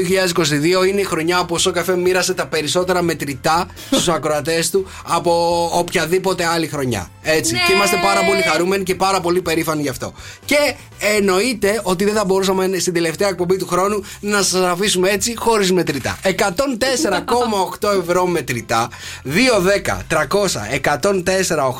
[0.83, 5.63] 2022 είναι η χρονιά που ο Σοκαφέ μοίρασε τα περισσότερα μετρητά στους ακροατές του από
[5.73, 7.09] οποιαδήποτε άλλη χρονιά.
[7.21, 7.53] Έτσι.
[7.53, 7.59] Ναι.
[7.67, 10.13] Και είμαστε πάρα πολύ χαρούμενοι και πάρα πολύ περήφανοι γι' αυτό.
[10.45, 15.33] Και εννοείται ότι δεν θα μπορούσαμε στην τελευταία εκπομπή του χρόνου να σας αφήσουμε έτσι
[15.37, 16.19] χωρίς μετρητά.
[16.23, 18.89] 104,8 ευρώ μετρητά.
[19.23, 19.29] 2,
[19.59, 20.69] 10, 300,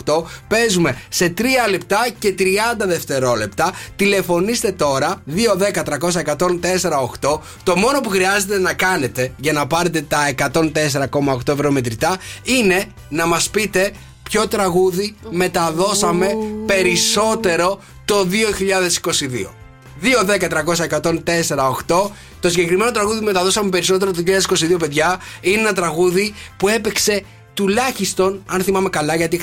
[0.06, 0.24] 104,8.
[0.48, 2.44] Παίζουμε σε 3 λεπτά και 30
[2.78, 3.74] δευτερόλεπτα.
[3.96, 7.17] Τηλεφωνήστε τώρα 2, 10, 300, 104,8.
[7.64, 13.26] Το μόνο που χρειάζεται να κάνετε για να πάρετε τα 104,8 ευρώ μετρητά είναι να
[13.26, 13.92] μας πείτε
[14.24, 16.28] ποιο τραγούδι μεταδώσαμε
[16.66, 18.28] περισσότερο το
[19.46, 19.50] 2022.
[20.02, 22.10] 2-10-300-104-8
[22.40, 27.24] Το συγκεκριμένο τραγούδι που μεταδώσαμε περισσότερο το 2022, παιδιά, είναι ένα τραγούδι που έπαιξε
[27.58, 29.38] τουλάχιστον, αν θυμάμαι καλά, γιατί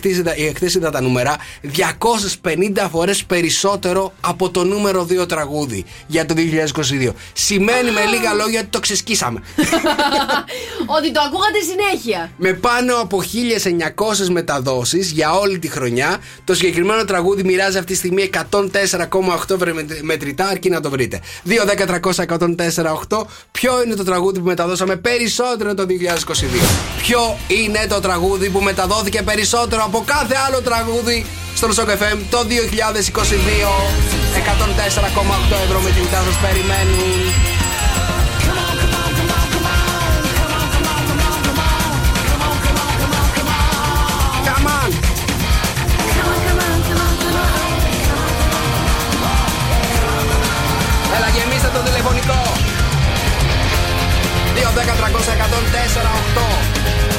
[0.54, 7.10] χθε είδα τα νούμερα, 250 φορές περισσότερο από το νούμερο 2 τραγούδι για το 2022.
[7.32, 9.42] Σημαίνει με λίγα λόγια ότι το ξεσκίσαμε.
[10.98, 12.30] Ότι το ακούγατε συνέχεια.
[12.36, 13.22] με πάνω από
[14.24, 16.18] 1900 μεταδόσεις για όλη τη χρονιά.
[16.44, 21.20] Το συγκεκριμένο τραγούδι μοιράζει αυτή τη στιγμή 104,8 βρε- μετρητά, αρκεί να το βρείτε.
[21.48, 23.24] 2-10-300-104-8.
[23.50, 25.90] Ποιο είναι το τραγούδι που μεταδώσαμε περισσότερο το 2022.
[27.02, 32.38] Ποιο είναι το τραγούδι που μεταδόθηκε περισσότερο από κάθε άλλο τραγούδι στον Shock FM το
[32.38, 32.44] 2022.
[34.34, 37.00] 104,8 ευρώ μετρητά σας περιμένουν.
[44.46, 44.90] Come on!
[51.16, 52.40] Έλα γεμίστε το τηλεφωνικό
[54.55, 57.13] 2, 10, 300, 104, 8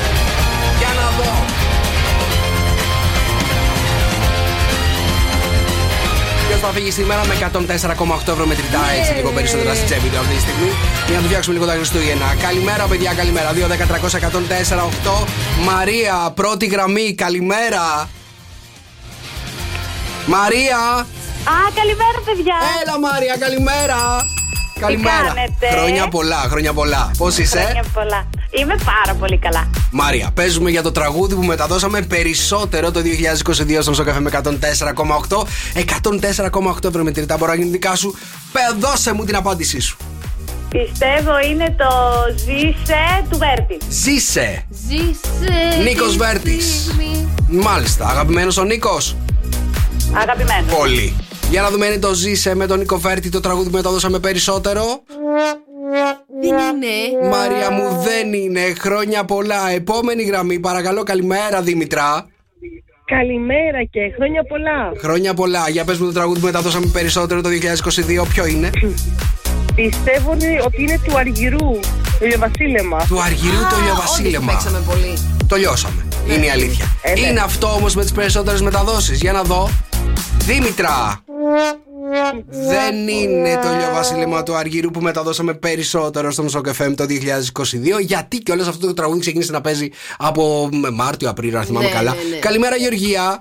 [6.55, 10.33] Ποιος θα φύγει σήμερα με 104,8 ευρώ μετρητά έτσι λίγο περισσότερα στη τσέπη του αυτή
[10.33, 10.69] τη στιγμή
[11.07, 12.35] για να του φτιάξουμε λίγο τα Χριστούγεννα.
[12.41, 13.53] Καλημέρα, παιδιά, καλημέρα.
[13.53, 15.25] 2, 10, 300, 104, 8.
[15.69, 18.09] Μαρία, πρώτη γραμμή, καλημέρα.
[20.25, 20.79] Μαρία!
[21.55, 22.57] Α, καλημέρα, παιδιά.
[22.81, 23.99] Έλα, Μαρία, καλημέρα.
[24.85, 25.33] Καλημέρα.
[25.33, 27.11] κάνετε; Χρόνια πολλά, χρόνια πολλά.
[27.17, 28.27] Πώς είσαι, Χρόνια πολλά.
[28.49, 29.69] Είμαι πάρα πολύ καλά.
[29.91, 35.43] Μάρια, παίζουμε για το τραγούδι που μεταδώσαμε περισσότερο το 2022 στον Σοκαφέ με 104,8.
[35.73, 38.15] 104,8 ευρώ μετρητά μπορεί να γίνει δικά σου.
[38.51, 39.97] Πε, δώσε μου την απάντησή σου.
[40.69, 41.85] Πιστεύω είναι το
[42.35, 43.77] Ζήσε του Βέρτη.
[43.89, 44.63] Ζήσε.
[44.69, 45.81] Ζήσε.
[45.83, 46.65] Νίκος τη Βέρτης.
[46.83, 47.27] στιγμή.
[47.47, 48.07] Μάλιστα.
[48.07, 49.15] Αγαπημένος ο Νίκος;
[50.13, 50.73] Αγαπημένος.
[50.77, 51.15] Πολύ.
[51.49, 54.19] Για να δούμε αν είναι το Ζήσε με τον Νίκο Βέρτη το τραγούδι που μεταδώσαμε
[54.19, 54.83] περισσότερο.
[56.41, 57.27] Δεν είναι.
[57.29, 58.59] Μαρία μου δεν είναι.
[58.79, 59.69] Χρόνια πολλά.
[59.69, 61.03] Επόμενη γραμμή, παρακαλώ.
[61.03, 62.27] Καλημέρα, Δήμητρα.
[63.05, 64.91] Καλημέρα και χρόνια πολλά.
[65.01, 65.69] Χρόνια πολλά.
[65.69, 68.25] Για πες μου το τραγούδι που μεταδώσαμε περισσότερο το 2022.
[68.33, 68.69] Ποιο είναι;
[69.75, 71.79] Πιστεύω ότι- ότι είναι του Αργυρού,
[72.19, 73.05] το Ιωβασίλεμα.
[73.07, 74.51] Του Αργυρού το Ιωβασίλεμα.
[74.51, 75.17] Παίξαμε πολύ.
[75.47, 76.05] Το λιώσαμε.
[76.29, 76.85] Είναι η αλήθεια.
[77.01, 77.19] Ε, ναι.
[77.27, 79.21] είναι αυτό όμως με τις περισσότερες μεταδόσεις.
[79.21, 79.69] Για να δω.
[80.45, 81.23] Δήμητρα.
[82.49, 87.05] Δεν είναι το ηλιοβασίλεμα του Αργύρου που μεταδώσαμε περισσότερο στο Μουσοκ FM το
[87.97, 88.01] 2022.
[88.01, 91.91] Γιατί και όλος αυτό το τραγούδι ξεκίνησε να παίζει από Μάρτιο, Απρίλιο, αν θυμάμαι Ναι,
[91.91, 92.13] καλά.
[92.13, 92.37] ναι, ναι.
[92.37, 93.37] Καλημέρα, Γεωργία.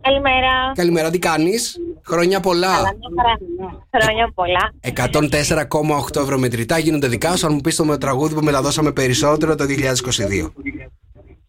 [0.00, 0.72] Καλημέρα.
[0.74, 1.76] Καλημέρα, τι κάνεις;
[2.06, 2.66] Χρόνια πολλά.
[2.74, 4.04] Καλά, μια χαρά.
[4.04, 4.72] Χρόνια πολλά.
[6.00, 9.64] 104,8 ευρώ μετρητά γίνονται δικά σου αν μου πεις το τραγούδι που μεταδώσαμε περισσότερο το
[9.64, 10.52] 2022.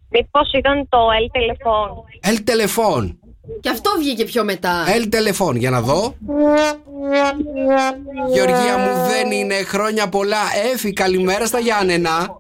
[0.10, 2.30] Μήπως ήταν το El Telephone.
[2.32, 3.16] El Telefon.
[3.60, 4.84] Και αυτό βγήκε πιο μετά.
[4.88, 6.16] El Telefon, για να δω.
[8.34, 10.42] Γεωργία μου δεν είναι χρόνια πολλά.
[10.74, 12.40] Έφη, καλημέρα στα Γιάννενα.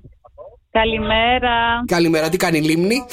[0.72, 1.84] Καλημέρα.
[1.86, 3.06] Καλημέρα, τι κάνει η Λίμνη;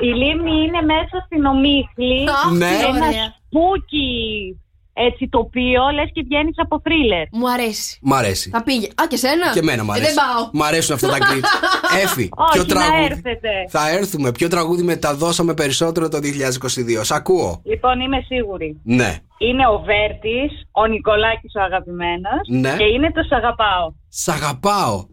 [0.00, 2.24] Η λίμνη είναι μέσα στην ομίχλη.
[2.56, 2.66] Ναι.
[2.66, 3.34] Ένα Ωραία.
[3.46, 4.58] spooky
[4.94, 7.24] έτσι τοπίο, λες και βγαίνεις από θρίλερ.
[7.32, 7.98] Μου αρέσει.
[8.02, 8.50] Μ' αρέσει.
[8.50, 8.86] Θα πήγε.
[8.86, 9.50] Α, και σένα.
[9.52, 10.06] Και εμένα μ' Ε, αρέσει.
[10.06, 10.48] δεν πάω.
[10.52, 11.44] Μ' αρέσουν αυτά τα κλιτ.
[12.04, 13.04] Έφη, Όχι, ποιο να τραγούδι.
[13.04, 13.48] έρθετε.
[13.68, 14.32] Θα έρθουμε.
[14.32, 17.00] Ποιο τραγούδι μεταδώσαμε περισσότερο το 2022.
[17.04, 17.60] Σ' ακούω.
[17.64, 18.80] Λοιπόν, είμαι σίγουρη.
[18.84, 19.16] Ναι.
[19.38, 22.76] Είναι ο Βέρτης, ο Νικολάκης ο αγαπημένος Ναι.
[22.76, 23.92] και είναι το Σ' αγαπάω.
[24.08, 25.04] Σ' αγαπάω.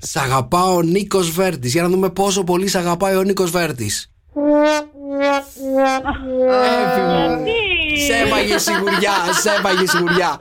[0.00, 1.72] Σ' αγαπάω ο Νίκος Βέρτης.
[1.72, 4.12] Για να δούμε πόσο πολύ σ' αγαπάει ο Νίκος Βέρτης.
[4.32, 4.86] Σε
[8.12, 10.36] έβαγε η σιγουριά, σε έβαγε η σιγουριά.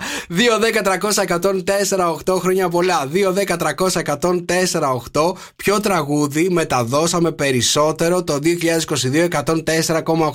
[2.27, 3.07] 2-10-300-104-8 χρόνια πολλά.
[3.13, 5.33] 2-10-300-104-8.
[5.55, 8.37] Ποιο τραγούδι μεταδώσαμε περισσότερο το 2022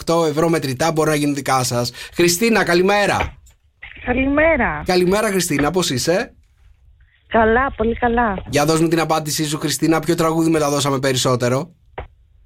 [0.06, 1.92] 104,8 ευρώ μετρητά μπορεί να γίνουν δικά σας.
[2.14, 3.36] Χριστίνα, καλημέρα.
[4.04, 4.82] Καλημέρα.
[4.84, 6.34] Καλημέρα, Χριστίνα, πώς είσαι;
[7.28, 8.42] Καλά, πολύ καλά.
[8.48, 10.00] Για δώσ' μου την απάντησή σου, Χριστίνα.
[10.00, 11.74] Ποιο τραγούδι μεταδώσαμε περισσότερο.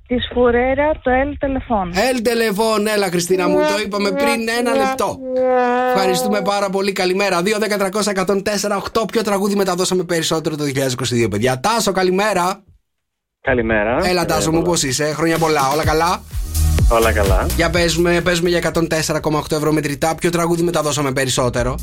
[0.07, 1.90] Της Φουρέρα, το El Telephone.
[2.11, 5.18] Ελ τελεφών, έλα Χριστίνα μου, το είπαμε πριν ένα λεπτό.
[5.94, 6.92] Ευχαριστούμε πάρα πολύ.
[6.92, 7.42] Καλημέρα.
[7.42, 9.04] 2-10-300-104-8.
[9.12, 11.61] Ποιο τραγούδι μεταδώσαμε περισσότερο το 2022, παιδιά.
[11.61, 12.62] Τάσο, καλημέρα.
[13.40, 13.98] Καλημέρα.
[14.09, 16.22] Έλα, Τάσο μου, πώς είσαι; Χρόνια πολλά, όλα καλά;
[16.90, 17.46] Όλα καλά.
[17.57, 20.14] Για παίζουμε, παίζουμε για 104,8 ευρώ μετρητά.
[20.14, 21.74] Ποιο τραγούδι μεταδώσαμε περισσότερο;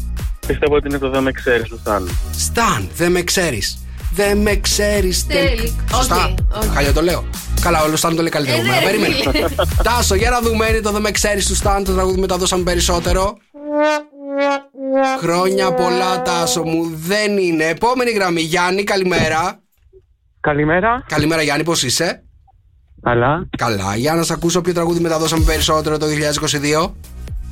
[0.47, 2.09] Πιστεύω ότι είναι το δεν με ξέρεις, το Σταν.
[2.31, 3.82] Σταν, δεν με ξέρεις.
[4.13, 5.75] Δεν με ξέρεις Τέλει.
[5.93, 6.15] Σωστά.
[6.15, 6.67] Όχι, όχι.
[6.75, 7.25] Χαλιά το λέω.
[7.61, 8.57] Καλά, όλο Σταν το λέει καλύτερο.
[8.57, 8.91] Ε, από ναι, μένα.
[8.91, 9.31] ρε, Περίμενε.
[9.31, 9.65] φίλε.
[9.89, 10.67] Τάσο, για να δούμε.
[10.69, 11.83] Είναι το δεν με ξέρεις του Σταν.
[11.83, 13.37] Το τραγούδι μεταδώσαμε περισσότερο.
[15.19, 16.91] Χρόνια πολλά, Τάσο μου.
[16.95, 17.63] Δεν είναι.
[17.63, 18.41] Επόμενη γραμμή.
[18.41, 19.59] Γιάννη, καλημέρα.
[20.39, 21.03] Καλημέρα.
[21.07, 22.23] Καλημέρα, Γιάννη, πώς είσαι;
[23.01, 23.47] Καλά.
[23.57, 23.95] Καλά.
[23.95, 26.05] Για να σε ακούσω ποιο τραγούδι μεταδώσαμε περισσότερο το
[26.85, 26.93] 2022.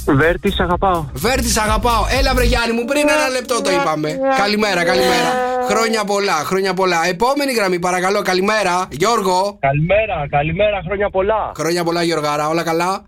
[0.05, 1.05] Βέρτης, αγαπάω.
[1.13, 2.05] Βέρτης, σ' αγαπάω.
[2.19, 4.17] Έλα, βρε Γιάννη μου, πριν ένα λεπτό το είπαμε.
[4.37, 5.50] Καλημέρα, καλημέρα.
[5.71, 7.07] Χρόνια πολλά, χρόνια πολλά.
[7.07, 8.87] Επόμενη γραμμή, παρακαλώ, καλημέρα.
[8.91, 9.57] Γιώργο.
[9.59, 11.51] Καλημέρα, καλημέρα, χρόνια πολλά.
[11.55, 13.05] Χρόνια πολλά, Γιωργάρα, όλα καλά;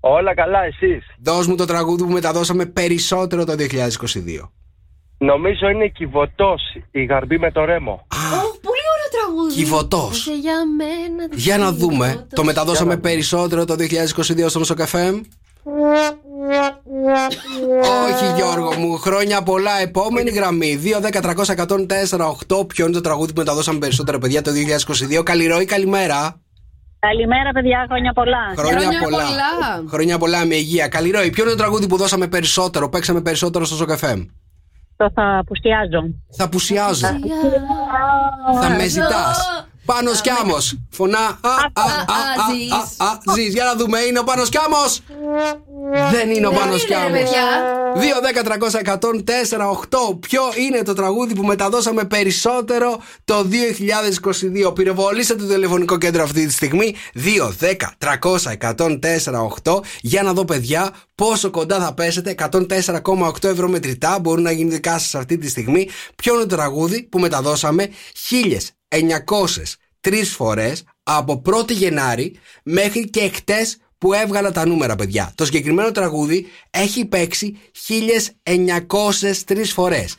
[0.00, 4.50] Όλα καλά, εσείς; Δώσ' μου το τραγούδι που μεταδώσαμε περισσότερο το 2022.
[5.18, 6.54] Νομίζω είναι κυβωτό
[6.90, 7.92] η γαρμπή με το ρέμο.
[7.92, 9.54] Ω, πολύ ωραίο τραγούδι.
[9.54, 10.18] Κυβωτός.
[10.18, 11.28] Είσαι για μένα.
[11.32, 12.26] Για να δούμε.
[12.34, 15.20] Το μεταδώσαμε περισσότερο το 2022 στο Μουσοκαφέ.
[18.06, 19.80] Όχι Γιώργο μου, χρόνια πολλά.
[19.80, 20.80] Επόμενη γραμμή
[22.50, 22.66] 2-10-300-104-8.
[22.66, 24.50] Ποιο είναι το τραγούδι που μεταδώσαμε περισσότερο, παιδιά, το
[25.18, 25.22] 2022.
[25.22, 26.40] Καλή καλημέρα.
[26.98, 28.54] Καλημέρα, παιδιά, χρόνια πολλά.
[28.56, 29.24] Χρόνια, πολλά.
[29.88, 30.88] Χρόνια πολλά με υγεία.
[30.88, 31.30] Καλή ροή.
[31.30, 34.26] Ποιο είναι το τραγούδι που δώσαμε περισσότερο, παίξαμε περισσότερο στο Σοκαφέ.
[34.96, 36.02] Το θα απουσιάζω.
[36.36, 37.06] Θα απουσιάζω.
[38.60, 39.68] Θα με ζητάς.
[39.94, 40.78] Πάνω Κιάμος.
[40.90, 41.18] Φωνά.
[41.18, 41.48] Α, α, α,
[41.82, 41.84] α,
[43.00, 43.52] α, α, Ζεις.
[43.52, 45.00] Για να δούμε, είναι ο Πάνος Κιάμος;
[46.10, 47.30] Δεν είναι ο Πάνος Κιάμος.
[47.94, 50.18] 2-10-300-104-8.
[50.20, 54.72] Ποιο είναι το τραγούδι που μεταδώσαμε περισσότερο το 2022.
[54.72, 56.94] Πυροβολήστε το τηλεφωνικό κέντρο αυτή τη στιγμή.
[57.14, 59.80] 2-10-300-104-8.
[60.00, 62.30] Για να δω, παιδιά, πόσο κοντά θα πέσετε.
[62.30, 65.88] 104,8 ευρώ μετρητά μπορούν να γίνουν δικά σας αυτή τη στιγμή.
[66.16, 67.88] Ποιο είναι το τραγούδι που μεταδώσαμε
[68.90, 75.32] 1903 φορές από 1η Γενάρη μέχρι και χτες που έβγαλα τα νούμερα, παιδιά.
[75.34, 80.16] Το συγκεκριμένο τραγούδι έχει παίξει 1903 φορές.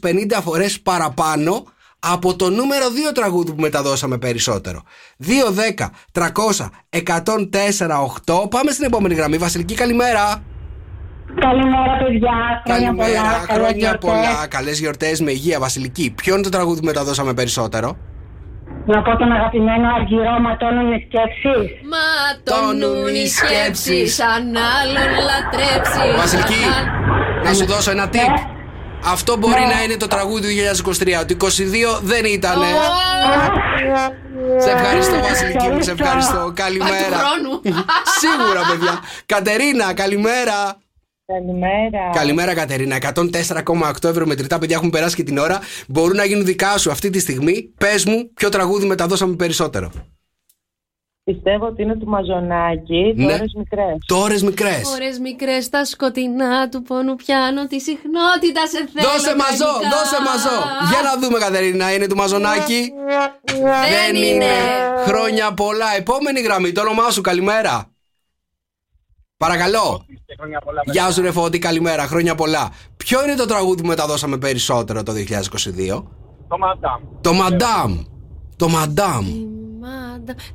[0.00, 1.64] 250 φορές παραπάνω
[1.98, 4.82] από το νούμερο 2 τραγούδι που μεταδώσαμε περισσότερο.
[5.18, 8.48] 2, 10, 300, 104, 8.
[8.50, 9.38] Πάμε στην επόμενη γραμμή.
[9.38, 10.53] Βασιλική, καλημέρα.
[11.40, 12.62] Καλημέρα, παιδιά.
[12.64, 13.44] Χρόνια Καλημέρα, πολλά.
[13.46, 14.10] καλές χρόνια γιορτές.
[14.10, 14.46] πολλά.
[14.46, 16.14] Καλές γιορτές με υγεία, Βασιλική.
[16.16, 17.96] Ποιο είναι το τραγούδι που μεταδώσαμε περισσότερο;
[18.86, 21.70] Να πω τον αγαπημένο αργυρό ματώνουν οι σκέψεις.
[21.92, 22.06] Μα
[22.50, 24.42] τονούν οι σκέψεις αν
[24.78, 26.16] άλλον λατρέψεις.
[26.16, 26.64] Βασιλική,
[27.44, 28.34] να σου δώσω ένα tip.
[29.06, 31.24] Αυτό μπορεί να είναι το τραγούδι του 2023.
[31.26, 32.58] Το 22 δεν ήταν.
[34.58, 36.52] Σε ευχαριστώ, Βασιλική μου, σε ευχαριστώ.
[36.54, 37.18] Καλημέρα.
[38.20, 38.98] Σίγουρα, παιδιά.
[39.26, 40.76] Κατερίνα, καλημέρα.
[41.26, 42.10] Καλημέρα.
[42.12, 42.96] Καλημέρα, Κατερίνα.
[42.96, 45.60] 104,8 ευρώ μετρητά, παιδιά, έχουν περάσει και την ώρα.
[45.88, 47.72] Μπορούν να γίνουν δικά σου αυτή τη στιγμή.
[47.78, 49.90] Πες μου, ποιο τραγούδι μεταδώσαμε περισσότερο.
[51.24, 53.24] Πιστεύω ότι είναι του Μαζονάκη, Ναι.
[53.24, 53.32] ναι.
[53.32, 53.96] ώρες μικρές.
[54.06, 54.92] Τόρες μικρές.
[54.94, 59.96] Ωρες μικρές στα σκοτεινά του πόνου πιάνω τη συχνότητα σε θέλω Δώσε μαζό, τραγικά.
[59.96, 60.56] δώσε μαζό.
[60.90, 62.92] Για να δούμε, Κατερίνα, είναι του Μαζονάκη.
[63.90, 64.46] Δεν είναι.
[65.06, 65.86] Χρόνια πολλά.
[65.96, 67.93] Επόμενη γραμμή, το όνομά σου, καλημέρα.
[69.36, 70.04] Παρακαλώ.
[70.84, 72.06] Γεια σου, ρε Φώτη, καλημέρα.
[72.06, 72.70] Χρόνια πολλά.
[72.96, 76.02] Ποιο είναι το τραγούδι που μεταδώσαμε περισσότερο το 2022?
[76.48, 77.02] Το Μαντάμ.
[77.20, 77.98] Το Μαντάμ.
[78.56, 79.26] Το Μαντάμ.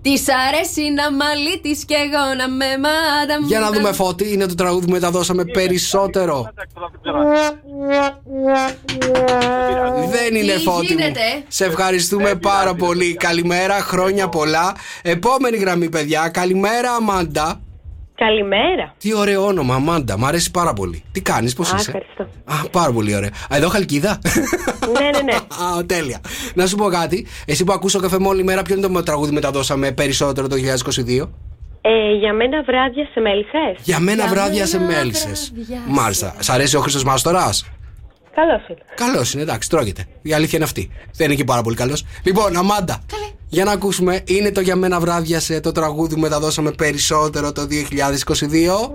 [0.01, 4.45] Της αρέσει να μαλλί της και εγώ να με μάντα Για να δούμε, Φώτη, είναι
[4.45, 6.49] το τραγούδι που μεταδώσαμε περισσότερο.
[10.09, 10.99] Δεν είναι Τι φώτη μου.
[10.99, 13.13] γίνεται; Σε ευχαριστούμε πάρα πολύ.
[13.15, 14.75] Καλημέρα, χρόνια πολλά.
[15.01, 16.29] Επόμενη γραμμή, παιδιά.
[16.29, 17.61] Καλημέρα, Αμάντα.
[18.25, 18.93] Καλημέρα.
[18.97, 20.17] Τι ωραίο όνομα, Αμάντα.
[20.17, 21.03] Μ' αρέσει πάρα πολύ.
[21.11, 22.23] Τι κάνεις, πώς Α, είσαι; ευχαριστώ.
[22.45, 23.29] Α, πάρα πολύ ωραία.
[23.53, 24.19] Α, εδώ χαλκίδα;
[24.99, 25.35] ναι, ναι, ναι.
[25.35, 26.19] Α, τέλεια.
[26.53, 27.27] Να σου πω κάτι.
[27.45, 31.29] Εσύ που ακούσω καφέ μόλι μέρα, ποιο είναι το τραγούδι μεταδώσαμε περισσότερο το 2022.
[31.81, 33.83] Ε, για μένα βράδια σε μέλισσες.
[33.83, 35.53] Για μένα βράδια σε μέλισσες.
[35.87, 36.35] Μάλιστα.
[36.39, 37.65] Σ' αρέσει ο Χρήστος Μάστορας;
[38.35, 38.79] Καλώς είναι.
[38.95, 40.05] Καλός είναι, εντάξει, τρώγεται.
[40.21, 40.89] Η αλήθεια είναι αυτή.
[41.15, 42.05] Δεν είναι και πάρα πολύ καλός.
[42.23, 42.99] Λοιπόν, Αμάντα.
[43.47, 47.67] Για να ακούσουμε, είναι το για μένα βράδια σε το τραγούδι που μεταδώσαμε περισσότερο το
[47.67, 48.91] 2022.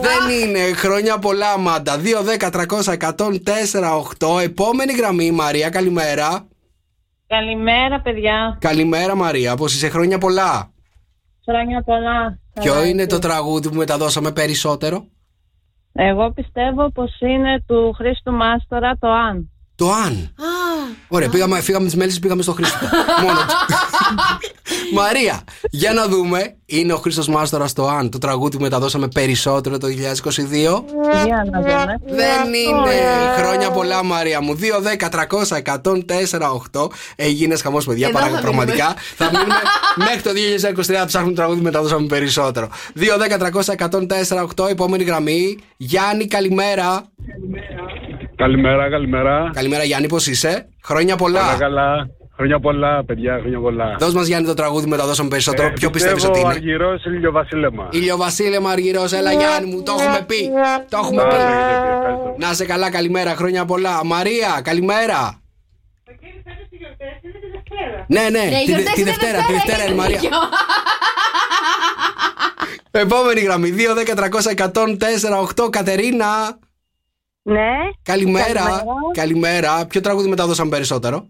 [0.00, 0.58] Δεν είναι.
[0.58, 1.98] Χρόνια πολλά, Αμάντα.
[1.98, 4.40] 2, 10, 300, 104, 8.
[4.42, 6.46] Επόμενη γραμμή, Μαρία, καλημέρα.
[7.26, 8.56] Καλημέρα, παιδιά.
[8.60, 9.56] Καλημέρα, Μαρία.
[9.56, 10.72] Πώς είσαι, χρόνια πολλά.
[11.48, 12.38] Χρόνια πολλά.
[12.60, 13.10] Ποιο Καλά είναι είσαι.
[13.10, 15.06] το τραγούδι που μεταδώσαμε περισσότερο;
[15.96, 19.53] Εγώ πιστεύω πως είναι του Χρήστου Μάστορα το «Αν».
[19.76, 20.34] Το αν.
[21.08, 22.78] Ωραία, πήγαμε, φύγαμε τις μέλισσες, πήγαμε στο Χρήστο.
[23.22, 23.74] Μόνο του.
[24.94, 26.54] Μαρία, για να δούμε.
[26.66, 29.90] Είναι ο Χρήστος Μάστορα το αν, το τραγούδι που μεταδώσαμε περισσότερο το 2022.
[31.24, 31.84] Για να δούμε.
[32.06, 32.94] Δεν είναι.
[33.36, 34.54] Χρόνια πολλά, Μαρία μου.
[34.54, 36.90] 2, 10, 300, 104, 8.
[37.16, 38.08] Έγινες χαμός, παιδιά.
[38.08, 38.84] Εδώ παρα- θα Πραγματικά.
[38.84, 39.00] μείνουμε.
[39.16, 39.60] θα μείνουμε
[39.96, 42.68] μέχρι το 2023 να ψάχνουμε τραγούδι που μεταδώσαμε περισσότερο.
[42.94, 44.66] 2, 10, 300, 104, 8.
[44.68, 45.58] Επόμενη γραμμή.
[45.76, 47.02] Γιάννη, καλημέρα.
[47.26, 47.84] Καλημέρα,
[48.36, 49.50] καλημέρα.
[49.54, 51.40] Καλημέρα, Γιάννη, πώς είσαι; Χρόνια πολλά.
[51.40, 52.08] Καλά, καλά.
[52.36, 53.96] Χρόνια πολλά, παιδιά, χρόνια πολλά.
[53.98, 55.72] Δώσ' μας Γιάννη το τραγούδι που μεταδώσαμε περισσότερο.
[55.72, 56.48] Ποιο πιστεύει ότι είναι.
[56.48, 57.88] Αργυρός ηλιοβασίλεμα.
[57.90, 60.50] Ηλιοβασίλεμα Αργυρός, έλα Γιάννη μου, το έχουμε πει.
[60.88, 61.34] Το έχουμε πει.
[62.44, 64.04] Να είσαι καλά, καλημέρα, χρόνια πολλά.
[64.04, 65.38] Μαρία, καλημέρα.
[68.06, 70.18] Ναι, ναι, Ναι, οι τη, γιορτές τη είναι Δευτέρα, τη Δευτέρα είναι η Μαρία.
[70.20, 70.36] δίκιο.
[72.90, 76.58] Επόμενη γραμμή, 2, 10, 300, 104, 8, Κατερίνα.
[77.46, 77.70] Ναι.
[78.02, 78.44] Καλημέρα.
[78.44, 78.84] Καλημέρα.
[79.12, 79.86] Καλημέρα.
[79.86, 81.28] Ποιο τραγούδι μεταδώσαμε περισσότερο;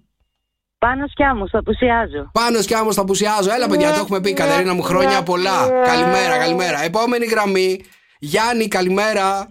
[0.79, 2.31] Πάνω σκιά μου, στο απουσιάζω.
[2.33, 3.53] Πάνω κι άμμο θα απουσιάζω.
[3.53, 4.33] Έλα, παιδιά, το έχουμε πει.
[4.33, 5.69] Κατερίνα μου, χρόνια πολλά.
[5.85, 6.85] Καλημέρα, καλημέρα.
[6.85, 7.81] Επόμενη γραμμή.
[8.19, 9.49] Γιάννη, καλημέρα.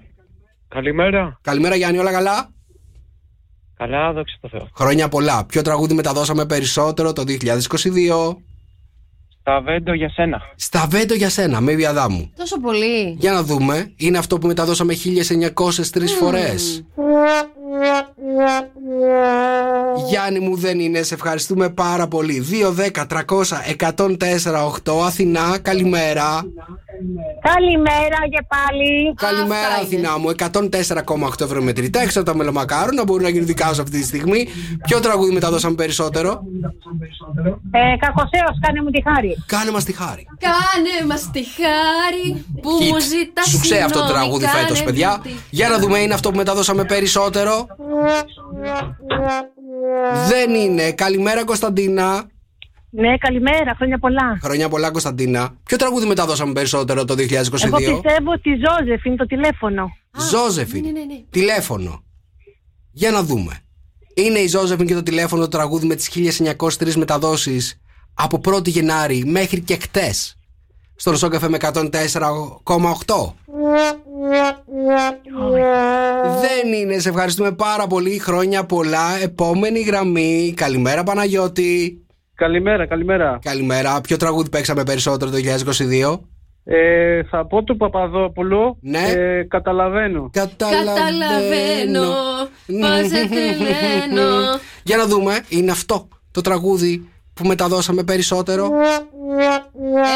[0.68, 1.40] Καλημέρα.
[1.42, 2.50] Καλημέρα, Γιάννη, όλα καλά;
[3.78, 4.68] Καλά, δόξα τω Θεώ.
[4.76, 5.46] Χρόνια πολλά.
[5.46, 8.38] Ποιο τραγούδι μεταδώσαμε περισσότερο το 2022.
[9.46, 10.42] Στα βέντο για σένα.
[10.56, 12.32] Στα βέντο για σένα, με βιαδά μου.
[12.38, 13.16] Τόσο πολύ.
[13.20, 13.94] Για να δούμε.
[13.98, 16.86] Είναι αυτό που μεταδώσαμε 1903 φορές.
[20.10, 22.46] Γιάννη μου δεν είναι, σε ευχαριστούμε πάρα πολύ.
[22.52, 23.22] 2, 10, 300,
[23.78, 25.06] 104, 8.
[25.06, 26.44] Αθηνά, καλημέρα.
[27.42, 29.14] Καλημέρα και πάλι.
[29.16, 30.30] Καλημέρα, Αθηνά μου.
[30.30, 32.02] 104,8 ευρώ μετρητά.
[32.02, 34.48] Έξω από τα μελομακάρονα μπορούν να γίνουν δικά σου αυτή τη στιγμή.
[34.88, 36.42] Ποιο τραγούδι μεταδώσαμε περισσότερο;
[37.72, 39.44] Ε, Κακοσέως, κάνε μου τη χάρη.
[39.46, 40.28] Κάνε μας τη χάρη.
[40.40, 42.88] Κάνε μας τη χάρη που Hit.
[42.88, 45.22] μου ζητάς Σου ξέρει αυτό το τραγούδι φέτος, παιδιά.
[45.50, 47.68] Για να δούμε, είναι αυτό που μεταδώσαμε περισσότερο.
[50.28, 50.92] Δεν είναι.
[50.92, 52.32] Καλημέρα, Κωνσταντίνα.
[52.90, 54.40] Ναι, καλημέρα, χρόνια πολλά.
[54.42, 55.56] Χρόνια πολλά, Κωνσταντίνα.
[55.64, 57.20] Ποιο τραγούδι μεταδώσαμε περισσότερο το 2022.
[57.64, 59.92] Εγώ πιστεύω ότι η Ζώζεφ είναι το τηλέφωνο.
[60.32, 60.86] Ζώζεφιν.
[61.30, 62.04] Τηλέφωνο.
[62.92, 63.60] Για να δούμε.
[64.14, 67.82] Είναι η Ζώζεφιν και το τηλέφωνο το τραγούδι με τις 1903 μεταδόσεις
[68.14, 70.38] από 1η Γενάρη μέχρι και χτες.
[70.96, 73.34] Στο Σόκαφε με 104,8.
[76.42, 78.20] Δεν είναι, σε ευχαριστούμε πάρα πολύ.
[78.20, 79.22] Χρόνια πολλά.
[79.22, 80.54] Επόμενη γραμμή.
[80.56, 81.98] Καλημέρα, Παναγιώτη.
[82.36, 83.40] Καλημέρα, καλημέρα.
[83.42, 84.02] Καλημέρα.
[84.02, 86.20] Ποιο τραγούδι παίξαμε περισσότερο το 2022.
[86.66, 88.78] Ε, θα πω του Παπαδόπουλου.
[88.82, 89.12] Ναι.
[89.16, 90.30] Ε, καταλαβαίνω.
[90.32, 92.02] Καταλαβαίνω
[92.66, 94.60] πως σε θελένω.
[94.84, 98.70] Για να δούμε, είναι αυτό το τραγούδι που μεταδώσαμε περισσότερο.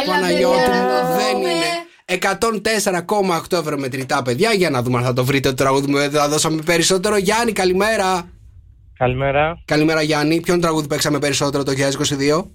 [0.05, 1.86] Παναγιώτη μου, δεν είναι.
[2.09, 4.53] 104,8 ευρώ μετρητά, παιδιά.
[4.53, 7.17] Για να δούμε αν θα το βρείτε το τραγούδι που μεταδώσαμε περισσότερο.
[7.17, 8.29] Γιάννη, καλημέρα.
[8.97, 9.61] Καλημέρα.
[9.65, 10.41] Καλημέρα, Γιάννη.
[10.41, 12.45] Ποιον τραγούδι παίξαμε περισσότερο το 2022.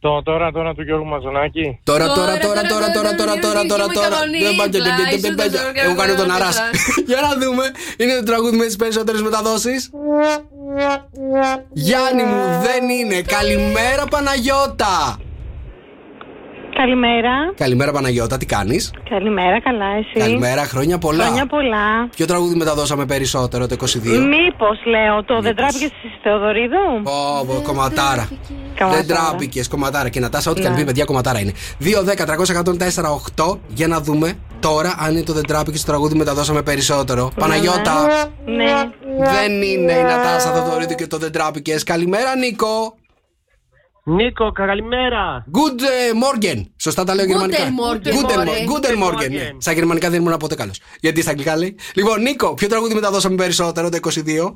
[0.00, 1.80] Το τώρα, τώρα του Γιώργου Μαζονάκη.
[1.84, 4.16] Τώρα, τώρα, τώρα, τώρα, τώρα, τώρα, τώρα, τώρα, τώρα.
[4.40, 5.58] Δεν πάτε, δεν πάτε, δεν πάτε.
[5.84, 6.60] Εγώ κάνω τον αράς.
[7.06, 7.64] Για να δούμε.
[7.96, 9.72] Είναι το τραγούδι με τι περισσότερε μεταδόσει.
[11.72, 13.22] Γιάννη μου, δεν είναι.
[13.22, 15.18] Καλημέρα, Παναγιώτα.
[16.82, 17.34] Καλημέρα.
[17.56, 21.24] Καλημέρα, Παναγιώτα, τι κάνεις; Καλημέρα, καλά, εσύ; Καλημέρα, χρόνια πολλά.
[21.24, 22.08] Χρόνια πολλά.
[22.16, 23.84] Ποιο τραγούδι μεταδώσαμε περισσότερο το 22.
[24.04, 27.02] Μήπως λέω το δεν τράπηκες τη Θεοδωρίδου.
[27.02, 28.28] Πω, πω, κομματάρα.
[28.92, 30.08] Δεν τράπηκες, κομματάρα.
[30.08, 30.78] Και να τάσα, ό,τι και αν Ναι.
[30.78, 31.52] πει, παιδιά, κομματάρα είναι.
[31.78, 37.30] 2-10-300-104-8 για να δούμε τώρα αν είναι το δεν τράπηκες το τραγούδι μεταδώσαμε περισσότερο.
[37.38, 38.28] Παναγιώτα.
[38.44, 38.90] Ναι.
[39.18, 41.82] Δεν είναι η Νατάσα Θοδωρίδου και το δεν τράπηκες.
[41.82, 42.94] Καλημέρα, Νίκο.
[44.04, 45.44] Νίκο, καλημέρα.
[45.52, 46.64] Good eh, morgen.
[46.76, 47.58] Σωστά τα λέω γερμανικά.
[47.58, 48.50] Morgen, Guten μωρέ.
[48.50, 48.70] Morgen.
[48.70, 49.22] Guten Morgen.
[49.22, 49.30] Morgen.
[49.30, 49.50] ναι.
[49.58, 50.80] Στα γερμανικά δεν ήμουν ποτέ καλός.
[51.00, 51.76] Γιατί στα αγγλικά λέει.
[51.94, 54.54] Λοιπόν, Νίκο, ποιο τραγούδι μεταδώσαμε περισσότερο το 22.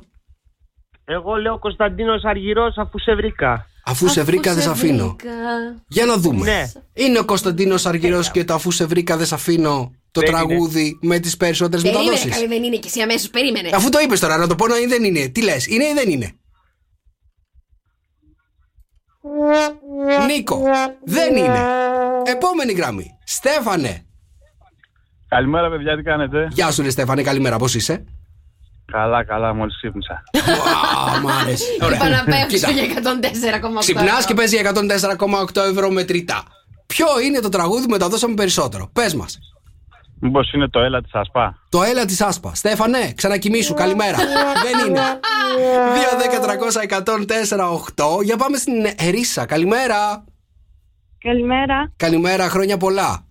[1.05, 3.65] Εγώ λέω Κωνσταντίνος Αργυρός αφού σε βρήκα.
[3.87, 5.15] Αφού σε βρήκα, δεν σε αφήνω.
[5.87, 6.45] Για να δούμε.
[6.45, 6.71] Ναι.
[6.93, 10.99] Είναι ο Κωνσταντίνος Αργυρός και το Αφού σε βρήκα, δεν σε αφήνω το Δεν τραγούδι
[11.01, 12.35] με τις περισσότερες Περίμενε, μεταδόσεις.
[12.35, 13.29] καλή δεν είναι και εσύ αμέσως.
[13.29, 13.69] Περίμενε.
[13.73, 15.27] Αφού το είπες τώρα, να το πω να είναι ή δεν είναι.
[15.27, 16.31] Τι λες, είναι ή δεν είναι;
[20.27, 20.61] Νίκο,
[21.03, 21.59] δεν είναι.
[22.23, 23.17] Επόμενη γραμμή.
[23.23, 24.05] Στέφανε.
[25.27, 28.03] Καλημέρα, παιδιά, τι κάνετε; Γεια σου, ρε Στέφανε, καλημέρα, πώς είσαι;
[28.91, 30.23] Καλά, καλά, μόλις ξύπνησα.
[31.15, 31.65] Α, μ' άρεσε.
[31.81, 31.97] Ωραία.
[31.97, 32.71] Είπα να πέφτω Κοίτα.
[32.71, 33.79] για 104,8.
[33.79, 36.43] Ξυπνάς και παίζει 104,8 ευρώ μετρητά.
[36.85, 39.37] Ποιο είναι το τραγούδι που μεταδώσαμε περισσότερο; Πες μας.
[40.25, 41.57] Μήπως είναι το έλα της Ασπά.
[41.69, 42.55] Το έλα της Άσπα.
[42.55, 43.73] Στέφανε, ξανακοιμήσου.
[43.73, 44.17] Καλημέρα.
[44.63, 45.01] Δεν είναι.
[48.17, 48.23] 2-10-300-104-8.
[48.23, 49.45] Για πάμε στην Ερίσα.
[49.45, 50.23] Καλημέρα.
[51.17, 51.91] Καλημέρα.
[51.97, 53.25] Καλημέρα, χρόνια πολλά.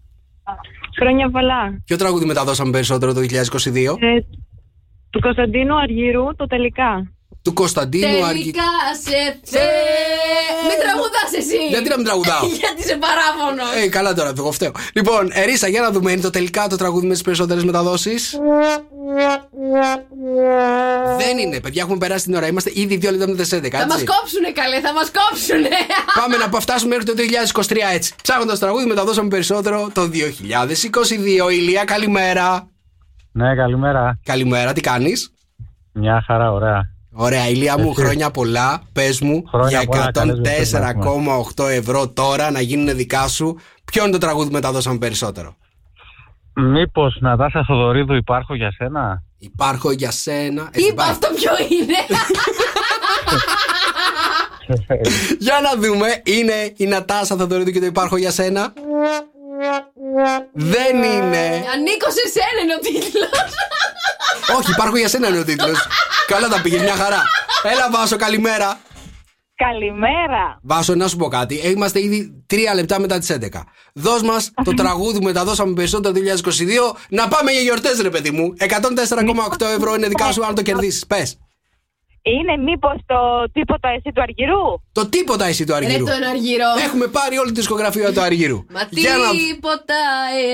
[0.99, 1.83] Χρόνια πολλά.
[1.85, 3.27] Ποιο τραγούδι μεταδώσαμε περισσότερο το 2022.
[4.01, 4.21] Ε,
[5.11, 7.13] του Κωνσταντίνου Αργυρού το τελικά.
[7.45, 8.51] Του Κωνσταντίνου Αργυρού.
[8.51, 8.63] Τελικά
[9.05, 9.59] σε θε.
[10.69, 11.67] Μην τραγουδάς εσύ.
[11.69, 13.83] Γιατί να μην τραγουδάω; Γιατί είσαι παράφωνο.
[13.85, 14.73] Ε, καλά τώρα, εγώ φταίω.
[14.93, 18.39] Λοιπόν, Ερίσα, για να δούμε, είναι το τελικά το τραγούδι με τις περισσότερες μεταδόσεις.
[21.17, 22.47] Δεν είναι, παιδιά, έχουμε περάσει την ώρα.
[22.47, 23.69] Είμαστε ήδη δύο λεπτά μετά τις 11.
[23.71, 24.05] Θα μας έτσι.
[24.05, 25.69] κόψουνε καλέ, θα μας κόψουνε.
[26.21, 27.15] Πάμε να φτάσουμε μέχρι το
[27.63, 28.15] 2023 έτσι.
[28.23, 30.11] Ψάχνοντας τραγούδι, μεταδώσαμε περισσότερο το
[31.49, 31.53] 2022.
[31.53, 32.69] Ηλία, καλημέρα.
[33.33, 34.19] Ναι, καλημέρα.
[34.25, 35.33] Καλημέρα, τι κάνεις;
[35.93, 36.94] Μια χαρά, ωραία.
[37.17, 38.01] Ωραία, Ηλία μου, Εσύ.
[38.01, 38.83] χρόνια πολλά.
[38.93, 40.93] Πες μου Χρόνια για πολλά, καλές γιορτές να
[41.57, 43.59] 104,8 ευρώ τώρα να γίνουν δικά σου.
[43.85, 45.57] Ποιο είναι το τραγούδι που μεταδώσαμε περισσότερο;
[46.55, 50.69] Μήπως Νατάσα Θοδωρίδου υπάρχω για σένα; Υπάρχω για σένα.
[50.73, 51.95] Ε, Είπα αυτό ποιο είναι;
[55.39, 58.73] Για να δούμε, είναι η Νατάσα Θοδωρίδου και το υπάρχω για σένα;
[60.53, 61.45] Δεν είναι.
[61.75, 63.31] Ανήκω σε σένα είναι ο τίτλος.
[64.59, 65.87] Όχι, υπάρχω για σένα είναι ο τίτλος.
[66.27, 67.23] Καλά τα πήγες, μια χαρά.
[67.63, 68.81] Έλα, Βάσο, καλημέρα.
[69.57, 70.59] Καλημέρα.
[70.63, 71.61] Βάσο, να σου πω κάτι.
[71.65, 73.65] Ε, Είμαστε ήδη τρία λεπτά μετά τις 11.
[73.95, 76.97] Δώσ' μας το τραγούδι που μεταδώσαμε περισσότερο το 2022.
[77.09, 78.53] Να πάμε για γιορτές, ρε παιδί μου.
[78.59, 81.07] 104,8 ευρώ είναι δικά σου αν το κερδίσεις.
[81.07, 81.39] Πες.
[82.23, 86.05] Είναι μήπως το τίποτα εσύ του Αργυρού; Το τίποτα εσύ του Αργυρού.
[86.07, 86.65] Ρε τον Αργυρό.
[86.87, 88.65] Έχουμε πάρει όλη τη δισκογραφία του Αργυρού.
[88.71, 89.95] Μα Για να- τίποτα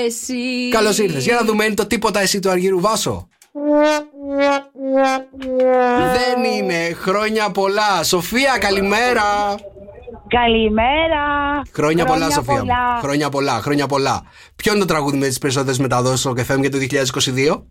[0.07, 0.69] εσύ.
[0.71, 1.25] Καλώς ήρθες.
[1.25, 2.81] Για να δούμε, είναι το τίποτα εσύ του Αργυρού.
[2.81, 3.29] Βάσο.
[6.13, 6.93] Δεν είναι.
[6.95, 8.03] Χρόνια πολλά.
[8.03, 9.23] Σοφία, καλημέρα.
[10.29, 11.23] Καλημέρα.
[11.73, 12.65] Χρόνια, πολλά, Σοφία.
[12.65, 12.71] μου.
[13.01, 14.23] Χρόνια πολλά, χρόνια πολλά.
[14.57, 17.65] Ποιο είναι το τραγούδι με τις περισσότερες μεταδόσεις στο FM για το 2022.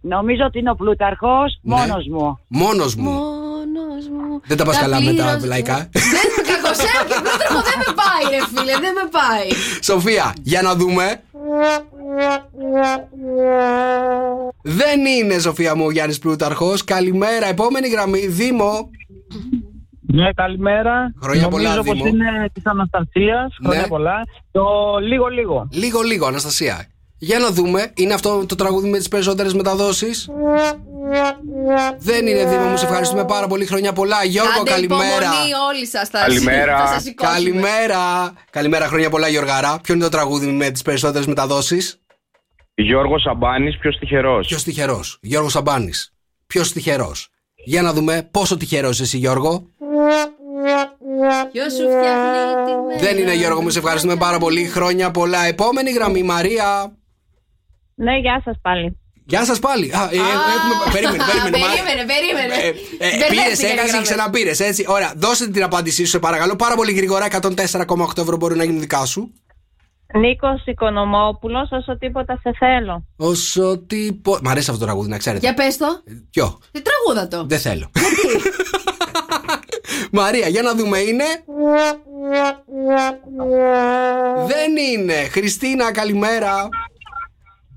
[0.00, 1.74] Νομίζω ότι είναι ο Πλούταρχος Ναι.
[1.74, 2.38] μόνος μου.
[2.48, 3.10] Μόνος μου.
[3.10, 4.40] Μόνος μου.
[4.46, 5.88] Δεν τα πας Τα καλά με τα πλήρως- λαϊκά.
[5.92, 9.48] Δεν κακοσέα και πρότρεχο δεν με πάει, ρε φίλε, δεν με πάει.
[9.82, 11.20] Σοφία, για να δούμε.
[14.62, 16.84] Δεν είναι, Σοφία μου, ο Γιάννης Πλούταρχος.
[16.84, 17.46] Καλημέρα.
[17.46, 18.90] Επόμενη γραμμή, Δήμο.
[20.12, 21.12] Ναι, καλημέρα.
[21.22, 22.08] Χρόνια πολλά, Νομίζω πως Δήμο.
[22.08, 23.56] είναι της Αναστασίας.
[23.62, 23.86] Χρόνια Ναι.
[23.88, 24.24] πολλά.
[24.50, 24.62] Το
[25.02, 25.68] λίγο λίγο.
[25.72, 26.86] Λίγο, λίγο, Αναστασία.
[27.22, 30.28] Για να δούμε, είναι αυτό το τραγούδι με τις περισσότερες μεταδόσεις.
[31.98, 33.66] Δεν είναι, Δήμο μου, σε ευχαριστούμε πάρα πολύ.
[33.66, 34.24] Χρόνια πολλά.
[34.24, 35.02] Γιώργο, Κάντε καλημέρα.
[35.04, 36.78] υπομονή όλοι σας θα Καλημέρα.
[36.80, 37.36] θα σας σηκώσουμε.
[37.36, 38.32] Καλημέρα.
[38.50, 39.78] Καλημέρα, χρόνια πολλά, Γιωργάρα.
[39.82, 42.00] Ποιο είναι το τραγούδι με τις περισσότερες μεταδόσεις;
[42.74, 44.38] Γιώργος Σαμπάνης, ποιο τυχερό.
[44.38, 45.00] Ποιο τυχερό.
[45.20, 46.12] Γιώργος Σαμπάνης.
[46.46, 47.12] Ποιο τυχερό.
[47.64, 49.66] Για να δούμε πόσο τυχερός εσύ, Γιώργο.
[51.52, 54.64] Ποιος σου φτιάχνει τη Δεν είναι Γιώργο μου, σε ευχαριστούμε πάρα πολύ.
[54.64, 55.44] Χρόνια πολλά.
[55.44, 56.94] Επόμενη γραμμή, Μαρία.
[58.04, 58.98] Ναι, γεια σας πάλι.
[59.26, 59.92] Γεια σας πάλι.
[59.92, 60.74] Α, ε, έχουμε...
[60.92, 61.58] Περίμενε, περίμενε.
[61.58, 61.82] Μαρία.
[61.82, 62.54] Περίμενε, περίμενε.
[62.64, 63.92] Ε, Πήρες, Μπερδεύτηκα έκασε γραμμές.
[63.96, 64.84] και ξαναπήρες, έτσι.
[64.88, 66.56] Ωραία, δώστε την απάντησή σου, σε παρακαλώ.
[66.56, 67.26] Πάρα πολύ γρήγορα.
[67.26, 69.32] 104,8 ευρώ μπορεί να γίνουν δικά σου.
[70.14, 73.04] Νίκος Οικονομόπουλος, όσο τίποτα σε θέλω.
[73.16, 74.38] Όσο τύπο.
[74.42, 75.46] Μ' αρέσει αυτό το τραγούδι, να ξέρετε.
[75.46, 75.86] Για πες το.
[76.30, 77.46] Ποιο; Τι τραγούδα το.
[77.46, 77.90] Δεν θέλω.
[80.20, 81.24] Μαρία, για να δούμε, είναι;
[84.46, 85.14] Δεν είναι.
[85.14, 86.68] Χριστίνα, καλημέρα.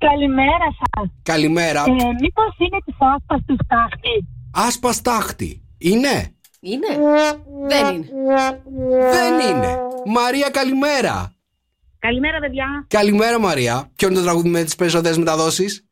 [0.09, 1.09] Καλημέρα σας.
[1.23, 1.79] Καλημέρα.
[1.79, 4.27] Ε, Μήπως είναι της άσπα του στάχτη.
[4.53, 5.61] Άσπα στάχτη.
[5.77, 6.87] Είναι; Είναι.
[7.67, 8.07] Δεν είναι.
[9.11, 9.77] Δεν είναι.
[10.05, 11.33] Μαρία, καλημέρα.
[11.99, 12.85] Καλημέρα, παιδιά.
[12.87, 13.91] Καλημέρα, Μαρία.
[13.95, 15.87] Ποιο είναι το τραγούδι με τις περισσότερες μεταδόσεις;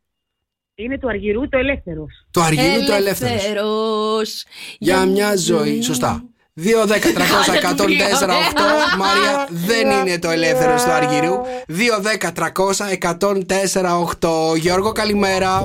[0.75, 2.25] Είναι του Αργυρού το Ελεύθερος.
[2.31, 3.43] Το Αργυρού το Ελεύθερος.
[3.43, 4.45] Ελεύθερος.
[4.79, 5.81] Για μια ζωή.
[5.81, 6.23] Σωστά.
[6.55, 8.97] 2, 10, 300, 104, 8.
[8.97, 11.33] Μαρία, δεν είναι το ελεύθερο του Αργυρού.
[11.67, 14.55] 2, 10, 300, 104, 8.
[14.55, 15.63] Γιώργο, καλημέρα.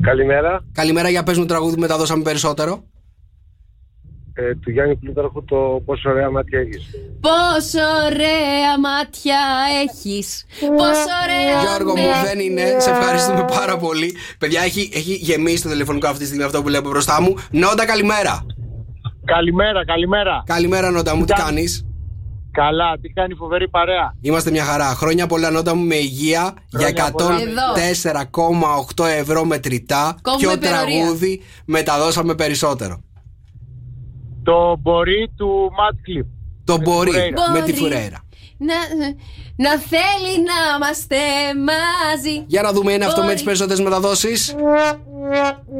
[0.00, 0.64] Καλημέρα.
[0.72, 2.82] Καλημέρα, για πες μου τραγούδι που μεταδώσαμε περισσότερο.
[4.34, 6.90] Ε, του Γιάννη Πλούταρχου το πόσο ωραία μάτια έχεις.
[7.20, 9.38] Πόσο ωραία μάτια
[9.82, 12.76] έχεις Πόσο ωραία Γιώργο μου, με- δεν είναι.
[12.78, 14.16] Σε ευχαριστούμε πάρα πολύ.
[14.38, 17.34] Παιδιά, έχει, έχει γεμίσει το τηλεφωνικό αυτή τη στιγμή αυτό που λέω μπροστά μου.
[17.50, 18.46] Νόντα, καλημέρα.
[19.24, 20.42] Καλημέρα, καλημέρα.
[20.46, 21.84] Καλημέρα, Νόντα μου, τι κάνεις;
[22.52, 24.14] Καλά, τι κάνει φοβερή παρέα.
[24.20, 24.84] Είμαστε μια χαρά.
[24.94, 27.38] Χρόνια πολλά, Νόντα μου, με υγεία για πολλά.
[28.96, 30.16] 104,8 ευρώ μετρητά.
[30.22, 30.96] Κόβουμε Ποιο υπερορία.
[31.00, 33.00] τραγούδι μεταδώσαμε περισσότερο.
[34.42, 36.26] Το μπορεί του Ματ Κλιπ.
[36.64, 37.50] Το μπορεί Φουρέιρα.
[37.52, 37.82] με τη Μπορεί.
[37.82, 38.18] Φουρέιρα.
[38.58, 38.74] να,
[39.64, 41.16] να θέλει να είμαστε
[41.70, 43.38] μαζί Για να δούμε, είναι αυτό με Μπορεί.
[43.38, 44.54] τι περισσότερες μεταδόσεις.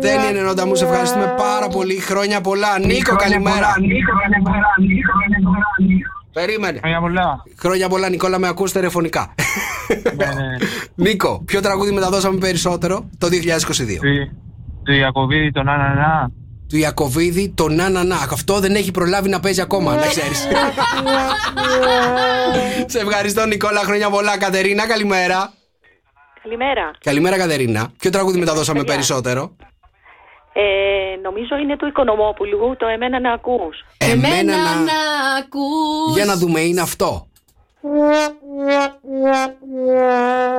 [0.00, 1.94] Δεν είναι νόντα μου, σε ευχαριστούμε πάρα πολύ.
[2.00, 2.78] Χρόνια πολλά.
[2.78, 3.68] Νίκο, καλημέρα.
[6.32, 6.78] Περίμενε.
[6.82, 7.42] Χρόνια πολλά.
[7.58, 9.34] Χρόνια πολλά, Νικόλα, με ακούς τηλεφωνικά.
[10.94, 13.30] Νίκο, ποιο τραγούδι μεταδώσαμε περισσότερο το 2022.
[13.30, 14.36] Του-
[14.84, 16.30] Του Ιακωβίδη τον Ανανά.
[16.70, 18.16] Του Ιακωβίδη, το να να να.
[18.16, 20.38] Αυτό δεν έχει προλάβει να παίζει ακόμα, να ξέρεις.
[22.92, 23.80] Σε ευχαριστώ, Νικόλα.
[23.80, 24.38] Χρόνια πολλά.
[24.38, 25.52] Κατερίνα, καλημέρα.
[26.42, 26.90] Καλημέρα.
[27.04, 27.92] Καλημέρα, Κατερίνα.
[27.98, 28.94] Ποιο τραγούδι μεταδώσαμε Παιδιά.
[28.94, 29.56] περισσότερο;
[30.52, 30.62] Ε,
[31.22, 33.76] νομίζω είναι του Οικονομόπουλου, το «Εμένα να ακούς».
[33.98, 34.62] Εμένα να.
[34.62, 35.00] να
[35.38, 37.28] ακούς Για να δούμε, είναι αυτό.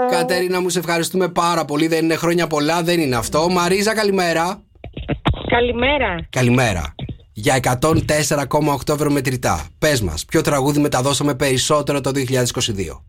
[0.09, 1.87] Κατερίνα μου, σε ευχαριστούμε πάρα πολύ.
[1.87, 3.49] Δεν είναι χρόνια πολλά, δεν είναι αυτό.
[3.49, 4.61] Μαρίζα, καλημέρα.
[5.55, 6.27] Καλημέρα.
[6.29, 6.95] Καλημέρα.
[7.33, 9.67] Για 104,8 ευρώ μετρητά.
[9.79, 13.03] Πες μας, ποιο τραγούδι μεταδώσαμε περισσότερο το 2022.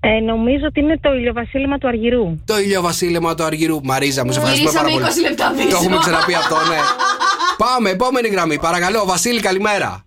[0.00, 2.38] Ε, νομίζω ότι είναι το ηλιοβασίλεμα του Αργυρού.
[2.44, 3.80] Το ηλιοβασίλεμα του Αργυρού.
[3.84, 5.26] Μαρίζα, μου σε ευχαριστούμε πάρα Γυρίσαμε πολύ.
[5.26, 5.68] 20 λεπτά πίσω.
[5.68, 6.78] Το έχουμε ξαναπεί αυτό, ναι.
[7.64, 8.58] Πάμε, επόμενη γραμμή.
[8.58, 10.04] Παρακαλώ, Βασίλη, καλημέρα.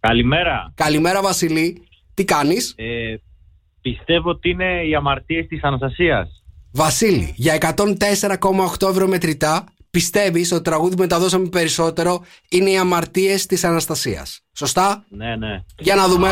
[0.00, 0.72] Καλημέρα.
[0.74, 1.82] Καλημέρα, Βασίλη.
[2.14, 3.14] Τι κάνεις, Ε,
[3.80, 6.42] πιστεύω ότι είναι οι αμαρτίες της Αναστασίας.
[6.72, 13.46] Βασίλη, για 104,8 ευρώ μετρητά, πιστεύεις ότι το τραγούδι που μεταδώσαμε περισσότερο είναι οι αμαρτίες
[13.46, 14.40] της Αναστασίας.
[14.52, 15.64] Σωστά; Ναι, ναι.
[15.78, 16.28] Για να δούμε.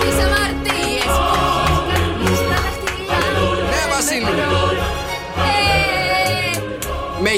[0.00, 0.33] Τις
[7.26, 7.30] Με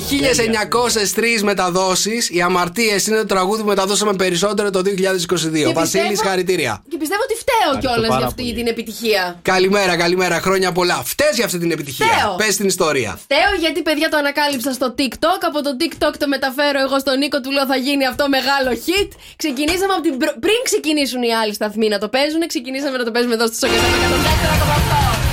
[1.38, 5.72] 1903 μεταδόσεις, οι αμαρτίες είναι το τραγούδι που μεταδώσαμε περισσότερο το 2022.
[5.72, 6.82] Βασίλης, πιστεύω- χαρητήρια.
[6.90, 8.54] Και πιστεύω ότι φταίω κιόλας πάρα για αυτή πολύ.
[8.54, 9.38] την επιτυχία.
[9.42, 10.40] Καλημέρα, καλημέρα.
[10.40, 11.02] Χρόνια πολλά.
[11.04, 12.06] Φταίει για αυτή την επιτυχία.
[12.06, 12.34] Φταίω.
[12.36, 13.18] Πες την ιστορία.
[13.22, 15.40] Φταίω γιατί παιδιά το ανακάλυψα στο TikTok.
[15.50, 19.08] Από το TikTok το μεταφέρω εγώ στον Νίκο, του λέω θα γίνει αυτό μεγάλο hit.
[19.36, 20.16] Ξεκινήσαμε από την.
[20.18, 23.56] προ- Πριν ξεκινήσουν οι άλλοι σταθμοί να το παίζουν, ξεκινήσαμε να το παίζουμε εδώ στο
[23.62, 25.25] Σοκεφέ με 104,8.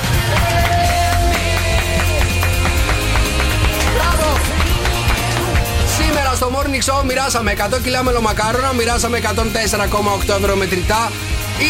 [6.73, 11.11] Morning Show μοιράσαμε 100 κιλά μελομακάρονα, μοιράσαμε 104,8 ευρώ μετρητά.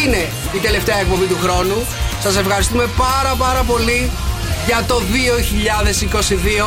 [0.04, 1.86] Είναι η τελευταία εκπομπή του χρόνου.
[2.22, 4.10] Σας ευχαριστούμε πάρα πάρα πολύ
[4.66, 5.02] για το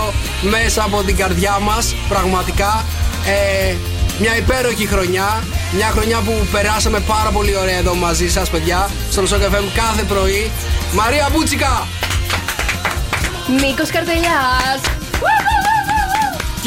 [0.09, 1.95] 2022 μέσα από την καρδιά μας.
[2.09, 2.85] Πραγματικά
[3.26, 3.76] ε,
[4.19, 5.43] μια υπέροχη χρονιά.
[5.72, 8.89] Μια χρονιά που περάσαμε πάρα πολύ ωραία εδώ μαζί σας παιδιά.
[9.11, 10.51] Στον Shock FM κάθε πρωί.
[10.93, 11.88] Μαρία Μπούτσικα!
[13.47, 14.81] Νίκο Καρτελιάς.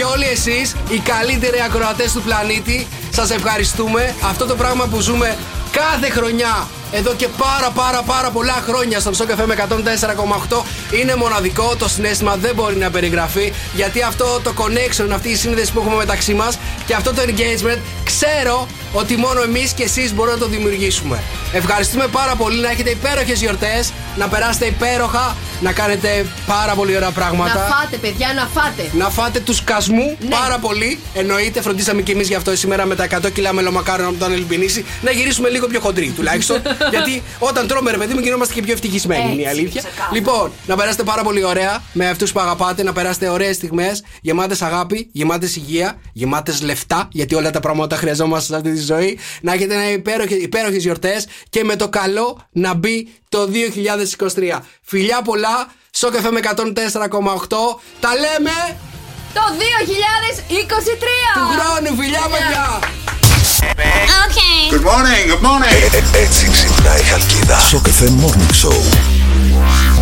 [0.01, 4.14] Και όλοι εσείς, οι καλύτεροι ακροατές του πλανήτη, σας ευχαριστούμε.
[4.24, 5.36] Αυτό το πράγμα που ζούμε
[5.70, 9.50] κάθε χρονιά, εδώ και πάρα πάρα πάρα πολλά χρόνια στον Shock FM
[10.50, 10.62] 104,8
[11.00, 15.72] είναι μοναδικό, το συνέστημα δεν μπορεί να περιγραφεί γιατί αυτό το connection, αυτή η σύνδεση
[15.72, 20.34] που έχουμε μεταξύ μας και αυτό το engagement ξέρω ότι μόνο εμείς και εσείς μπορούμε
[20.36, 21.22] να το δημιουργήσουμε.
[21.52, 27.08] Ευχαριστούμε πάρα πολύ να έχετε υπέροχες γιορτές, να περάσετε υπέροχα να κάνετε πάρα πολύ ωραία
[27.08, 27.76] Να πράγματα.
[27.80, 28.90] φάτε, παιδιά, να φάτε.
[28.92, 30.28] Να φάτε τους κασμού Ναι.
[30.28, 30.98] πάρα πολύ.
[31.14, 34.84] Εννοείται, φροντίσαμε και εμείς γι' αυτό σήμερα με τα 100 κιλά μελομακάρων από τον Ελπινίση
[35.02, 36.62] να γυρίσουμε λίγο πιο χοντροί τουλάχιστον.
[36.94, 39.32] γιατί όταν τρώμε, ρε παιδί μου, γινόμαστε και πιο ευτυχισμένοι.
[39.32, 39.81] Είναι η Έτσι, αλήθεια.
[39.81, 40.11] ξεκάθαρα.
[40.12, 44.62] Λοιπόν, να περάσετε πάρα πολύ ωραία με αυτούς που αγαπάτε, να περάσετε ωραίες στιγμές, γεμάτες
[44.62, 49.19] αγάπη, γεμάτες υγεία, γεμάτες λεφτά, γιατί όλα τα πράγματα χρειαζόμαστε σε αυτή τη ζωή.
[49.40, 49.90] Να έχετε ένα
[50.43, 53.48] υπέροχες γιορτές και με το καλό να μπει το
[54.27, 54.59] 2023.
[54.82, 56.57] Φιλιά πολλά, στο καφέ με 104,8.
[58.01, 58.51] Τα λέμε
[59.35, 59.61] Το 2023!
[61.35, 62.81] του χρόνου, φιλιά, παιδιά!
[63.60, 64.70] Okay.
[64.70, 65.80] Good morning, good morning.
[66.14, 67.58] έτσι ξυπνάει η Χαλκίδα.
[67.58, 68.82] Στο καφέ Morning Show.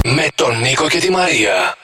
[0.04, 1.76] Με τον Νίκο και τη Μαρία.